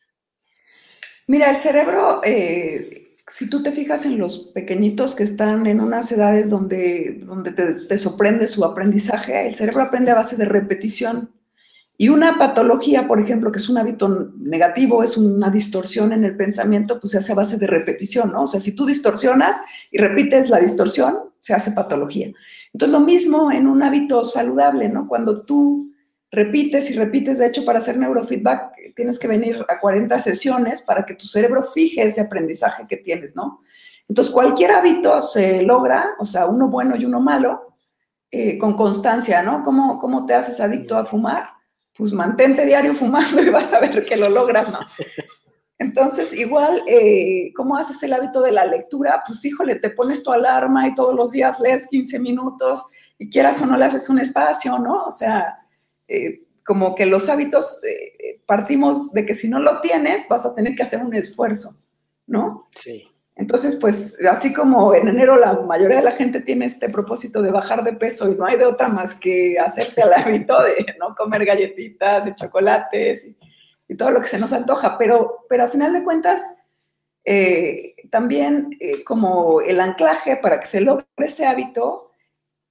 Mira, 1.27 1.49
el 1.49 1.55
cerebro, 1.55 2.19
eh, 2.25 3.15
si 3.25 3.49
tú 3.49 3.63
te 3.63 3.71
fijas 3.71 4.05
en 4.05 4.17
los 4.17 4.37
pequeñitos 4.53 5.15
que 5.15 5.23
están 5.23 5.65
en 5.65 5.79
unas 5.79 6.11
edades 6.11 6.49
donde, 6.49 7.21
donde 7.23 7.53
te, 7.53 7.85
te 7.85 7.97
sorprende 7.97 8.47
su 8.47 8.65
aprendizaje, 8.65 9.47
el 9.47 9.55
cerebro 9.55 9.83
aprende 9.83 10.11
a 10.11 10.15
base 10.15 10.35
de 10.35 10.43
repetición. 10.43 11.36
Y 11.99 12.09
una 12.09 12.37
patología, 12.37 13.07
por 13.07 13.19
ejemplo, 13.19 13.51
que 13.51 13.57
es 13.57 13.69
un 13.69 13.79
hábito 13.79 14.31
negativo, 14.37 15.03
es 15.03 15.17
una 15.17 15.49
distorsión 15.49 16.13
en 16.13 16.23
el 16.23 16.37
pensamiento, 16.37 16.99
pues 16.99 17.11
se 17.11 17.17
hace 17.17 17.31
a 17.31 17.35
base 17.35 17.57
de 17.57 17.65
repetición, 17.65 18.31
¿no? 18.31 18.43
O 18.43 18.47
sea, 18.47 18.59
si 18.59 18.75
tú 18.75 18.85
distorsionas 18.85 19.59
y 19.89 19.97
repites 19.97 20.49
la 20.49 20.59
distorsión, 20.59 21.17
se 21.39 21.55
hace 21.55 21.71
patología. 21.71 22.31
Entonces, 22.71 22.93
lo 22.93 23.03
mismo 23.03 23.51
en 23.51 23.67
un 23.67 23.81
hábito 23.81 24.23
saludable, 24.25 24.89
¿no? 24.89 25.07
Cuando 25.07 25.41
tú 25.43 25.91
repites 26.29 26.91
y 26.91 26.93
repites, 26.93 27.39
de 27.39 27.47
hecho, 27.47 27.65
para 27.65 27.79
hacer 27.79 27.97
neurofeedback 27.97 28.93
tienes 28.95 29.17
que 29.17 29.27
venir 29.27 29.65
a 29.67 29.79
40 29.79 30.19
sesiones 30.19 30.83
para 30.83 31.03
que 31.03 31.15
tu 31.15 31.25
cerebro 31.25 31.63
fije 31.63 32.03
ese 32.03 32.21
aprendizaje 32.21 32.85
que 32.87 32.97
tienes, 32.97 33.35
¿no? 33.35 33.61
Entonces, 34.07 34.31
cualquier 34.31 34.71
hábito 34.71 35.19
se 35.23 35.63
logra, 35.63 36.11
o 36.19 36.25
sea, 36.25 36.45
uno 36.45 36.69
bueno 36.69 36.95
y 36.95 37.05
uno 37.05 37.19
malo, 37.21 37.75
eh, 38.29 38.57
con 38.59 38.75
constancia, 38.75 39.41
¿no? 39.41 39.63
¿Cómo, 39.63 39.97
¿Cómo 39.97 40.27
te 40.27 40.35
haces 40.35 40.59
adicto 40.59 40.95
a 40.95 41.05
fumar? 41.05 41.56
Pues 41.97 42.13
mantente 42.13 42.65
diario 42.65 42.93
fumando 42.93 43.41
y 43.41 43.49
vas 43.49 43.73
a 43.73 43.79
ver 43.79 44.05
que 44.05 44.15
lo 44.15 44.29
logras, 44.29 44.71
¿no? 44.71 44.79
Entonces, 45.79 46.33
igual, 46.33 46.81
eh, 46.87 47.51
¿cómo 47.55 47.77
haces 47.77 48.01
el 48.01 48.13
hábito 48.13 48.41
de 48.41 48.51
la 48.51 48.65
lectura? 48.65 49.21
Pues 49.25 49.43
híjole, 49.45 49.75
te 49.75 49.91
pones 49.91 50.23
tu 50.23 50.31
alarma 50.31 50.87
y 50.87 50.95
todos 50.95 51.15
los 51.15 51.31
días 51.31 51.59
lees 51.59 51.87
15 51.87 52.19
minutos 52.19 52.83
y 53.19 53.29
quieras 53.29 53.61
o 53.61 53.65
no 53.65 53.77
le 53.77 53.85
haces 53.85 54.09
un 54.09 54.19
espacio, 54.19 54.79
¿no? 54.79 55.03
O 55.03 55.11
sea, 55.11 55.59
eh, 56.07 56.43
como 56.65 56.95
que 56.95 57.05
los 57.05 57.29
hábitos 57.29 57.81
eh, 57.83 58.41
partimos 58.45 59.11
de 59.11 59.25
que 59.25 59.35
si 59.35 59.47
no 59.47 59.59
lo 59.59 59.79
tienes, 59.81 60.27
vas 60.27 60.45
a 60.45 60.55
tener 60.55 60.75
que 60.75 60.83
hacer 60.83 61.03
un 61.03 61.13
esfuerzo, 61.13 61.77
¿no? 62.25 62.69
Sí. 62.75 63.03
Entonces, 63.37 63.75
pues 63.75 64.17
así 64.25 64.51
como 64.51 64.95
en 64.95 65.07
enero 65.07 65.37
la 65.37 65.53
mayoría 65.61 65.97
de 65.97 66.03
la 66.03 66.11
gente 66.11 66.41
tiene 66.41 66.65
este 66.65 66.89
propósito 66.89 67.43
de 67.43 67.51
bajar 67.51 67.83
de 67.83 67.93
peso 67.93 68.27
y 68.29 68.35
no 68.35 68.45
hay 68.45 68.57
de 68.57 68.65
otra 68.65 68.87
más 68.87 69.13
que 69.13 69.59
hacerte 69.59 70.01
al 70.01 70.13
hábito 70.17 70.59
de 70.63 70.95
no 70.99 71.15
comer 71.15 71.45
galletitas 71.45 72.27
y 72.27 72.33
chocolates 72.33 73.27
y, 73.27 73.37
todo 73.95 74.11
lo 74.11 74.19
que 74.19 74.27
se 74.27 74.37
nos 74.37 74.51
antoja, 74.51 74.97
pero, 74.97 75.45
pero 75.47 75.63
a 75.63 75.69
final 75.69 75.93
de 75.93 76.03
cuentas, 76.03 76.41
eh, 77.23 77.95
también 78.11 78.75
eh, 78.81 79.01
como 79.05 79.61
el 79.61 79.79
anclaje 79.79 80.35
para 80.35 80.59
que 80.59 80.65
se 80.65 80.81
logre 80.81 81.05
ese 81.15 81.45
hábito 81.45 82.11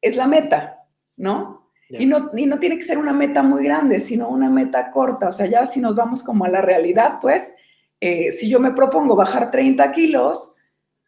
es 0.03 0.15
la 0.15 0.27
meta, 0.27 0.85
¿no? 1.17 1.73
Y 1.89 2.05
¿no? 2.05 2.31
y 2.37 2.45
no 2.45 2.59
tiene 2.59 2.77
que 2.77 2.83
ser 2.83 2.99
una 2.99 3.15
meta 3.15 3.43
muy 3.43 3.65
grande, 3.65 3.99
sino 3.99 4.29
una 4.29 4.51
meta 4.51 4.91
corta, 4.91 5.29
o 5.29 5.33
sea, 5.33 5.47
ya 5.47 5.65
si 5.65 5.81
nos 5.81 5.95
vamos 5.97 6.23
como 6.23 6.45
a 6.45 6.51
la 6.51 6.61
realidad, 6.61 7.19
pues, 7.23 7.55
eh, 7.99 8.31
si 8.31 8.51
yo 8.51 8.61
me 8.61 8.73
propongo 8.73 9.17
bajar 9.17 9.51
30 9.51 9.91
kilos, 9.93 10.56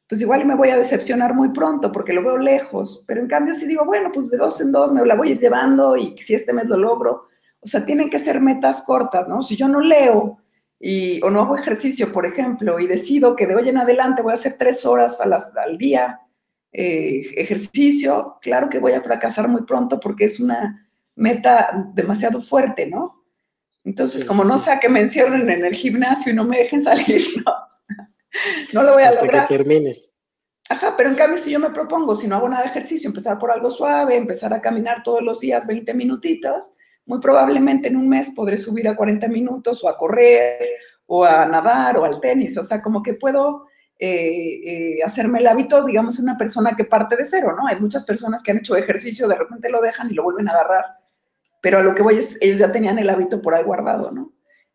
pues 0.08 0.22
igual 0.22 0.46
me 0.46 0.54
voy 0.54 0.70
a 0.70 0.78
decepcionar 0.78 1.34
muy 1.34 1.50
pronto 1.50 1.92
porque 1.92 2.14
lo 2.14 2.22
veo 2.22 2.38
lejos. 2.38 3.04
Pero 3.06 3.20
en 3.20 3.28
cambio, 3.28 3.54
si 3.54 3.66
digo, 3.66 3.84
bueno, 3.84 4.10
pues 4.12 4.30
de 4.30 4.38
dos 4.38 4.60
en 4.60 4.72
dos 4.72 4.90
me 4.90 5.04
la 5.04 5.14
voy 5.14 5.28
a 5.28 5.32
ir 5.32 5.38
llevando 5.38 5.96
y 5.96 6.16
si 6.18 6.34
este 6.34 6.54
mes 6.54 6.66
lo 6.66 6.78
logro, 6.78 7.28
o 7.60 7.66
sea, 7.66 7.84
tienen 7.84 8.08
que 8.08 8.18
ser 8.18 8.40
metas 8.40 8.82
cortas, 8.82 9.28
¿no? 9.28 9.42
Si 9.42 9.54
yo 9.54 9.68
no 9.68 9.80
leo 9.80 10.38
y, 10.80 11.22
o 11.22 11.30
no 11.30 11.42
hago 11.42 11.56
ejercicio, 11.56 12.10
por 12.10 12.24
ejemplo, 12.24 12.80
y 12.80 12.86
decido 12.86 13.36
que 13.36 13.46
de 13.46 13.54
hoy 13.54 13.68
en 13.68 13.78
adelante 13.78 14.22
voy 14.22 14.30
a 14.30 14.34
hacer 14.34 14.56
tres 14.58 14.86
horas 14.86 15.20
a 15.20 15.26
las, 15.26 15.54
al 15.56 15.76
día 15.76 16.20
eh, 16.72 17.22
ejercicio, 17.36 18.38
claro 18.40 18.70
que 18.70 18.78
voy 18.78 18.92
a 18.92 19.02
fracasar 19.02 19.48
muy 19.48 19.62
pronto 19.62 20.00
porque 20.00 20.24
es 20.24 20.40
una 20.40 20.88
meta 21.16 21.90
demasiado 21.94 22.40
fuerte, 22.40 22.86
¿no? 22.86 23.24
Entonces, 23.84 24.24
como 24.24 24.44
no 24.44 24.58
sea 24.58 24.80
que 24.80 24.88
me 24.88 25.00
encierren 25.00 25.50
en 25.50 25.64
el 25.64 25.74
gimnasio 25.74 26.32
y 26.32 26.34
no 26.34 26.44
me 26.44 26.58
dejen 26.58 26.80
salir, 26.80 27.26
¿no? 27.44 27.52
No 28.72 28.82
lo 28.82 28.94
voy 28.94 29.02
a 29.02 29.12
lograr. 29.12 29.48
Que 29.48 29.56
termines. 29.56 30.12
Ajá, 30.68 30.94
pero 30.96 31.08
en 31.08 31.14
cambio, 31.14 31.38
si 31.38 31.50
yo 31.50 31.58
me 31.58 31.70
propongo, 31.70 32.14
si 32.14 32.26
no 32.26 32.36
hago 32.36 32.48
nada 32.48 32.62
de 32.62 32.68
ejercicio, 32.68 33.08
empezar 33.08 33.38
por 33.38 33.50
algo 33.50 33.70
suave, 33.70 34.16
empezar 34.16 34.52
a 34.52 34.60
caminar 34.60 35.02
todos 35.02 35.22
los 35.22 35.40
días 35.40 35.66
20 35.66 35.94
minutitos, 35.94 36.74
muy 37.06 37.20
probablemente 37.20 37.88
en 37.88 37.96
un 37.96 38.08
mes 38.08 38.32
podré 38.36 38.58
subir 38.58 38.86
a 38.86 38.94
40 38.94 39.28
minutos 39.28 39.82
o 39.82 39.88
a 39.88 39.96
correr 39.96 40.68
o 41.06 41.24
a 41.24 41.46
nadar 41.46 41.96
o 41.96 42.04
al 42.04 42.20
tenis. 42.20 42.58
O 42.58 42.62
sea, 42.62 42.82
como 42.82 43.02
que 43.02 43.14
puedo 43.14 43.66
eh, 43.98 44.60
eh, 44.98 45.02
hacerme 45.02 45.38
el 45.38 45.46
hábito, 45.46 45.82
digamos, 45.84 46.18
una 46.18 46.36
persona 46.36 46.76
que 46.76 46.84
parte 46.84 47.16
de 47.16 47.24
cero, 47.24 47.54
¿no? 47.56 47.66
Hay 47.66 47.80
muchas 47.80 48.04
personas 48.04 48.42
que 48.42 48.50
han 48.50 48.58
hecho 48.58 48.76
ejercicio, 48.76 49.26
de 49.26 49.36
repente 49.36 49.70
lo 49.70 49.80
dejan 49.80 50.10
y 50.10 50.14
lo 50.14 50.22
vuelven 50.22 50.48
a 50.48 50.52
agarrar. 50.52 50.84
Pero 51.62 51.78
a 51.78 51.82
lo 51.82 51.94
que 51.94 52.02
voy 52.02 52.16
es, 52.18 52.36
ellos 52.42 52.58
ya 52.58 52.70
tenían 52.70 52.98
el 52.98 53.08
hábito 53.08 53.40
por 53.40 53.54
ahí 53.54 53.64
guardado, 53.64 54.10
¿no? 54.10 54.34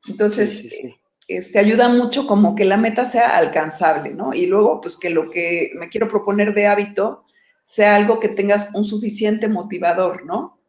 Entonces, 0.09 0.69
este, 1.37 1.59
ayuda 1.59 1.89
mucho 1.89 2.27
como 2.27 2.55
que 2.55 2.65
la 2.65 2.77
meta 2.77 3.05
sea 3.05 3.37
alcanzable, 3.37 4.13
¿no? 4.13 4.33
Y 4.33 4.45
luego, 4.45 4.81
pues 4.81 4.97
que 4.97 5.09
lo 5.09 5.29
que 5.29 5.71
me 5.75 5.89
quiero 5.89 6.07
proponer 6.07 6.53
de 6.53 6.67
hábito 6.67 7.25
sea 7.63 7.95
algo 7.95 8.19
que 8.19 8.29
tengas 8.29 8.73
un 8.75 8.85
suficiente 8.85 9.47
motivador, 9.47 10.25
¿no? 10.25 10.59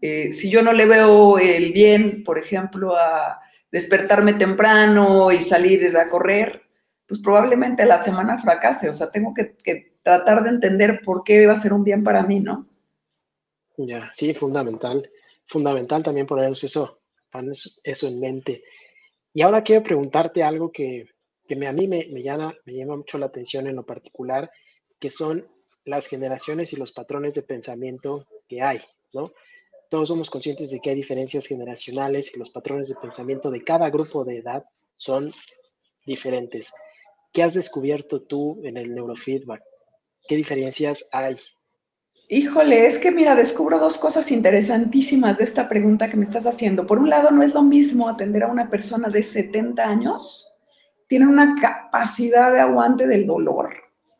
Eh, 0.00 0.32
si 0.32 0.50
yo 0.50 0.62
no 0.62 0.72
le 0.72 0.84
veo 0.86 1.38
el 1.38 1.72
bien, 1.72 2.24
por 2.24 2.38
ejemplo, 2.38 2.96
a 2.96 3.40
despertarme 3.70 4.34
temprano 4.34 5.30
y 5.30 5.38
salir 5.38 5.96
a 5.96 6.08
correr, 6.08 6.62
pues 7.06 7.20
probablemente 7.20 7.84
la 7.84 7.98
semana 7.98 8.36
fracase. 8.36 8.88
O 8.88 8.92
sea, 8.92 9.10
tengo 9.10 9.32
que, 9.32 9.56
tratar 10.02 10.42
de 10.42 10.50
entender 10.50 11.00
por 11.04 11.22
qué 11.22 11.46
va 11.46 11.52
a 11.52 11.56
ser 11.56 11.72
un 11.72 11.84
bien 11.84 12.02
para 12.02 12.24
mí, 12.24 12.40
¿no? 12.40 12.66
Ya, 13.76 14.10
sí, 14.14 14.34
fundamental. 14.34 15.08
Fundamental 15.46 16.02
también 16.02 16.26
poner 16.26 16.50
eso, 16.50 16.98
eso 17.84 18.08
en 18.08 18.20
mente. 18.20 18.64
Y 19.34 19.42
ahora 19.42 19.62
quiero 19.62 19.82
preguntarte 19.82 20.42
algo 20.42 20.70
que, 20.70 21.08
a 21.50 21.72
mí 21.72 21.88
me, 21.88 22.22
llama, 22.22 22.54
me 22.64 22.74
llama 22.74 22.96
mucho 22.96 23.18
la 23.18 23.26
atención 23.26 23.66
en 23.66 23.76
lo 23.76 23.84
particular, 23.84 24.50
que 24.98 25.10
son 25.10 25.46
las 25.84 26.06
generaciones 26.06 26.72
y 26.72 26.76
los 26.76 26.92
patrones 26.92 27.34
de 27.34 27.42
pensamiento 27.42 28.26
que 28.48 28.62
hay, 28.62 28.80
¿no? 29.12 29.32
Todos 29.88 30.08
somos 30.08 30.30
conscientes 30.30 30.70
de 30.70 30.80
que 30.80 30.90
hay 30.90 30.96
diferencias 30.96 31.46
generacionales 31.46 32.34
y 32.34 32.38
los 32.38 32.50
patrones 32.50 32.88
de 32.88 32.94
pensamiento 32.94 33.50
de 33.50 33.62
cada 33.62 33.90
grupo 33.90 34.24
de 34.24 34.38
edad 34.38 34.64
son 34.92 35.32
diferentes. 36.06 36.72
¿Qué 37.32 37.42
has 37.42 37.54
descubierto 37.54 38.22
tú 38.22 38.60
en 38.64 38.76
el 38.76 38.94
neurofeedback? 38.94 39.62
¿Qué 40.28 40.36
diferencias 40.36 41.08
hay? 41.12 41.36
Híjole, 42.34 42.86
es 42.86 42.98
que 42.98 43.10
mira, 43.10 43.34
descubro 43.34 43.78
dos 43.78 43.98
cosas 43.98 44.30
interesantísimas 44.30 45.36
de 45.36 45.44
esta 45.44 45.68
pregunta 45.68 46.08
que 46.08 46.16
me 46.16 46.24
estás 46.24 46.46
haciendo. 46.46 46.86
Por 46.86 46.98
un 46.98 47.10
lado, 47.10 47.30
no 47.30 47.42
es 47.42 47.52
lo 47.52 47.60
mismo 47.60 48.08
atender 48.08 48.44
a 48.44 48.46
una 48.46 48.70
persona 48.70 49.10
de 49.10 49.22
70 49.22 49.84
años, 49.86 50.50
tiene 51.08 51.26
una 51.26 51.54
capacidad 51.60 52.50
de 52.50 52.60
aguante 52.60 53.06
del 53.06 53.26
dolor 53.26 53.74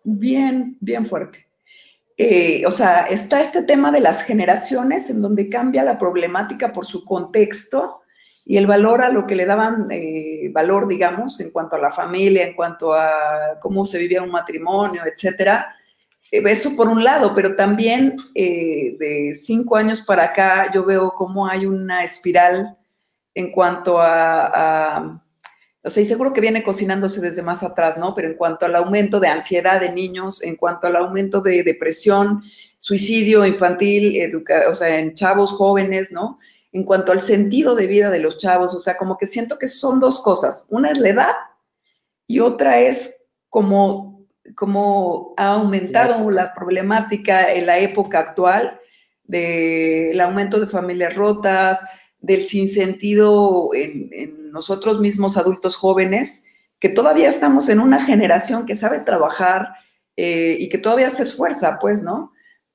bien, 0.05 0.77
bien 0.79 1.07
fuerte. 1.07 1.49
Eh, 2.19 2.65
o 2.67 2.71
sea, 2.71 3.07
está 3.07 3.41
este 3.41 3.63
tema 3.63 3.91
de 3.91 4.01
las 4.01 4.25
generaciones 4.25 5.09
en 5.09 5.23
donde 5.23 5.49
cambia 5.49 5.83
la 5.83 5.97
problemática 5.97 6.71
por 6.71 6.85
su 6.85 7.07
contexto 7.07 8.03
y 8.45 8.59
el 8.59 8.67
valor 8.67 9.01
a 9.01 9.09
lo 9.09 9.27
que 9.27 9.37
le 9.37 9.47
daban 9.47 9.87
eh, 9.91 10.51
valor, 10.53 10.87
digamos, 10.87 11.41
en 11.41 11.51
cuanto 11.51 11.77
a 11.77 11.81
la 11.81 11.91
familia, 11.91 12.47
en 12.47 12.53
cuanto 12.53 12.93
a 12.93 13.59
cómo 13.59 13.87
se 13.87 13.99
vivía 13.99 14.23
un 14.23 14.33
matrimonio, 14.33 15.01
etcétera 15.07 15.77
eso 16.33 16.75
por 16.75 16.89
un 16.89 17.05
lado, 17.05 17.35
pero 17.35 17.57
también 17.57 18.17
eh, 18.35 18.97
de 18.99 19.35
cinco 19.35 19.77
años 19.77 20.01
para 20.01 20.25
acá 20.25 20.71
yo 20.73 20.85
veo 20.85 21.13
cómo 21.15 21.47
hay 21.47 21.67
una 21.67 22.05
espiral 22.05 22.79
en 23.35 23.53
cuanto 23.53 24.01
a, 24.01 25.23
o 25.85 25.91
sea, 25.91 26.03
y 26.03 26.07
seguro 26.07 26.33
que 26.33 26.41
viene 26.41 26.63
cocinándose 26.63 27.21
desde 27.21 27.43
más 27.43 27.63
atrás, 27.63 27.99
¿no? 27.99 28.15
Pero 28.15 28.29
en 28.29 28.35
cuanto 28.35 28.65
al 28.65 28.75
aumento 28.77 29.21
de 29.21 29.29
ansiedad 29.29 29.81
de 29.81 29.93
niños, 29.93 30.43
en 30.43 30.57
cuanto 30.57 30.87
al 30.87 30.97
aumento 30.97 31.41
de 31.43 31.63
depresión, 31.63 32.43
suicidio 32.79 33.45
infantil, 33.45 34.43
o 34.69 34.75
sea, 34.75 34.99
en 34.99 35.15
chavos 35.15 35.53
jóvenes, 35.53 36.13
¿no? 36.13 36.39
En 36.73 36.85
cuanto 36.85 37.13
al 37.13 37.21
sentido 37.21 37.75
de 37.75 37.87
vida 37.87 38.11
de 38.11 38.21
los 38.21 38.39
chavos, 38.39 38.75
o 38.75 38.79
sea, 38.79 38.97
como 38.97 39.19
que 39.19 39.27
siento 39.27 39.59
que 39.59 39.69
son 39.69 40.01
dos 40.01 40.21
cosas. 40.21 40.67
Una 40.71 40.91
es 40.91 40.99
la 40.99 41.09
edad 41.11 41.35
y 42.27 42.41
otra 42.41 42.81
es 42.81 43.27
como 43.49 44.12
cómo 44.55 45.35
ha 45.37 45.55
aumentado 45.55 46.31
la 46.31 46.55
problemática 46.55 47.53
en 47.53 47.67
la 47.67 47.79
época 47.79 48.19
actual 48.19 48.81
del 49.25 50.21
aumento 50.21 50.61
de 50.61 50.67
familias 50.67 51.15
rotas, 51.15 51.81
del 52.21 52.43
sinsentido 52.43 53.71
en, 53.75 54.09
en 54.13 54.51
nosotros 54.51 55.01
mismos 55.01 55.37
adultos 55.37 55.77
jóvenes, 55.77 56.45
que 56.79 56.89
todavía 56.89 57.29
estamos 57.29 57.69
en 57.69 57.81
una 57.81 58.05
generación 58.05 58.67
que 58.67 58.75
sabe 58.75 59.01
trabajar 59.01 59.75
eh, 60.17 60.57
y 60.59 60.69
que 60.69 60.79
todavía 60.79 61.11
se 61.11 61.23
esfuerza, 61.23 61.79
pues, 61.81 62.03
¿no? 62.03 62.33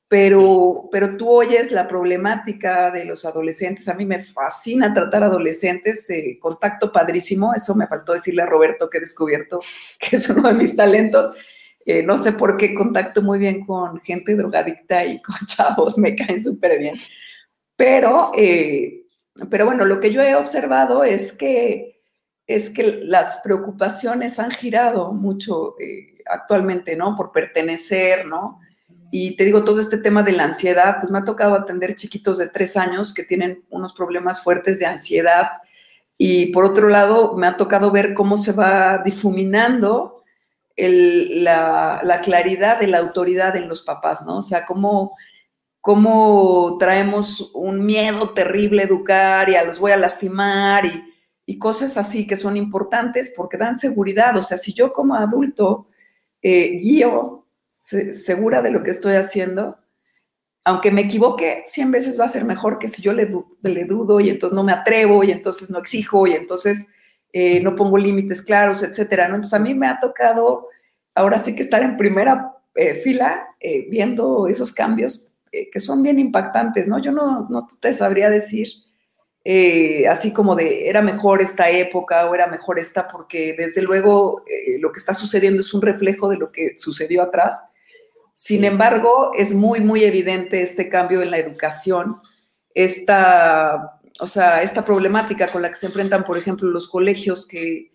Pero, 0.07 0.87
pero 0.91 1.17
tú 1.17 1.29
oyes 1.29 1.71
la 1.71 1.87
problemática 1.87 2.89
de 2.91 3.03
los 3.03 3.25
adolescentes. 3.25 3.89
A 3.89 3.93
mí 3.93 4.05
me 4.05 4.23
fascina 4.23 4.93
tratar 4.93 5.23
adolescentes, 5.23 6.09
eh, 6.09 6.39
contacto 6.41 6.91
padrísimo. 6.91 7.53
Eso 7.53 7.75
me 7.75 7.87
faltó 7.87 8.13
decirle 8.13 8.43
a 8.43 8.45
Roberto 8.45 8.89
que 8.89 8.99
he 8.99 9.01
descubierto 9.01 9.59
que 9.99 10.15
es 10.15 10.29
uno 10.29 10.47
de 10.47 10.53
mis 10.53 10.75
talentos 10.75 11.33
No 12.05 12.17
sé 12.17 12.33
por 12.33 12.57
qué 12.57 12.75
contacto 12.75 13.21
muy 13.21 13.39
bien 13.39 13.65
con 13.65 14.01
gente 14.01 14.35
drogadicta 14.35 15.05
y 15.05 15.21
con 15.21 15.35
chavos, 15.45 15.97
me 15.97 16.15
caen 16.15 16.43
súper 16.43 16.79
bien. 16.79 16.97
Pero, 17.77 18.31
eh, 18.35 19.05
pero 19.49 19.65
bueno, 19.65 19.85
lo 19.85 19.99
que 19.99 20.11
yo 20.11 20.21
he 20.21 20.35
observado 20.35 21.03
es 21.03 21.31
que, 21.31 22.01
es 22.45 22.69
que 22.71 23.01
las 23.03 23.39
preocupaciones 23.43 24.39
han 24.39 24.51
girado 24.51 25.13
mucho 25.13 25.75
eh, 25.79 26.17
actualmente, 26.25 26.95
¿no? 26.97 27.15
Por 27.15 27.31
pertenecer, 27.31 28.25
¿no? 28.25 28.59
Y 29.11 29.37
te 29.37 29.45
digo, 29.45 29.63
todo 29.63 29.79
este 29.79 29.97
tema 29.99 30.23
de 30.23 30.33
la 30.33 30.45
ansiedad, 30.45 30.97
pues 30.99 31.11
me 31.11 31.19
ha 31.19 31.23
tocado 31.23 31.53
atender 31.53 31.95
chiquitos 31.95 32.37
de 32.37 32.49
tres 32.49 32.75
años 32.75 33.13
que 33.13 33.23
tienen 33.23 33.63
unos 33.69 33.93
problemas 33.93 34.43
fuertes 34.43 34.79
de 34.79 34.85
ansiedad. 34.85 35.51
Y 36.17 36.47
por 36.47 36.65
otro 36.65 36.89
lado, 36.89 37.37
me 37.37 37.47
ha 37.47 37.55
tocado 37.55 37.91
ver 37.91 38.13
cómo 38.13 38.35
se 38.35 38.51
va 38.51 38.97
difuminando 39.05 40.16
la, 40.77 42.21
claridad 42.23 42.79
de 42.79 42.87
la 42.87 42.99
autoridad 42.99 43.55
en 43.55 43.67
los 43.67 43.81
papás, 43.81 44.23
¿no? 44.25 44.37
O 44.37 44.41
sea, 44.41 44.65
cómo, 44.65 45.17
cómo 45.81 46.77
traemos 46.79 47.51
un 47.53 47.85
miedo 47.85 48.33
terrible 48.33 48.83
a 48.83 48.85
educar 48.85 49.49
y 49.49 49.55
a 49.55 49.63
los 49.63 49.79
voy 49.79 49.91
a 49.91 49.97
lastimar 49.97 50.85
y, 50.85 51.13
y 51.45 51.57
cosas 51.57 51.97
así 51.97 52.27
que 52.27 52.37
son 52.37 52.57
importantes 52.57 53.33
porque 53.35 53.57
dan 53.57 53.75
seguridad. 53.75 54.37
O 54.37 54.43
sea, 54.43 54.57
si 54.57 54.73
yo 54.73 54.93
como 54.93 55.15
adulto 55.15 55.87
eh, 56.41 56.77
guío 56.79 57.45
segura 57.79 58.61
de 58.61 58.69
lo 58.69 58.83
que 58.83 58.91
estoy 58.91 59.15
haciendo, 59.15 59.77
aunque 60.65 60.91
me 60.91 61.01
equivoque, 61.01 61.63
100 61.65 61.91
veces 61.91 62.19
va 62.19 62.25
a 62.25 62.29
ser 62.29 62.43
mejor 62.43 62.77
que 62.77 62.89
si 62.89 63.01
yo 63.01 63.13
le, 63.13 63.31
le 63.61 63.85
dudo 63.85 64.19
y 64.19 64.29
entonces 64.29 64.53
no 64.53 64.63
me 64.63 64.73
atrevo 64.73 65.23
y 65.23 65.31
entonces 65.31 65.69
no 65.69 65.79
exijo 65.79 66.27
y 66.27 66.33
entonces 66.33 66.89
eh, 67.39 67.59
no 67.61 67.75
pongo 67.75 67.97
límites 67.97 68.41
claros, 68.41 68.83
etcétera. 68.83 69.27
¿no? 69.27 69.35
Entonces 69.35 69.59
a 69.59 69.63
mí 69.63 69.73
me 69.73 69.87
ha 69.87 69.99
tocado 69.99 70.67
ahora 71.13 71.39
sí 71.39 71.55
que 71.55 71.63
estar 71.63 71.83
en 71.83 71.97
primera 71.97 72.53
eh, 72.75 72.95
fila 72.95 73.47
eh, 73.59 73.87
viendo 73.89 74.47
esos 74.47 74.73
cambios 74.73 75.31
que 75.71 75.79
son 75.79 76.03
bien 76.03 76.19
impactantes, 76.19 76.87
¿no? 76.87 76.99
Yo 76.99 77.11
no, 77.11 77.47
no 77.49 77.67
te 77.79 77.91
sabría 77.91 78.29
decir 78.29 78.67
así 80.07 80.33
como 80.33 80.55
de 80.55 80.89
era 80.89 81.01
mejor 81.01 81.41
esta 81.41 81.69
época 81.69 82.29
o 82.29 82.35
era 82.35 82.47
mejor 82.47 82.77
esta, 82.77 83.07
porque 83.07 83.55
desde 83.57 83.81
luego 83.81 84.43
lo 84.79 84.91
que 84.91 84.99
está 84.99 85.13
sucediendo 85.13 85.61
es 85.61 85.73
un 85.73 85.81
reflejo 85.81 86.27
de 86.27 86.35
lo 86.35 86.51
que 86.51 86.77
sucedió 86.77 87.23
atrás 87.23 87.71
sin 88.37 88.65
embargo, 88.65 89.31
es 89.35 89.55
muy, 89.55 89.79
muy 89.79 90.03
evidente 90.03 90.61
este 90.61 90.89
cambio 90.89 91.23
en 91.23 91.31
la 91.31 91.39
educación, 91.39 92.21
esta, 92.75 93.96
o 94.19 94.27
sea, 94.27 94.61
esta 94.61 94.83
problemática 94.83 95.47
con 95.47 95.61
la 95.61 95.69
que 95.69 95.75
se 95.75 95.87
enfrentan, 95.87 96.23
por 96.23 96.37
ejemplo, 96.37 96.69
los 96.69 96.87
colegios 96.89 97.47
que, 97.47 97.91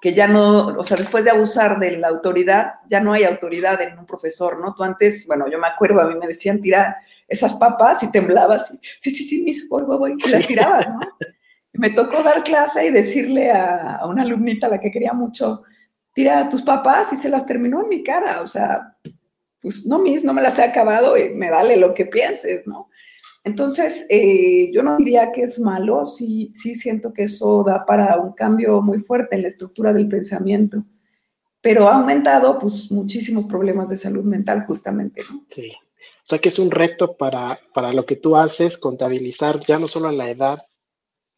que 0.00 0.12
ya 0.12 0.26
no, 0.26 0.66
o 0.66 0.84
sea, 0.84 0.96
después 0.96 1.24
de 1.24 1.30
abusar 1.30 1.78
de 1.78 1.96
la 1.96 2.08
autoridad, 2.08 2.74
ya 2.88 3.00
no 3.00 3.12
hay 3.12 3.24
autoridad 3.24 3.80
en 3.80 3.98
un 3.98 4.06
profesor, 4.06 4.60
¿no? 4.60 4.74
Tú 4.74 4.82
antes, 4.82 5.26
bueno, 5.26 5.46
yo 5.50 5.58
me 5.58 5.68
acuerdo, 5.68 6.00
a 6.00 6.06
mí 6.06 6.14
me 6.16 6.26
decían 6.26 6.60
tira 6.60 6.96
esas 7.28 7.54
papas 7.54 8.02
y 8.02 8.10
temblabas, 8.10 8.74
y, 8.74 8.80
sí, 8.98 9.10
sí, 9.10 9.24
sí, 9.24 9.42
mis, 9.42 9.68
voy, 9.68 9.84
voy, 9.84 9.98
voy, 9.98 10.16
y 10.18 10.30
las 10.30 10.46
tirabas, 10.46 10.88
¿no? 10.88 11.00
me 11.74 11.90
tocó 11.90 12.22
dar 12.22 12.42
clase 12.42 12.86
y 12.86 12.90
decirle 12.90 13.50
a, 13.50 13.96
a, 13.96 14.06
una 14.06 14.22
alumnita 14.22 14.66
a 14.66 14.70
la 14.70 14.80
que 14.80 14.90
quería 14.90 15.12
mucho, 15.12 15.62
tira 16.12 16.48
tus 16.48 16.62
papas 16.62 17.12
y 17.12 17.16
se 17.16 17.28
las 17.28 17.46
terminó 17.46 17.82
en 17.82 17.88
mi 17.88 18.02
cara, 18.02 18.42
o 18.42 18.46
sea, 18.46 18.96
pues 19.62 19.86
no, 19.86 20.00
mis, 20.00 20.24
no 20.24 20.34
me 20.34 20.42
las 20.42 20.58
he 20.58 20.64
acabado 20.64 21.16
y 21.16 21.30
me 21.34 21.48
vale 21.48 21.76
lo 21.76 21.94
que 21.94 22.06
pienses, 22.06 22.66
¿no? 22.66 22.90
Entonces, 23.44 24.06
eh, 24.08 24.70
yo 24.72 24.82
no 24.82 24.96
diría 24.96 25.32
que 25.32 25.42
es 25.42 25.58
malo, 25.58 26.04
sí, 26.04 26.50
sí 26.52 26.74
siento 26.74 27.12
que 27.12 27.24
eso 27.24 27.64
da 27.64 27.84
para 27.84 28.16
un 28.18 28.32
cambio 28.32 28.80
muy 28.80 29.00
fuerte 29.00 29.34
en 29.34 29.42
la 29.42 29.48
estructura 29.48 29.92
del 29.92 30.08
pensamiento, 30.08 30.84
pero 31.60 31.88
ha 31.88 31.96
aumentado 31.96 32.58
pues 32.58 32.90
muchísimos 32.92 33.46
problemas 33.46 33.88
de 33.88 33.96
salud 33.96 34.24
mental 34.24 34.64
justamente, 34.66 35.22
¿no? 35.28 35.44
Sí, 35.48 35.72
o 35.72 36.24
sea 36.24 36.38
que 36.38 36.50
es 36.50 36.58
un 36.60 36.70
reto 36.70 37.16
para, 37.16 37.58
para 37.74 37.92
lo 37.92 38.06
que 38.06 38.16
tú 38.16 38.36
haces, 38.36 38.78
contabilizar 38.78 39.60
ya 39.66 39.78
no 39.78 39.88
solo 39.88 40.10
la 40.12 40.30
edad 40.30 40.64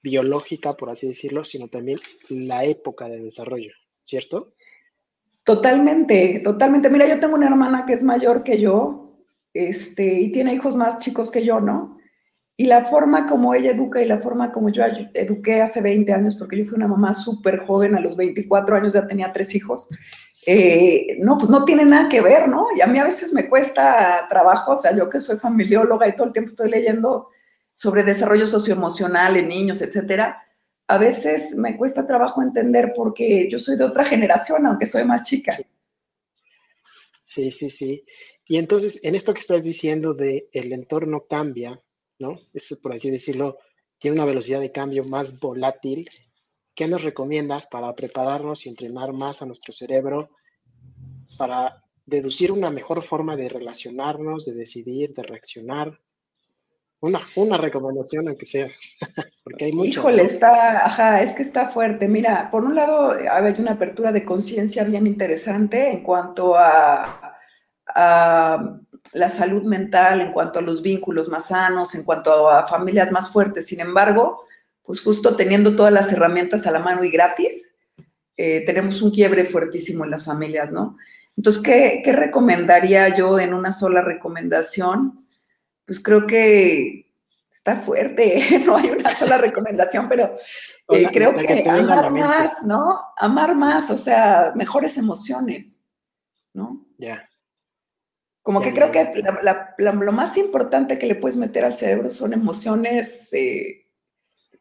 biológica, 0.02 0.74
por 0.74 0.90
así 0.90 1.08
decirlo, 1.08 1.44
sino 1.44 1.68
también 1.68 1.98
la 2.28 2.64
época 2.64 3.08
de 3.08 3.20
desarrollo, 3.20 3.72
¿cierto? 4.02 4.52
Totalmente, 5.42 6.40
totalmente. 6.44 6.90
Mira, 6.90 7.06
yo 7.06 7.18
tengo 7.18 7.34
una 7.34 7.48
hermana 7.48 7.84
que 7.86 7.94
es 7.94 8.02
mayor 8.02 8.42
que 8.44 8.60
yo, 8.60 9.03
este, 9.54 10.20
y 10.20 10.32
tiene 10.32 10.52
hijos 10.52 10.74
más 10.74 10.98
chicos 10.98 11.30
que 11.30 11.44
yo, 11.44 11.60
¿no? 11.60 11.96
Y 12.56 12.66
la 12.66 12.84
forma 12.84 13.26
como 13.26 13.54
ella 13.54 13.70
educa 13.70 14.02
y 14.02 14.06
la 14.06 14.18
forma 14.18 14.52
como 14.52 14.68
yo 14.68 14.84
eduqué 15.14 15.62
hace 15.62 15.80
20 15.80 16.12
años, 16.12 16.36
porque 16.36 16.58
yo 16.58 16.64
fui 16.64 16.76
una 16.76 16.88
mamá 16.88 17.14
súper 17.14 17.60
joven, 17.60 17.96
a 17.96 18.00
los 18.00 18.16
24 18.16 18.76
años 18.76 18.92
ya 18.92 19.06
tenía 19.06 19.32
tres 19.32 19.54
hijos, 19.54 19.88
eh, 20.46 21.16
no, 21.20 21.38
pues 21.38 21.50
no 21.50 21.64
tiene 21.64 21.84
nada 21.84 22.08
que 22.08 22.20
ver, 22.20 22.48
¿no? 22.48 22.66
Y 22.76 22.80
a 22.80 22.86
mí 22.86 22.98
a 22.98 23.04
veces 23.04 23.32
me 23.32 23.48
cuesta 23.48 24.26
trabajo, 24.28 24.72
o 24.72 24.76
sea, 24.76 24.94
yo 24.94 25.08
que 25.08 25.20
soy 25.20 25.38
familióloga 25.38 26.06
y 26.06 26.14
todo 26.14 26.26
el 26.26 26.32
tiempo 26.32 26.50
estoy 26.50 26.70
leyendo 26.70 27.28
sobre 27.72 28.02
desarrollo 28.02 28.46
socioemocional 28.46 29.36
en 29.36 29.48
niños, 29.48 29.82
etcétera, 29.82 30.42
a 30.86 30.98
veces 30.98 31.56
me 31.56 31.76
cuesta 31.76 32.06
trabajo 32.06 32.42
entender 32.42 32.92
porque 32.94 33.48
yo 33.50 33.58
soy 33.58 33.76
de 33.76 33.84
otra 33.84 34.04
generación, 34.04 34.66
aunque 34.66 34.86
soy 34.86 35.04
más 35.04 35.22
chica. 35.22 35.56
Sí, 37.34 37.50
sí, 37.50 37.68
sí. 37.68 38.04
Y 38.46 38.58
entonces, 38.58 39.04
en 39.04 39.16
esto 39.16 39.34
que 39.34 39.40
estás 39.40 39.64
diciendo 39.64 40.14
de 40.14 40.48
el 40.52 40.72
entorno 40.72 41.26
cambia, 41.28 41.82
¿no? 42.20 42.38
Eso, 42.52 42.76
por 42.80 42.92
así 42.92 43.10
decirlo, 43.10 43.58
tiene 43.98 44.14
una 44.14 44.24
velocidad 44.24 44.60
de 44.60 44.70
cambio 44.70 45.02
más 45.02 45.40
volátil. 45.40 46.08
¿Qué 46.76 46.86
nos 46.86 47.02
recomiendas 47.02 47.66
para 47.66 47.92
prepararnos 47.96 48.64
y 48.64 48.68
entrenar 48.68 49.12
más 49.12 49.42
a 49.42 49.46
nuestro 49.46 49.72
cerebro 49.72 50.30
para 51.36 51.82
deducir 52.06 52.52
una 52.52 52.70
mejor 52.70 53.02
forma 53.02 53.34
de 53.34 53.48
relacionarnos, 53.48 54.44
de 54.44 54.54
decidir, 54.54 55.12
de 55.12 55.24
reaccionar? 55.24 55.98
Una, 57.04 57.20
una 57.36 57.58
recomendación, 57.58 58.28
aunque 58.28 58.46
sea, 58.46 58.68
porque 59.44 59.66
hay 59.66 59.72
mucho. 59.72 59.90
Híjole, 59.90 60.22
está, 60.22 60.86
ajá, 60.86 61.22
es 61.22 61.34
que 61.34 61.42
está 61.42 61.68
fuerte. 61.68 62.08
Mira, 62.08 62.50
por 62.50 62.64
un 62.64 62.74
lado, 62.74 63.10
hay 63.10 63.54
una 63.58 63.72
apertura 63.72 64.10
de 64.10 64.24
conciencia 64.24 64.84
bien 64.84 65.06
interesante 65.06 65.90
en 65.90 66.02
cuanto 66.02 66.56
a, 66.56 67.36
a, 67.94 68.78
la 69.12 69.28
salud 69.28 69.64
mental, 69.64 70.22
en 70.22 70.32
cuanto 70.32 70.60
a 70.60 70.62
los 70.62 70.80
vínculos 70.80 71.28
más 71.28 71.48
sanos, 71.48 71.94
en 71.94 72.04
cuanto 72.04 72.48
a 72.48 72.66
familias 72.66 73.12
más 73.12 73.28
fuertes. 73.28 73.66
Sin 73.66 73.80
embargo, 73.80 74.46
pues 74.82 75.02
justo 75.02 75.36
teniendo 75.36 75.76
todas 75.76 75.92
las 75.92 76.10
herramientas 76.10 76.66
a 76.66 76.70
la 76.70 76.78
mano 76.78 77.04
y 77.04 77.10
gratis, 77.10 77.76
eh, 78.38 78.62
tenemos 78.64 79.02
un 79.02 79.10
quiebre 79.10 79.44
fuertísimo 79.44 80.04
en 80.04 80.10
las 80.10 80.24
familias, 80.24 80.72
¿no? 80.72 80.96
Entonces, 81.36 81.62
¿qué, 81.62 82.00
¿qué 82.02 82.12
recomendaría 82.12 83.14
yo 83.14 83.38
en 83.38 83.52
una 83.52 83.72
sola 83.72 84.00
recomendación? 84.00 85.23
Pues 85.86 86.00
creo 86.00 86.26
que 86.26 87.12
está 87.50 87.76
fuerte, 87.76 88.60
no 88.66 88.76
hay 88.76 88.90
una 88.90 89.14
sola 89.14 89.38
recomendación, 89.38 90.08
pero 90.08 90.36
eh, 90.90 91.08
creo 91.12 91.34
que, 91.36 91.68
amar 91.68 92.10
más, 92.10 92.62
¿no? 92.62 93.00
Amar 93.16 93.54
más, 93.54 93.90
o 93.90 93.96
sea, 93.96 94.52
mejores 94.54 94.98
emociones, 94.98 95.82
¿no? 96.52 96.86
Ya. 96.98 97.28
Como 98.42 98.60
que 98.60 98.74
creo 98.74 98.92
que 98.92 99.24
lo 99.78 100.12
más 100.12 100.36
importante 100.36 100.98
que 100.98 101.06
le 101.06 101.14
puedes 101.14 101.38
meter 101.38 101.64
al 101.64 101.72
cerebro 101.72 102.10
son 102.10 102.34
emociones 102.34 103.32
eh, 103.32 103.86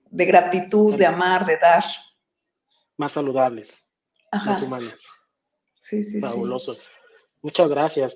de 0.09 0.25
gratitud, 0.25 0.97
de 0.97 1.05
amar, 1.05 1.45
de 1.45 1.57
dar. 1.57 1.83
Más 2.95 3.11
saludables, 3.11 3.91
más 4.31 4.61
humanas. 4.61 5.05
Sí, 5.79 6.01
sí, 6.05 6.21
Fabuloso. 6.21 6.77
Muchas 7.41 7.69
gracias. 7.69 8.15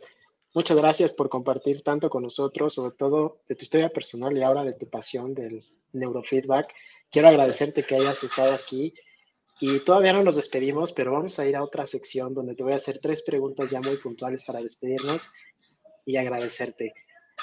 Muchas 0.57 0.77
gracias 0.77 1.13
por 1.13 1.29
compartir 1.29 1.83
tanto 1.83 2.09
con 2.09 2.23
nosotros, 2.23 2.73
sobre 2.73 2.95
todo 2.95 3.43
de 3.47 3.53
tu 3.53 3.61
historia 3.61 3.89
personal 3.89 4.35
y 4.35 4.41
ahora 4.41 4.63
de 4.63 4.73
tu 4.73 4.89
pasión 4.89 5.35
del 5.35 5.63
neurofeedback. 5.93 6.73
Quiero 7.11 7.27
agradecerte 7.27 7.83
que 7.83 7.93
hayas 7.93 8.23
estado 8.23 8.55
aquí 8.55 8.91
y 9.61 9.77
todavía 9.81 10.13
no 10.13 10.23
nos 10.23 10.35
despedimos, 10.35 10.93
pero 10.93 11.11
vamos 11.11 11.37
a 11.37 11.45
ir 11.45 11.55
a 11.55 11.63
otra 11.63 11.85
sección 11.85 12.33
donde 12.33 12.55
te 12.55 12.63
voy 12.63 12.73
a 12.73 12.77
hacer 12.77 12.97
tres 12.97 13.21
preguntas 13.21 13.69
ya 13.69 13.81
muy 13.81 13.97
puntuales 13.97 14.45
para 14.45 14.59
despedirnos 14.59 15.31
y 16.07 16.17
agradecerte. 16.17 16.95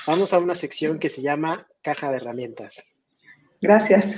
Vamos 0.08 0.32
a 0.32 0.40
una 0.40 0.56
sección 0.56 0.98
que 0.98 1.08
se 1.08 1.22
llama 1.22 1.68
Caja 1.82 2.10
de 2.10 2.16
Herramientas. 2.16 2.96
Gracias. 3.60 4.16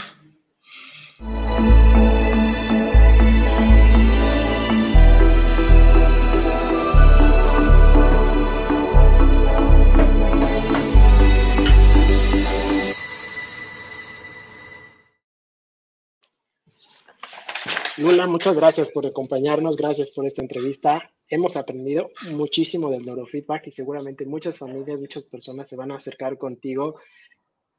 Lula, 17.98 18.26
muchas 18.26 18.54
gracias 18.54 18.90
por 18.90 19.06
acompañarnos, 19.06 19.78
gracias 19.78 20.10
por 20.10 20.26
esta 20.26 20.42
entrevista. 20.42 21.10
Hemos 21.28 21.56
aprendido 21.56 22.10
muchísimo 22.32 22.90
del 22.90 23.06
neurofeedback 23.06 23.68
y 23.68 23.70
seguramente 23.70 24.26
muchas 24.26 24.58
familias, 24.58 25.00
muchas 25.00 25.24
personas 25.24 25.66
se 25.66 25.76
van 25.76 25.90
a 25.90 25.96
acercar 25.96 26.36
contigo 26.36 26.96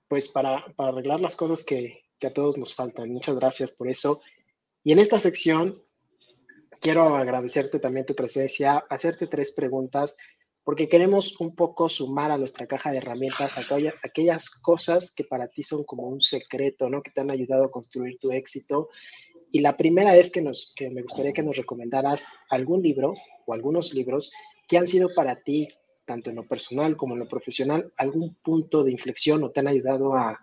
pues 0.08 0.30
para, 0.30 0.66
arreglar 0.78 1.22
las 1.22 1.36
cosas 1.36 1.64
que, 1.64 2.02
a 2.24 2.32
todos 2.32 2.58
nos 2.58 2.74
faltan. 2.74 3.12
Muchas 3.12 3.36
gracias 3.36 3.74
por 3.74 3.90
eso. 3.90 4.20
Y 4.84 4.92
en 4.92 4.98
esta 4.98 5.20
sección 5.20 5.84
quiero 6.82 7.16
agradecerte 7.16 7.78
también 7.78 8.08
tu 8.08 8.16
presencia, 8.16 8.86
hacerte 8.90 9.28
tres 9.28 9.54
preguntas, 9.54 10.18
porque 10.64 10.90
queremos 10.90 11.40
un 11.40 11.56
poco 11.56 11.90
sumar 11.90 12.32
a 12.32 12.40
nuestra 12.40 12.66
caja 12.66 12.90
de 12.90 12.98
herramientas 12.98 13.60
aquellas, 13.60 13.94
aquellas 14.04 14.50
cosas 14.50 15.14
que 15.14 15.26
para 15.26 15.48
ti 15.48 15.62
son 15.62 15.84
como 15.84 16.08
un 16.08 16.22
secreto, 16.22 16.90
¿no? 16.90 17.04
Que 17.04 17.12
te 17.12 17.22
han 17.22 17.30
ayudado 17.30 17.66
a 17.66 17.72
construir 17.72 18.18
tu 18.18 18.32
éxito. 18.32 18.90
Y 19.52 19.60
la 19.60 19.78
primera 19.78 20.16
es 20.16 20.32
que, 20.32 20.42
nos, 20.42 20.74
que 20.76 20.90
me 20.90 21.02
gustaría 21.02 21.34
que 21.34 21.44
nos 21.44 21.58
recomendaras 21.58 22.28
algún 22.50 22.82
libro 22.82 23.14
o 23.46 23.54
algunos 23.54 23.94
libros 23.94 24.32
que 24.68 24.78
han 24.78 24.88
sido 24.88 25.10
para 25.16 25.38
ti, 25.38 25.68
tanto 26.06 26.30
en 26.30 26.36
lo 26.36 26.44
personal 26.44 26.98
como 26.98 27.14
en 27.14 27.20
lo 27.20 27.28
profesional, 27.28 27.92
algún 27.98 28.36
punto 28.36 28.84
de 28.84 28.92
inflexión 28.92 29.44
o 29.44 29.52
te 29.52 29.62
han 29.62 29.68
ayudado 29.68 30.16
a, 30.16 30.38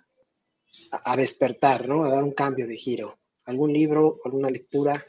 a 0.91 1.17
despertar, 1.17 1.89
¿no? 1.89 2.05
A 2.05 2.11
dar 2.11 2.23
un 2.23 2.33
cambio 2.33 2.67
de 2.67 2.77
giro. 2.77 3.19
¿Algún 3.45 3.73
libro, 3.73 4.21
alguna 4.25 4.51
lectura? 4.51 5.05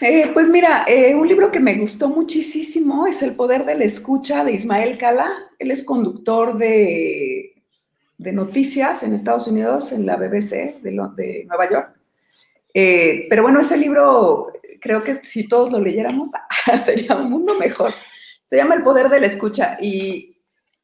Eh, 0.00 0.30
pues 0.32 0.48
mira, 0.48 0.84
eh, 0.88 1.14
un 1.14 1.26
libro 1.26 1.50
que 1.50 1.60
me 1.60 1.76
gustó 1.76 2.08
muchísimo 2.08 3.06
es 3.06 3.22
El 3.22 3.34
poder 3.34 3.64
de 3.64 3.74
la 3.74 3.84
escucha 3.84 4.44
de 4.44 4.52
Ismael 4.52 4.98
Cala. 4.98 5.30
Él 5.58 5.70
es 5.70 5.82
conductor 5.82 6.56
de, 6.56 7.62
de 8.16 8.32
noticias 8.32 9.02
en 9.02 9.14
Estados 9.14 9.48
Unidos, 9.48 9.92
en 9.92 10.06
la 10.06 10.16
BBC 10.16 10.80
de, 10.82 10.90
de 11.16 11.44
Nueva 11.48 11.70
York. 11.70 11.97
Eh, 12.80 13.26
pero 13.28 13.42
bueno, 13.42 13.58
ese 13.58 13.76
libro 13.76 14.52
creo 14.80 15.02
que 15.02 15.12
si 15.12 15.48
todos 15.48 15.72
lo 15.72 15.80
leyéramos 15.80 16.30
sería 16.84 17.16
un 17.16 17.28
mundo 17.28 17.58
mejor. 17.58 17.92
Se 18.40 18.54
llama 18.54 18.76
El 18.76 18.84
poder 18.84 19.08
de 19.08 19.18
la 19.18 19.26
escucha 19.26 19.76
y, 19.80 20.36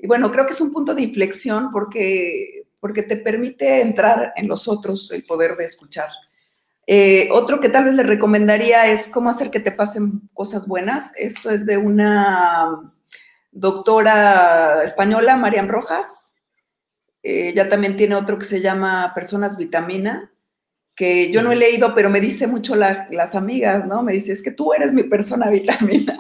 bueno, 0.05 0.33
creo 0.33 0.45
que 0.45 0.55
es 0.55 0.61
un 0.61 0.73
punto 0.73 0.93
de 0.93 1.03
inflexión 1.03 1.71
porque, 1.71 2.67
porque 2.81 3.05
te 3.05 3.17
permite 3.17 3.81
entrar 3.81 4.33
en 4.35 4.49
los 4.49 4.67
otros 4.67 5.13
el 5.13 5.25
poder 5.25 5.57
de 5.57 5.67
escuchar. 5.67 6.09
Eh, 6.85 7.29
otro 7.31 7.61
que 7.61 7.69
tal 7.69 7.85
vez 7.85 7.95
le 7.95 8.03
recomendaría 8.03 8.89
es 8.89 9.07
cómo 9.07 9.31
hacer 9.31 9.53
que 9.53 9.61
te 9.61 9.71
pasen 9.71 10.29
cosas 10.33 10.67
buenas. 10.67 11.13
Esto 11.17 11.49
es 11.51 11.65
de 11.65 11.77
una 11.77 12.93
doctora 13.53 14.83
española, 14.83 15.37
Marian 15.37 15.69
Rojas. 15.69 16.35
ella 17.23 17.69
también 17.69 17.97
tiene 17.97 18.17
otro 18.17 18.37
que 18.37 18.47
se 18.47 18.61
llama 18.61 19.13
Personas 19.15 19.57
Vitamina, 19.57 20.34
que 20.95 21.31
yo 21.33 21.43
no 21.43 21.51
he 21.51 21.57
leído, 21.57 21.95
pero 21.95 22.09
me 22.09 22.21
dice 22.21 22.47
mucho 22.47 22.77
las 22.77 23.35
amigas, 23.35 23.87
¿no? 23.87 24.03
Me 24.03 24.13
dice, 24.13 24.33
es 24.33 24.43
que 24.43 24.53
tú 24.53 24.73
eres 24.73 24.93
mi 24.93 25.03
persona 25.05 25.49
vitamina. 25.51 26.17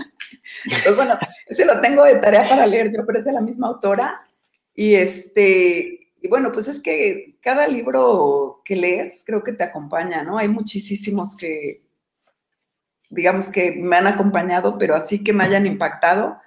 Entonces, 0.64 0.96
bueno, 0.96 1.18
ese 1.46 1.64
lo 1.64 1.80
tengo 1.80 2.04
de 2.04 2.16
tarea 2.16 2.48
para 2.48 2.66
leer 2.66 2.92
yo, 2.92 3.04
pero 3.06 3.18
es 3.18 3.24
de 3.24 3.32
la 3.32 3.40
misma 3.40 3.68
autora. 3.68 4.26
Y 4.74 4.94
este, 4.94 6.04
y 6.20 6.28
bueno, 6.28 6.52
pues 6.52 6.68
es 6.68 6.82
que 6.82 7.36
cada 7.40 7.68
libro 7.68 8.62
que 8.64 8.76
lees 8.76 9.22
creo 9.26 9.44
que 9.44 9.52
te 9.52 9.62
acompaña, 9.62 10.24
¿no? 10.24 10.38
Hay 10.38 10.48
muchísimos 10.48 11.36
que, 11.36 11.82
digamos 13.10 13.48
que 13.50 13.72
me 13.72 13.96
han 13.96 14.06
acompañado, 14.06 14.78
pero 14.78 14.94
así 14.94 15.22
que 15.22 15.32
me 15.32 15.44
hayan 15.44 15.66
impactado. 15.66 16.38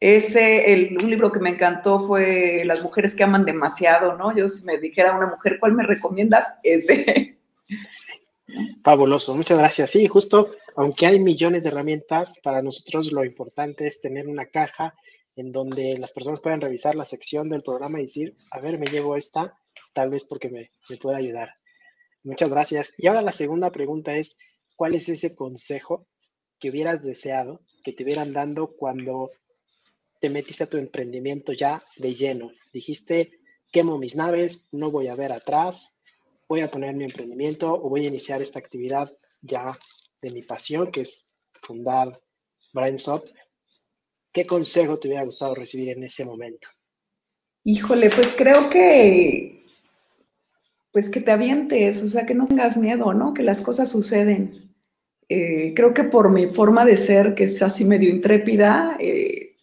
Ese, 0.00 0.72
el, 0.72 0.98
un 0.98 1.08
libro 1.08 1.30
que 1.30 1.38
me 1.38 1.50
encantó 1.50 2.06
fue 2.06 2.64
Las 2.64 2.82
mujeres 2.82 3.14
que 3.14 3.22
aman 3.22 3.44
demasiado, 3.44 4.16
¿no? 4.16 4.36
Yo 4.36 4.48
si 4.48 4.66
me 4.66 4.78
dijera 4.78 5.12
a 5.12 5.16
una 5.16 5.28
mujer, 5.28 5.58
¿cuál 5.60 5.72
me 5.74 5.84
recomiendas? 5.84 6.58
Ese. 6.64 7.38
Fabuloso, 8.84 9.34
muchas 9.34 9.58
gracias. 9.58 9.90
Sí, 9.90 10.06
justo, 10.06 10.54
aunque 10.76 11.06
hay 11.06 11.20
millones 11.20 11.62
de 11.62 11.70
herramientas, 11.70 12.40
para 12.42 12.62
nosotros 12.62 13.12
lo 13.12 13.24
importante 13.24 13.86
es 13.86 14.00
tener 14.00 14.26
una 14.26 14.46
caja 14.46 14.94
en 15.36 15.52
donde 15.52 15.96
las 15.98 16.12
personas 16.12 16.40
puedan 16.40 16.60
revisar 16.60 16.94
la 16.94 17.04
sección 17.04 17.48
del 17.48 17.62
programa 17.62 18.00
y 18.00 18.04
decir, 18.04 18.36
a 18.50 18.60
ver, 18.60 18.78
me 18.78 18.86
llevo 18.86 19.16
esta, 19.16 19.58
tal 19.92 20.10
vez 20.10 20.24
porque 20.24 20.50
me, 20.50 20.70
me 20.88 20.96
pueda 20.96 21.16
ayudar. 21.16 21.54
Muchas 22.24 22.50
gracias. 22.50 22.94
Y 22.98 23.06
ahora 23.06 23.22
la 23.22 23.32
segunda 23.32 23.70
pregunta 23.70 24.14
es, 24.16 24.38
¿cuál 24.76 24.94
es 24.94 25.08
ese 25.08 25.34
consejo 25.34 26.06
que 26.58 26.70
hubieras 26.70 27.02
deseado 27.02 27.62
que 27.82 27.92
te 27.92 28.04
hubieran 28.04 28.32
dando 28.32 28.76
cuando 28.76 29.30
te 30.20 30.30
metiste 30.30 30.64
a 30.64 30.68
tu 30.68 30.76
emprendimiento 30.76 31.52
ya 31.52 31.82
de 31.96 32.14
lleno? 32.14 32.52
Dijiste, 32.72 33.32
quemo 33.72 33.98
mis 33.98 34.14
naves, 34.14 34.68
no 34.72 34.90
voy 34.90 35.08
a 35.08 35.16
ver 35.16 35.32
atrás, 35.32 36.00
voy 36.52 36.60
a 36.60 36.70
poner 36.70 36.94
mi 36.94 37.04
emprendimiento 37.04 37.72
o 37.72 37.88
voy 37.88 38.04
a 38.04 38.08
iniciar 38.08 38.42
esta 38.42 38.58
actividad 38.58 39.10
ya 39.40 39.74
de 40.20 40.28
mi 40.28 40.42
pasión, 40.42 40.92
que 40.92 41.00
es 41.00 41.34
fundar 41.62 42.20
BrainSop. 42.74 43.24
¿Qué 44.30 44.46
consejo 44.46 44.98
te 44.98 45.08
hubiera 45.08 45.24
gustado 45.24 45.54
recibir 45.54 45.96
en 45.96 46.04
ese 46.04 46.26
momento? 46.26 46.68
Híjole, 47.64 48.10
pues 48.10 48.34
creo 48.36 48.68
que, 48.68 49.64
pues 50.92 51.08
que 51.08 51.22
te 51.22 51.30
avientes, 51.30 52.02
o 52.02 52.08
sea, 52.08 52.26
que 52.26 52.34
no 52.34 52.46
tengas 52.48 52.76
miedo, 52.76 53.14
¿no? 53.14 53.32
Que 53.32 53.42
las 53.42 53.62
cosas 53.62 53.90
suceden. 53.90 54.74
Eh, 55.30 55.72
creo 55.74 55.94
que 55.94 56.04
por 56.04 56.30
mi 56.30 56.48
forma 56.48 56.84
de 56.84 56.98
ser, 56.98 57.34
que 57.34 57.44
es 57.44 57.62
así 57.62 57.86
medio 57.86 58.10
intrépida, 58.10 58.98
eh, 59.00 59.56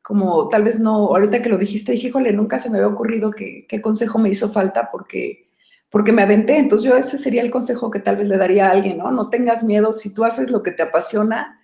como 0.00 0.48
tal 0.48 0.62
vez 0.62 0.80
no, 0.80 1.08
ahorita 1.08 1.42
que 1.42 1.50
lo 1.50 1.58
dijiste, 1.58 1.92
dije, 1.92 2.08
híjole, 2.08 2.32
nunca 2.32 2.58
se 2.58 2.70
me 2.70 2.78
había 2.78 2.88
ocurrido 2.88 3.32
que, 3.32 3.66
qué 3.68 3.82
consejo 3.82 4.18
me 4.18 4.30
hizo 4.30 4.48
falta 4.48 4.88
porque, 4.90 5.45
porque 5.90 6.12
me 6.12 6.22
aventé. 6.22 6.58
Entonces 6.58 6.88
yo 6.88 6.96
ese 6.96 7.18
sería 7.18 7.42
el 7.42 7.50
consejo 7.50 7.90
que 7.90 8.00
tal 8.00 8.16
vez 8.16 8.28
le 8.28 8.36
daría 8.36 8.66
a 8.66 8.70
alguien, 8.70 8.98
¿no? 8.98 9.10
No 9.10 9.30
tengas 9.30 9.64
miedo, 9.64 9.92
si 9.92 10.12
tú 10.14 10.24
haces 10.24 10.50
lo 10.50 10.62
que 10.62 10.72
te 10.72 10.82
apasiona, 10.82 11.60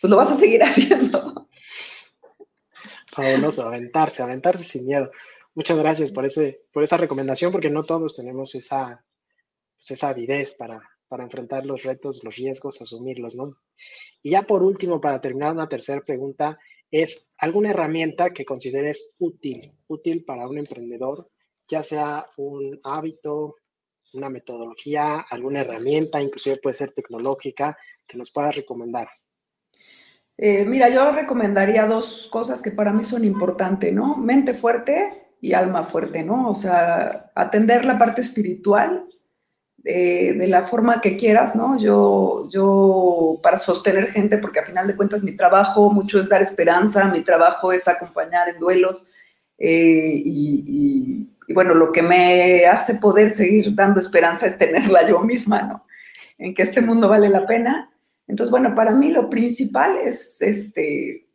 pues 0.00 0.10
lo 0.10 0.16
vas 0.16 0.30
a 0.30 0.36
seguir 0.36 0.62
haciendo. 0.64 1.48
Fabuloso, 3.12 3.66
aventarse, 3.66 4.22
aventarse 4.22 4.64
sin 4.64 4.86
miedo. 4.86 5.10
Muchas 5.54 5.78
gracias 5.78 6.10
por, 6.10 6.26
ese, 6.26 6.62
por 6.72 6.82
esa 6.82 6.96
recomendación, 6.96 7.52
porque 7.52 7.70
no 7.70 7.84
todos 7.84 8.16
tenemos 8.16 8.54
esa, 8.56 9.04
pues, 9.76 9.90
esa 9.92 10.08
avidez 10.08 10.56
para, 10.56 10.82
para 11.06 11.24
enfrentar 11.24 11.64
los 11.64 11.84
retos, 11.84 12.24
los 12.24 12.34
riesgos, 12.34 12.82
asumirlos, 12.82 13.36
¿no? 13.36 13.56
Y 14.22 14.30
ya 14.30 14.42
por 14.42 14.62
último, 14.62 15.00
para 15.00 15.20
terminar, 15.20 15.52
una 15.52 15.68
tercera 15.68 16.00
pregunta 16.00 16.58
es 16.90 17.28
alguna 17.38 17.70
herramienta 17.70 18.32
que 18.32 18.44
consideres 18.44 19.16
útil, 19.18 19.72
útil 19.88 20.24
para 20.24 20.48
un 20.48 20.58
emprendedor, 20.58 21.30
ya 21.68 21.82
sea 21.82 22.26
un 22.36 22.80
hábito, 22.84 23.56
una 24.14 24.30
metodología, 24.30 25.20
alguna 25.30 25.60
herramienta, 25.60 26.22
inclusive 26.22 26.58
puede 26.62 26.74
ser 26.74 26.92
tecnológica, 26.92 27.76
que 28.06 28.16
nos 28.16 28.30
puedas 28.30 28.56
recomendar. 28.56 29.08
Eh, 30.36 30.64
mira, 30.64 30.88
yo 30.88 31.12
recomendaría 31.12 31.86
dos 31.86 32.28
cosas 32.30 32.60
que 32.60 32.72
para 32.72 32.92
mí 32.92 33.02
son 33.02 33.24
importantes, 33.24 33.92
¿no? 33.92 34.16
Mente 34.16 34.54
fuerte 34.54 35.28
y 35.40 35.52
alma 35.52 35.84
fuerte, 35.84 36.24
¿no? 36.24 36.50
O 36.50 36.54
sea, 36.54 37.30
atender 37.34 37.84
la 37.84 37.98
parte 37.98 38.20
espiritual 38.20 39.06
eh, 39.84 40.32
de 40.32 40.48
la 40.48 40.64
forma 40.64 41.00
que 41.00 41.14
quieras, 41.14 41.54
¿no? 41.54 41.78
Yo, 41.78 42.48
yo, 42.50 43.38
para 43.42 43.58
sostener 43.58 44.10
gente, 44.10 44.38
porque 44.38 44.60
a 44.60 44.64
final 44.64 44.86
de 44.86 44.96
cuentas 44.96 45.22
mi 45.22 45.36
trabajo 45.36 45.90
mucho 45.92 46.18
es 46.18 46.28
dar 46.28 46.42
esperanza, 46.42 47.04
mi 47.04 47.20
trabajo 47.20 47.70
es 47.70 47.86
acompañar 47.86 48.48
en 48.48 48.58
duelos 48.58 49.08
eh, 49.58 50.22
y, 50.24 50.64
y, 50.66 51.33
bueno, 51.52 51.74
lo 51.74 51.92
que 51.92 52.02
me 52.02 52.66
hace 52.66 52.94
poder 52.94 53.34
seguir 53.34 53.74
dando 53.74 54.00
esperanza 54.00 54.46
es 54.46 54.56
tenerla 54.56 55.06
yo 55.06 55.20
misma, 55.20 55.62
¿no? 55.62 55.86
En 56.38 56.54
que 56.54 56.62
este 56.62 56.80
mundo 56.80 57.08
vale 57.08 57.28
la 57.28 57.46
pena 57.46 57.90
entonces, 58.26 58.50
bueno, 58.50 58.74
para 58.74 58.92
mí 58.92 59.10
lo 59.10 59.28
principal 59.28 59.98
es 59.98 60.40
este, 60.40 61.26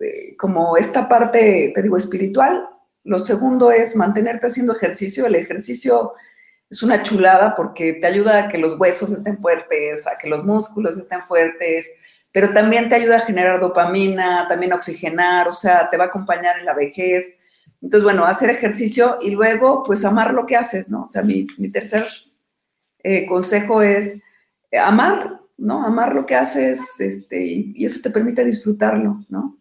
eh, 0.00 0.36
como 0.36 0.76
esta 0.76 1.08
parte, 1.08 1.72
te 1.74 1.82
digo, 1.82 1.96
espiritual. 1.96 2.68
Lo 3.04 3.18
segundo 3.18 3.70
es 3.70 3.94
mantenerte 3.94 4.46
haciendo 4.46 4.74
ejercicio. 4.74 5.26
El 5.26 5.36
ejercicio 5.36 6.14
es 6.68 6.82
una 6.82 7.02
chulada 7.02 7.54
porque 7.54 7.94
te 7.94 8.06
ayuda 8.06 8.44
a 8.44 8.48
que 8.48 8.58
los 8.58 8.78
huesos 8.78 9.12
estén 9.12 9.38
fuertes, 9.38 10.06
a 10.06 10.18
que 10.18 10.28
los 10.28 10.44
músculos 10.44 10.96
estén 10.96 11.22
fuertes, 11.22 11.92
pero 12.32 12.52
también 12.52 12.88
te 12.88 12.96
ayuda 12.96 13.18
a 13.18 13.20
generar 13.20 13.60
dopamina, 13.60 14.46
también 14.48 14.72
a 14.72 14.76
oxigenar, 14.76 15.46
o 15.46 15.52
sea, 15.52 15.88
te 15.88 15.96
va 15.96 16.04
a 16.04 16.08
acompañar 16.08 16.58
en 16.58 16.64
la 16.64 16.74
vejez. 16.74 17.38
Entonces, 17.82 18.04
bueno, 18.04 18.24
hacer 18.24 18.50
ejercicio 18.50 19.18
y 19.20 19.30
luego, 19.30 19.82
pues, 19.82 20.04
amar 20.04 20.32
lo 20.32 20.46
que 20.46 20.56
haces, 20.56 20.88
¿no? 20.88 21.02
O 21.02 21.06
sea, 21.06 21.22
mi, 21.22 21.46
tercer 21.70 22.08
eh, 23.02 23.26
consejo 23.26 23.82
es 23.82 24.22
amar 24.72 25.44
¿no? 25.56 25.84
Amar 25.84 26.14
lo 26.14 26.26
que 26.26 26.34
haces 26.34 27.00
este, 27.00 27.42
y, 27.44 27.84
eso 27.84 28.00
te 28.02 28.10
permite 28.10 28.44
disfrutarlo, 28.44 29.24
¿no? 29.28 29.58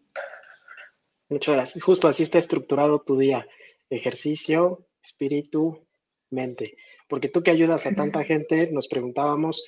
Muchas 1.30 1.56
gracias. 1.56 1.84
Justo 1.84 2.08
así 2.08 2.24
está 2.24 2.40
estructurado 2.40 3.02
tu 3.02 3.18
día. 3.18 3.48
Ejercicio, 3.90 4.88
espíritu, 5.04 5.86
mente. 6.30 6.78
Porque 7.08 7.30
tú 7.30 7.44
que 7.44 7.52
ayudas 7.52 7.86
a 7.86 7.96
tanta 7.96 8.24
gente, 8.24 8.70
nos 8.72 8.88
preguntábamos, 8.88 9.66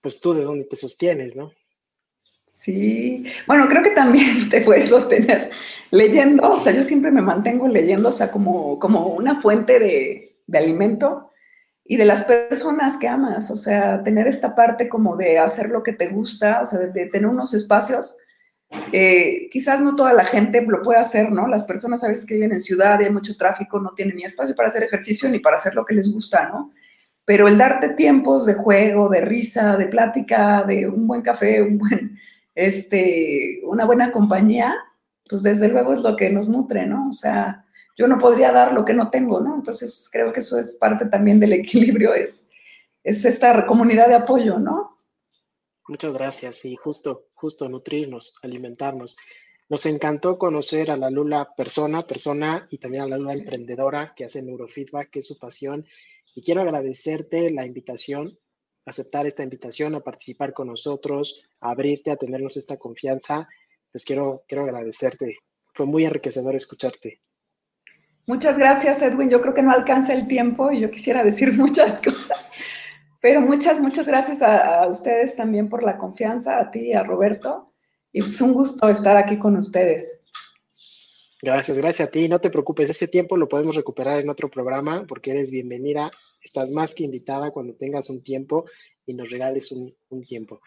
pues 0.00 0.20
tú 0.20 0.34
de 0.34 0.44
dónde 0.44 0.64
te 0.64 0.76
sostienes, 0.76 1.34
¿no? 1.34 1.52
Sí, 2.54 3.26
bueno, 3.48 3.68
creo 3.68 3.82
que 3.82 3.90
también 3.90 4.48
te 4.50 4.60
puedes 4.60 4.88
sostener 4.88 5.50
leyendo, 5.90 6.52
o 6.52 6.58
sea, 6.58 6.72
yo 6.72 6.84
siempre 6.84 7.10
me 7.10 7.20
mantengo 7.20 7.66
leyendo, 7.66 8.10
o 8.10 8.12
sea, 8.12 8.30
como, 8.30 8.78
como 8.78 9.08
una 9.08 9.40
fuente 9.40 9.80
de, 9.80 10.36
de 10.46 10.58
alimento 10.58 11.32
y 11.84 11.96
de 11.96 12.04
las 12.04 12.22
personas 12.24 12.96
que 12.96 13.08
amas, 13.08 13.50
o 13.50 13.56
sea, 13.56 14.02
tener 14.04 14.28
esta 14.28 14.54
parte 14.54 14.88
como 14.88 15.16
de 15.16 15.38
hacer 15.38 15.68
lo 15.68 15.82
que 15.82 15.92
te 15.94 16.08
gusta, 16.08 16.60
o 16.62 16.66
sea, 16.66 16.78
de, 16.78 17.06
tener 17.06 17.26
unos 17.26 17.54
espacios. 17.54 18.16
Eh, 18.92 19.48
quizás 19.50 19.80
no 19.80 19.96
toda 19.96 20.12
la 20.12 20.24
gente 20.24 20.62
lo 20.62 20.80
puede 20.80 21.00
hacer, 21.00 21.32
¿no? 21.32 21.48
Las 21.48 21.64
personas 21.64 22.04
a 22.04 22.08
veces 22.08 22.24
que 22.24 22.34
viven 22.34 22.52
en 22.52 22.60
ciudad 22.60 23.00
y 23.00 23.04
hay 23.04 23.12
mucho 23.12 23.36
tráfico 23.36 23.80
no 23.80 23.94
tienen 23.94 24.16
ni 24.16 24.22
espacio 24.24 24.54
para 24.54 24.68
hacer 24.68 24.84
ejercicio 24.84 25.28
ni 25.28 25.40
para 25.40 25.56
hacer 25.56 25.74
lo 25.74 25.84
que 25.84 25.94
les 25.94 26.10
gusta, 26.10 26.48
¿no? 26.48 26.72
pero 27.24 27.48
el 27.48 27.56
darte 27.56 27.90
tiempos 27.90 28.44
de 28.46 28.54
juego, 28.54 29.08
de 29.08 29.22
risa, 29.22 29.76
de 29.76 29.86
plática, 29.86 30.62
de 30.62 30.86
un 30.86 31.06
buen 31.06 31.22
café, 31.22 31.62
un 31.62 31.78
buen, 31.78 32.18
este, 32.54 33.60
una 33.64 33.84
buena 33.84 34.12
compañía, 34.12 34.76
pues 35.28 35.42
desde 35.42 35.68
luego 35.68 35.92
es 35.92 36.00
lo 36.00 36.16
que 36.16 36.30
nos 36.30 36.48
nutre, 36.48 36.86
¿no? 36.86 37.08
O 37.08 37.12
sea, 37.12 37.64
yo 37.96 38.06
no 38.08 38.18
podría 38.18 38.52
dar 38.52 38.72
lo 38.72 38.84
que 38.84 38.94
no 38.94 39.10
tengo, 39.10 39.40
¿no? 39.40 39.54
Entonces 39.54 40.08
creo 40.10 40.32
que 40.32 40.40
eso 40.40 40.58
es 40.58 40.76
parte 40.76 41.06
también 41.06 41.40
del 41.40 41.52
equilibrio, 41.54 42.14
es, 42.14 42.48
es 43.02 43.24
esta 43.24 43.66
comunidad 43.66 44.08
de 44.08 44.16
apoyo, 44.16 44.58
¿no? 44.58 44.96
Muchas 45.86 46.14
gracias, 46.14 46.64
y 46.64 46.76
justo, 46.76 47.28
justo 47.34 47.68
nutrirnos, 47.68 48.38
alimentarnos. 48.42 49.16
Nos 49.68 49.86
encantó 49.86 50.38
conocer 50.38 50.90
a 50.90 50.96
la 50.96 51.10
Lula 51.10 51.54
persona, 51.56 52.02
persona 52.02 52.66
y 52.70 52.78
también 52.78 53.02
a 53.02 53.08
la 53.08 53.18
Lula 53.18 53.34
emprendedora 53.34 54.14
que 54.14 54.24
hace 54.24 54.42
neurofeedback, 54.42 55.10
que 55.10 55.18
es 55.20 55.26
su 55.26 55.38
pasión. 55.38 55.86
Y 56.34 56.42
quiero 56.42 56.62
agradecerte 56.62 57.50
la 57.50 57.66
invitación, 57.66 58.38
aceptar 58.86 59.26
esta 59.26 59.42
invitación 59.42 59.94
a 59.94 60.00
participar 60.00 60.52
con 60.52 60.68
nosotros, 60.68 61.44
a 61.60 61.70
abrirte, 61.70 62.10
a 62.10 62.16
tenernos 62.16 62.56
esta 62.56 62.76
confianza. 62.76 63.48
Pues 63.90 64.04
quiero, 64.04 64.44
quiero 64.48 64.64
agradecerte. 64.64 65.38
Fue 65.74 65.86
muy 65.86 66.04
enriquecedor 66.04 66.54
escucharte. 66.54 67.20
Muchas 68.26 68.58
gracias, 68.58 69.02
Edwin. 69.02 69.30
Yo 69.30 69.40
creo 69.40 69.54
que 69.54 69.62
no 69.62 69.70
alcanza 69.70 70.14
el 70.14 70.26
tiempo 70.26 70.70
y 70.70 70.80
yo 70.80 70.90
quisiera 70.90 71.22
decir 71.22 71.52
muchas 71.56 72.00
cosas. 72.00 72.50
Pero 73.20 73.40
muchas, 73.40 73.80
muchas 73.80 74.06
gracias 74.06 74.42
a, 74.42 74.82
a 74.82 74.88
ustedes 74.88 75.36
también 75.36 75.68
por 75.68 75.82
la 75.82 75.96
confianza, 75.96 76.58
a 76.58 76.70
ti 76.70 76.88
y 76.88 76.92
a 76.92 77.02
Roberto. 77.02 77.72
Y 78.12 78.20
es 78.20 78.40
un 78.40 78.52
gusto 78.52 78.88
estar 78.88 79.16
aquí 79.16 79.38
con 79.38 79.56
ustedes. 79.56 80.23
Gracias, 81.44 81.76
gracias 81.76 82.08
a 82.08 82.10
ti. 82.10 82.26
No 82.26 82.40
te 82.40 82.48
preocupes, 82.48 82.88
ese 82.88 83.06
tiempo 83.06 83.36
lo 83.36 83.50
podemos 83.50 83.76
recuperar 83.76 84.18
en 84.18 84.30
otro 84.30 84.48
programa 84.48 85.04
porque 85.06 85.32
eres 85.32 85.50
bienvenida. 85.50 86.10
Estás 86.42 86.70
más 86.70 86.94
que 86.94 87.04
invitada 87.04 87.50
cuando 87.50 87.74
tengas 87.74 88.08
un 88.08 88.22
tiempo 88.22 88.64
y 89.04 89.12
nos 89.12 89.28
regales 89.28 89.70
un, 89.70 89.94
tiempo. 90.26 90.62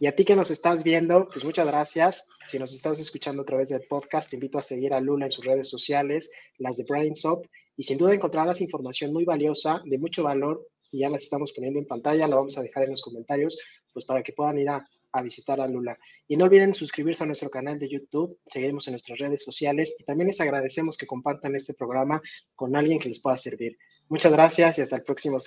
Y 0.00 0.08
a 0.08 0.16
ti 0.16 0.24
que 0.24 0.34
nos 0.34 0.50
estás 0.50 0.82
viendo, 0.82 1.28
pues 1.28 1.44
muchas 1.44 1.68
gracias. 1.68 2.28
Si 2.48 2.58
nos 2.58 2.74
estás 2.74 2.98
escuchando 2.98 3.42
a 3.42 3.44
través 3.44 3.68
del 3.68 3.82
podcast, 3.82 4.28
te 4.28 4.34
invito 4.34 4.58
a 4.58 4.62
seguir 4.62 4.92
a 4.92 5.00
Lula 5.00 5.26
en 5.26 5.30
sus 5.30 5.44
redes 5.44 5.68
sociales, 5.68 6.32
las 6.58 6.76
de 6.76 6.82
Brain 6.82 7.12
Shop, 7.12 7.46
y 7.76 7.84
sin 7.84 7.96
duda 7.96 8.12
encontrarás 8.12 8.60
información 8.60 9.12
muy 9.12 9.24
valiosa, 9.24 9.82
de 9.84 9.98
mucho 9.98 10.24
valor, 10.24 10.66
y 10.90 10.98
ya 10.98 11.10
las 11.10 11.22
estamos 11.22 11.52
poniendo 11.52 11.78
en 11.78 11.86
pantalla, 11.86 12.26
la 12.26 12.34
vamos 12.34 12.58
a 12.58 12.62
dejar 12.62 12.82
en 12.82 12.90
los 12.90 13.02
comentarios, 13.02 13.56
pues 13.92 14.04
para 14.04 14.24
que 14.24 14.32
puedan 14.32 14.58
ir 14.58 14.68
a 14.68 14.84
a 15.12 15.22
visitar 15.22 15.60
a 15.60 15.68
Lula. 15.68 15.98
Y 16.28 16.36
no 16.36 16.46
olviden 16.46 16.74
suscribirse 16.74 17.24
a 17.24 17.26
nuestro 17.26 17.50
canal 17.50 17.78
de 17.78 17.88
YouTube, 17.88 18.38
seguiremos 18.46 18.86
en 18.88 18.92
nuestras 18.92 19.18
redes 19.18 19.44
sociales 19.44 19.96
y 19.98 20.04
también 20.04 20.28
les 20.28 20.40
agradecemos 20.40 20.96
que 20.96 21.06
compartan 21.06 21.54
este 21.54 21.74
programa 21.74 22.20
con 22.54 22.74
alguien 22.76 22.98
que 22.98 23.08
les 23.08 23.20
pueda 23.20 23.36
servir. 23.36 23.78
Muchas 24.08 24.32
gracias 24.32 24.78
y 24.78 24.82
hasta 24.82 24.96
el 24.96 25.02
próximo 25.04 25.38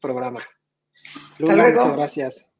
programa. 0.00 0.42
Lula, 1.38 1.70
muchas 1.70 1.96
gracias. 1.96 2.53